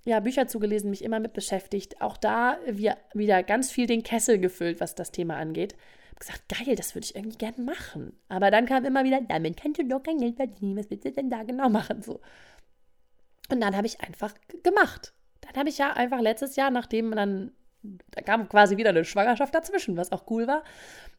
ja, 0.09 0.21
Bücher 0.21 0.49
zugelesen, 0.49 0.89
mich 0.89 1.05
immer 1.05 1.21
mit 1.21 1.35
beschäftigt. 1.35 2.01
Auch 2.01 2.17
da 2.17 2.57
wir, 2.67 2.97
wieder 3.13 3.43
ganz 3.43 3.71
viel 3.71 3.87
den 3.87 4.03
Kessel 4.03 4.39
gefüllt, 4.39 4.81
was 4.81 4.95
das 4.95 5.11
Thema 5.11 5.37
angeht. 5.37 5.77
Hab 6.13 6.21
gesagt, 6.21 6.43
geil, 6.49 6.77
das 6.77 6.95
würde 6.95 7.05
ich 7.05 7.15
irgendwie 7.15 7.37
gerne 7.37 7.63
machen. 7.63 8.19
Aber 8.31 8.51
dann 8.51 8.65
kam 8.65 8.87
immer 8.87 9.05
wieder, 9.05 9.21
damit 9.21 9.61
kannst 9.61 9.79
du 9.79 9.85
doch 9.85 10.03
kein 10.03 10.17
Geld 10.17 10.37
verdienen. 10.37 10.79
Was 10.79 10.89
willst 10.89 11.05
du 11.05 11.13
denn 11.13 11.29
da 11.29 11.43
genau 11.43 11.69
machen? 11.69 12.01
So. 12.01 12.21
Und 13.51 13.61
dann 13.61 13.77
habe 13.77 13.87
ich 13.87 14.01
einfach 14.01 14.33
gemacht. 14.63 15.13
Dann 15.43 15.57
habe 15.57 15.69
ich 15.69 15.77
ja 15.77 15.93
einfach 15.93 16.21
letztes 16.21 16.57
Jahr, 16.57 16.71
nachdem 16.71 17.11
dann, 17.11 17.53
da 17.83 18.23
kam 18.23 18.49
quasi 18.49 18.79
wieder 18.79 18.91
eine 18.91 19.05
Schwangerschaft 19.05 19.55
dazwischen, 19.55 19.99
was 19.99 20.11
auch 20.11 20.25
cool 20.31 20.47
war. 20.47 20.65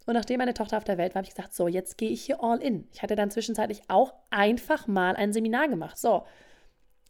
Und 0.08 0.16
nachdem 0.16 0.40
meine 0.40 0.56
Tochter 0.56 0.78
auf 0.78 0.84
der 0.84 0.98
Welt 0.98 1.14
war, 1.14 1.20
habe 1.20 1.28
ich 1.28 1.36
gesagt, 1.36 1.54
so, 1.54 1.68
jetzt 1.68 2.00
gehe 2.00 2.10
ich 2.10 2.24
hier 2.24 2.44
all 2.44 2.60
in. 2.60 2.88
Ich 2.92 3.04
hatte 3.04 3.16
dann 3.16 3.30
zwischenzeitlich 3.30 3.84
auch 3.88 4.16
einfach 4.32 4.88
mal 4.88 5.16
ein 5.16 5.32
Seminar 5.32 5.68
gemacht. 5.68 6.00
So, 6.00 6.26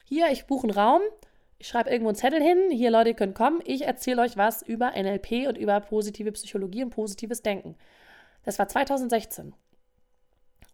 hier, 0.04 0.30
ich 0.30 0.46
buche 0.46 0.68
einen 0.68 0.78
Raum 0.78 1.02
ich 1.60 1.68
schreibe 1.68 1.90
irgendwo 1.90 2.10
einen 2.10 2.16
Zettel 2.16 2.42
hin, 2.42 2.72
hier 2.72 2.90
Leute, 2.90 3.10
ihr 3.10 3.16
könnt 3.16 3.36
kommen, 3.36 3.62
ich 3.66 3.86
erzähle 3.86 4.22
euch 4.22 4.38
was 4.38 4.62
über 4.62 4.92
NLP 4.92 5.48
und 5.48 5.58
über 5.58 5.80
positive 5.82 6.32
Psychologie 6.32 6.84
und 6.84 6.90
positives 6.90 7.42
Denken. 7.42 7.76
Das 8.44 8.58
war 8.58 8.70
2016. 8.70 9.54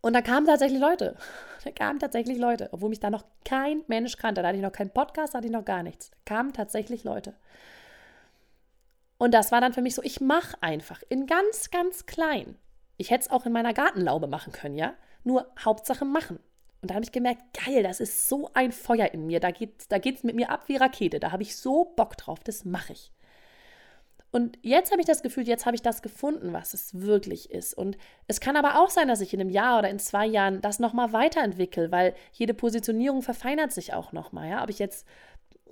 Und 0.01 0.13
da 0.13 0.21
kamen 0.21 0.45
tatsächlich 0.45 0.79
Leute. 0.79 1.15
Da 1.63 1.71
kamen 1.71 1.97
tatsächlich 1.97 2.37
Leute, 2.37 2.69
obwohl 2.73 2.89
mich 2.89 2.99
da 2.99 3.09
noch 3.09 3.25
kein 3.43 3.81
Mensch 3.87 4.17
kannte. 4.17 4.43
Da 4.43 4.49
hatte 4.49 4.57
ich 4.57 4.61
noch 4.61 4.71
keinen 4.71 4.91
Podcast, 4.91 5.33
da 5.33 5.39
hatte 5.39 5.47
ich 5.47 5.51
noch 5.51 5.65
gar 5.65 5.81
nichts. 5.81 6.11
Da 6.11 6.35
kamen 6.35 6.53
tatsächlich 6.53 7.03
Leute. 7.03 7.33
Und 9.17 9.33
das 9.33 9.51
war 9.51 9.61
dann 9.61 9.73
für 9.73 9.81
mich 9.81 9.95
so, 9.95 10.03
ich 10.03 10.21
mache 10.21 10.55
einfach 10.61 11.01
in 11.09 11.25
ganz, 11.25 11.71
ganz 11.71 12.05
klein. 12.05 12.55
Ich 12.97 13.09
hätte 13.09 13.23
es 13.23 13.31
auch 13.31 13.47
in 13.47 13.51
meiner 13.51 13.73
Gartenlaube 13.73 14.27
machen 14.27 14.53
können, 14.53 14.75
ja? 14.75 14.93
Nur 15.23 15.51
Hauptsache 15.57 16.05
machen. 16.05 16.37
Und 16.85 16.91
da 16.91 16.95
habe 16.95 17.03
ich 17.03 17.11
gemerkt, 17.11 17.41
geil, 17.65 17.81
das 17.81 17.99
ist 17.99 18.27
so 18.27 18.51
ein 18.53 18.71
Feuer 18.71 19.11
in 19.11 19.25
mir. 19.25 19.39
Da 19.39 19.49
geht 19.49 19.85
da 19.89 19.97
geht's 19.97 20.21
mit 20.21 20.35
mir 20.35 20.51
ab 20.51 20.65
wie 20.67 20.75
Rakete. 20.75 21.19
Da 21.19 21.31
habe 21.31 21.41
ich 21.41 21.55
so 21.55 21.85
Bock 21.95 22.15
drauf. 22.15 22.43
Das 22.43 22.63
mache 22.63 22.93
ich. 22.93 23.11
Und 24.29 24.59
jetzt 24.61 24.91
habe 24.91 25.01
ich 25.01 25.07
das 25.07 25.23
Gefühl, 25.23 25.47
jetzt 25.47 25.65
habe 25.65 25.75
ich 25.75 25.81
das 25.81 26.03
gefunden, 26.03 26.53
was 26.53 26.75
es 26.75 26.93
wirklich 27.01 27.49
ist. 27.49 27.73
Und 27.73 27.97
es 28.27 28.39
kann 28.39 28.55
aber 28.55 28.79
auch 28.79 28.91
sein, 28.91 29.07
dass 29.07 29.19
ich 29.21 29.33
in 29.33 29.41
einem 29.41 29.49
Jahr 29.49 29.79
oder 29.79 29.89
in 29.89 29.97
zwei 29.97 30.27
Jahren 30.27 30.61
das 30.61 30.77
nochmal 30.77 31.11
weiterentwickle, 31.11 31.91
weil 31.91 32.13
jede 32.33 32.53
Positionierung 32.53 33.23
verfeinert 33.23 33.71
sich 33.71 33.95
auch 33.95 34.11
nochmal. 34.11 34.47
Ja? 34.47 34.61
Ob 34.61 34.69
ich 34.69 34.77
jetzt 34.77 35.07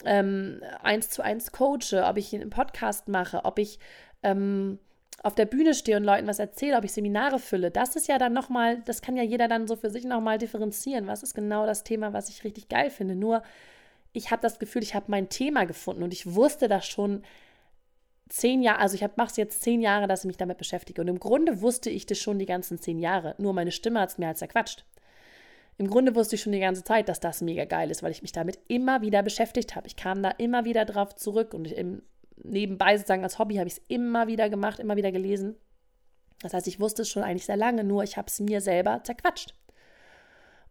ähm, 0.04 0.64
eins 0.82 1.12
zu 1.12 1.22
eins 1.22 1.52
coache, 1.52 2.04
ob 2.04 2.18
ich 2.18 2.34
einen 2.34 2.50
Podcast 2.50 3.08
mache, 3.08 3.46
ob 3.46 3.60
ich 3.60 3.78
ähm, 4.24 4.80
auf 5.24 5.36
der 5.36 5.46
Bühne 5.46 5.74
stehe 5.74 5.96
und 5.98 6.04
Leuten 6.04 6.28
was 6.28 6.40
erzähle, 6.40 6.78
ob 6.78 6.84
ich 6.84 6.92
Seminare 6.92 7.40
fülle, 7.40 7.72
das 7.72 7.96
ist 7.96 8.10
ja 8.10 8.18
dann 8.18 8.34
nochmal, 8.34 8.82
das 8.82 9.02
kann 9.02 9.16
ja 9.16 9.24
jeder 9.24 9.48
dann 9.48 9.68
so 9.68 9.78
für 9.78 9.90
sich 9.90 10.04
nochmal 10.04 10.38
differenzieren. 10.38 11.08
Was 11.08 11.24
ist 11.24 11.34
genau 11.34 11.66
das 11.66 11.86
Thema, 11.86 12.12
was 12.12 12.28
ich 12.28 12.44
richtig 12.44 12.68
geil 12.68 12.90
finde? 12.90 13.16
Nur, 13.16 13.42
ich 14.12 14.32
habe 14.32 14.42
das 14.42 14.60
Gefühl, 14.60 14.84
ich 14.84 14.96
habe 14.96 15.06
mein 15.08 15.30
Thema 15.30 15.66
gefunden 15.66 16.04
und 16.04 16.12
ich 16.12 16.36
wusste 16.36 16.68
das 16.68 16.86
schon 16.86 17.24
zehn 18.28 18.62
Jahre, 18.62 18.80
also 18.80 18.96
ich 18.96 19.02
mache 19.16 19.30
es 19.30 19.38
jetzt 19.38 19.62
zehn 19.62 19.82
Jahre, 19.82 20.08
dass 20.08 20.22
ich 20.22 20.28
mich 20.28 20.38
damit 20.38 20.58
beschäftige. 20.58 21.02
Und 21.02 21.08
im 21.08 21.20
Grunde 21.20 21.62
wusste 21.62 21.90
ich 21.90 22.06
das 22.06 22.20
schon 22.20 22.38
die 22.38 22.46
ganzen 22.46 22.78
zehn 22.78 23.00
Jahre. 23.00 23.34
Nur 23.38 23.54
meine 23.54 23.72
Stimme 23.72 24.02
hat 24.02 24.10
es 24.10 24.18
mir 24.18 24.28
halt 24.28 24.38
zerquatscht. 24.38 24.86
Im 25.78 25.90
Grunde 25.90 26.16
wusste 26.16 26.36
ich 26.36 26.42
schon 26.42 26.54
die 26.54 26.60
ganze 26.60 26.84
Zeit, 26.84 27.08
dass 27.10 27.20
das 27.20 27.42
mega 27.42 27.66
geil 27.66 27.90
ist, 27.90 28.04
weil 28.04 28.12
ich 28.12 28.22
mich 28.22 28.34
damit 28.34 28.60
immer 28.68 29.02
wieder 29.02 29.24
beschäftigt 29.24 29.76
habe. 29.76 29.88
Ich 29.88 29.96
kam 29.96 30.22
da 30.22 30.30
immer 30.32 30.66
wieder 30.66 30.86
drauf 30.86 31.16
zurück 31.16 31.54
und 31.54 31.72
im 31.72 32.04
nebenbei 32.44 32.98
sozusagen 32.98 33.24
als 33.24 33.40
Hobby 33.40 33.56
habe 33.56 33.68
ich 33.68 33.78
es 33.78 33.84
immer 33.88 34.28
wieder 34.28 34.50
gemacht, 34.50 34.80
immer 34.80 34.96
wieder 34.96 35.12
gelesen. 35.12 35.56
Das 36.42 36.54
heißt, 36.54 36.68
ich 36.68 36.80
wusste 36.80 37.04
es 37.04 37.10
schon 37.10 37.24
eigentlich 37.24 37.46
sehr 37.46 37.58
lange, 37.58 37.84
nur 37.84 38.04
ich 38.04 38.18
habe 38.18 38.28
es 38.28 38.40
mir 38.40 38.62
selber 38.62 39.02
zerquatscht. 39.04 39.56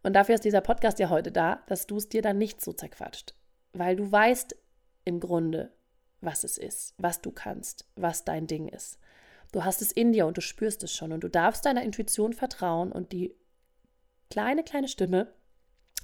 Und 0.03 0.13
dafür 0.13 0.35
ist 0.35 0.43
dieser 0.43 0.61
Podcast 0.61 0.99
ja 0.99 1.09
heute 1.09 1.31
da, 1.31 1.63
dass 1.67 1.87
du 1.87 1.97
es 1.97 2.09
dir 2.09 2.21
dann 2.21 2.37
nicht 2.37 2.61
so 2.61 2.73
zerquatscht. 2.73 3.33
Weil 3.71 3.95
du 3.95 4.11
weißt 4.11 4.55
im 5.05 5.19
Grunde, 5.19 5.71
was 6.21 6.43
es 6.43 6.57
ist, 6.57 6.93
was 6.97 7.21
du 7.21 7.31
kannst, 7.31 7.87
was 7.95 8.23
dein 8.23 8.47
Ding 8.47 8.67
ist. 8.67 8.99
Du 9.51 9.63
hast 9.63 9.81
es 9.81 9.91
in 9.91 10.11
dir 10.11 10.25
und 10.25 10.37
du 10.37 10.41
spürst 10.41 10.83
es 10.83 10.93
schon 10.93 11.11
und 11.11 11.23
du 11.23 11.29
darfst 11.29 11.65
deiner 11.65 11.83
Intuition 11.83 12.33
vertrauen 12.33 12.91
und 12.91 13.11
die 13.11 13.33
kleine, 14.29 14.63
kleine 14.63 14.87
Stimme, 14.87 15.33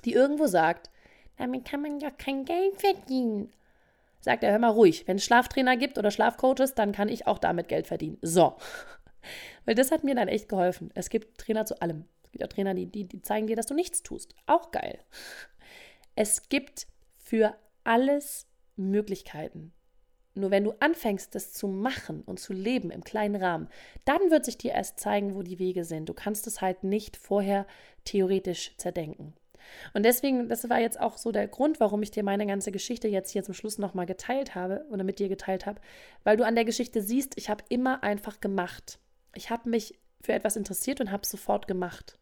die 0.06 0.14
irgendwo 0.14 0.48
sagt, 0.48 0.90
damit 1.38 1.66
kann 1.66 1.82
man 1.82 2.00
ja 2.00 2.12
kein 2.12 2.46
Geld 2.46 2.80
verdienen 2.80 3.52
sagt 4.22 4.44
er, 4.44 4.52
hör 4.52 4.60
mal 4.60 4.70
ruhig, 4.70 5.08
wenn 5.08 5.18
es 5.18 5.26
Schlaftrainer 5.26 5.78
gibt 5.78 5.98
oder 5.98 6.12
Schlafcoaches, 6.12 6.76
dann 6.76 6.92
kann 6.92 7.10
ich 7.10 7.28
auch 7.28 7.40
damit 7.40 7.68
Geld 7.68 7.88
verdienen. 7.88 8.18
So. 8.22 8.58
Weil 9.66 9.76
das 9.76 9.92
hat 9.92 10.04
mir 10.04 10.16
dann 10.16 10.28
echt 10.28 10.50
geholfen. 10.50 10.92
Es 10.96 11.10
gibt 11.10 11.38
Trainer 11.38 11.66
zu 11.66 11.82
allem. 11.82 12.06
Es 12.24 12.32
gibt 12.32 12.44
auch 12.44 12.50
Trainer, 12.50 12.74
die, 12.74 12.86
die, 12.86 13.06
die 13.08 13.22
zeigen 13.22 13.48
dir, 13.48 13.56
dass 13.56 13.68
du 13.68 13.74
nichts 13.74 14.04
tust. 14.04 14.36
Auch 14.46 14.72
geil. 14.72 15.00
Es 16.16 16.50
gibt 16.50 16.88
für 17.18 17.56
alles 17.84 18.48
Möglichkeiten. 18.76 19.74
Nur 20.36 20.52
wenn 20.52 20.64
du 20.64 20.74
anfängst, 20.80 21.34
das 21.36 21.54
zu 21.54 21.68
machen 21.68 22.22
und 22.22 22.40
zu 22.40 22.54
leben 22.54 22.92
im 22.92 23.04
kleinen 23.04 23.36
Rahmen, 23.36 23.68
dann 24.06 24.30
wird 24.30 24.46
sich 24.46 24.58
dir 24.58 24.72
erst 24.72 25.00
zeigen, 25.00 25.36
wo 25.36 25.42
die 25.42 25.60
Wege 25.60 25.84
sind. 25.84 26.08
Du 26.08 26.14
kannst 26.14 26.48
es 26.48 26.62
halt 26.62 26.84
nicht 26.84 27.18
vorher 27.18 27.66
theoretisch 28.06 28.76
zerdenken. 28.78 29.34
Und 29.94 30.04
deswegen, 30.04 30.50
das 30.50 30.70
war 30.70 30.80
jetzt 30.80 31.00
auch 31.00 31.18
so 31.18 31.32
der 31.32 31.48
Grund, 31.48 31.80
warum 31.80 32.02
ich 32.02 32.12
dir 32.12 32.24
meine 32.24 32.46
ganze 32.46 32.72
Geschichte 32.72 33.08
jetzt 33.08 33.32
hier 33.32 33.44
zum 33.44 33.54
Schluss 33.54 33.78
nochmal 33.78 34.06
geteilt 34.06 34.56
habe 34.56 34.86
oder 34.90 35.04
mit 35.04 35.20
dir 35.20 35.30
geteilt 35.30 35.66
habe, 35.66 35.80
weil 36.24 36.38
du 36.38 36.46
an 36.46 36.56
der 36.56 36.66
Geschichte 36.66 37.02
siehst, 37.02 37.38
ich 37.38 37.50
habe 37.50 37.64
immer 37.70 38.04
einfach 38.04 38.40
gemacht. 38.40 39.00
Ich 39.36 39.50
habe 39.50 39.70
mich 39.70 40.00
für 40.22 40.34
etwas 40.34 40.56
interessiert 40.56 41.02
und 41.02 41.12
habe 41.12 41.24
es 41.24 41.32
sofort 41.32 41.68
gemacht. 41.68 42.18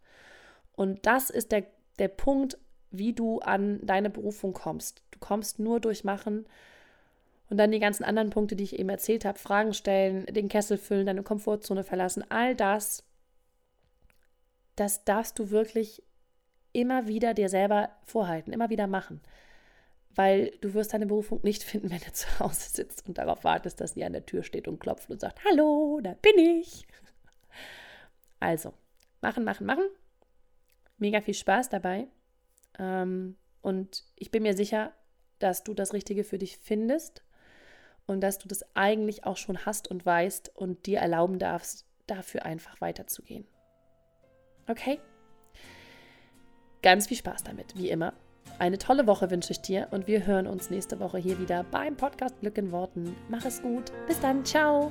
Und 0.74 1.06
das 1.06 1.30
ist 1.30 1.52
der, 1.52 1.64
der 2.00 2.10
Punkt, 2.10 2.58
wie 2.91 3.14
du 3.14 3.39
an 3.39 3.80
deine 3.84 4.10
Berufung 4.10 4.54
kommst. 4.54 5.04
Du 5.12 5.20
kommst 5.20 5.60
nur 5.60 5.80
durch 5.80 6.04
Machen 6.04 6.45
und 7.50 7.58
dann 7.58 7.72
die 7.72 7.80
ganzen 7.80 8.04
anderen 8.04 8.30
Punkte, 8.30 8.56
die 8.56 8.64
ich 8.64 8.78
eben 8.78 8.89
erzählt 8.89 9.26
habe, 9.26 9.39
Fragen 9.39 9.74
stellen, 9.74 10.26
den 10.26 10.50
Kessel 10.50 10.78
füllen, 10.78 11.06
deine 11.06 11.24
Komfortzone 11.24 11.84
verlassen, 11.84 12.24
all 12.30 12.56
das, 12.56 13.04
das 14.76 15.04
darfst 15.06 15.39
du 15.39 15.50
wirklich 15.50 16.04
immer 16.78 17.07
wieder 17.07 17.34
dir 17.34 17.49
selber 17.49 17.89
vorhalten, 18.05 18.53
immer 18.53 18.69
wieder 18.69 18.86
machen. 18.86 19.19
Weil 20.13 20.51
du 20.61 20.75
wirst 20.75 20.93
deine 20.93 21.07
Berufung 21.07 21.39
nicht 21.41 21.63
finden, 21.63 21.89
wenn 21.91 21.99
du 21.99 22.13
zu 22.13 22.39
Hause 22.39 22.69
sitzt 22.69 23.07
und 23.07 23.17
darauf 23.17 23.43
wartest, 23.43 23.82
dass 23.82 23.93
sie 23.95 24.05
an 24.05 24.13
der 24.13 24.28
Tür 24.28 24.43
steht 24.43 24.67
und 24.67 24.80
klopft 24.80 25.09
und 25.09 25.19
sagt, 25.19 25.43
hallo, 25.43 25.99
da 26.03 26.13
bin 26.13 26.38
ich. 26.38 26.86
Also, 28.39 28.73
machen, 29.21 29.43
machen, 29.43 29.65
machen. 29.65 29.86
Mega 30.99 31.21
viel 31.21 31.34
Spaß 31.34 31.69
dabei. 31.69 32.07
Ähm, 32.78 33.36
und 33.61 34.05
ich 34.15 34.30
bin 34.30 34.43
mir 34.43 34.55
sicher, 34.55 34.93
dass 35.39 35.63
du 35.63 35.73
das 35.73 35.93
Richtige 35.93 36.23
für 36.23 36.38
dich 36.38 36.59
findest 36.59 37.23
und 38.05 38.21
dass 38.21 38.38
du 38.38 38.47
das 38.47 38.63
eigentlich 38.75 39.23
auch 39.23 39.38
schon 39.38 39.65
hast 39.65 39.88
und 39.88 40.05
weißt 40.05 40.55
und 40.55 40.86
dir 40.86 40.99
erlauben 40.99 41.39
darfst, 41.39 41.88
dafür 42.05 42.45
einfach 42.45 42.80
weiterzugehen. 42.80 43.47
Okay? 44.67 44.99
Ganz 46.88 47.07
viel 47.07 47.17
Spaß 47.17 47.43
damit, 47.43 47.75
wie 47.75 47.89
immer. 47.89 48.13
Eine 48.59 48.77
tolle 48.77 49.07
Woche 49.07 49.29
wünsche 49.29 49.51
ich 49.51 49.59
dir 49.59 49.89
und 49.91 50.07
wir 50.07 50.25
hören 50.25 50.47
uns 50.47 50.69
nächste 50.69 51.01
Woche 51.01 51.17
hier 51.17 51.38
wieder 51.38 51.65
beim 51.69 51.97
Podcast 51.97 52.39
Glück 52.39 52.57
in 52.57 52.71
Worten. 52.71 53.13
Mach 53.27 53.43
es 53.43 53.61
gut. 53.61 53.91
Bis 54.07 54.21
dann. 54.21 54.45
Ciao. 54.45 54.89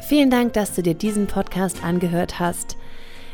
Vielen 0.00 0.28
Dank, 0.28 0.54
dass 0.54 0.74
du 0.74 0.82
dir 0.82 0.94
diesen 0.94 1.28
Podcast 1.28 1.84
angehört 1.84 2.40
hast. 2.40 2.76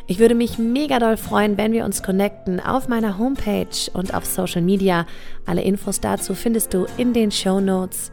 Ich 0.06 0.18
würde 0.18 0.34
mich 0.34 0.58
mega 0.58 0.98
doll 0.98 1.16
freuen, 1.16 1.56
wenn 1.56 1.72
wir 1.72 1.86
uns 1.86 2.02
connecten 2.02 2.60
auf 2.60 2.86
meiner 2.86 3.16
Homepage 3.16 3.90
und 3.94 4.12
auf 4.12 4.26
Social 4.26 4.60
Media. 4.60 5.06
Alle 5.46 5.62
Infos 5.62 6.02
dazu 6.02 6.34
findest 6.34 6.74
du 6.74 6.86
in 6.98 7.14
den 7.14 7.30
Show 7.30 7.60
Notes. 7.60 8.12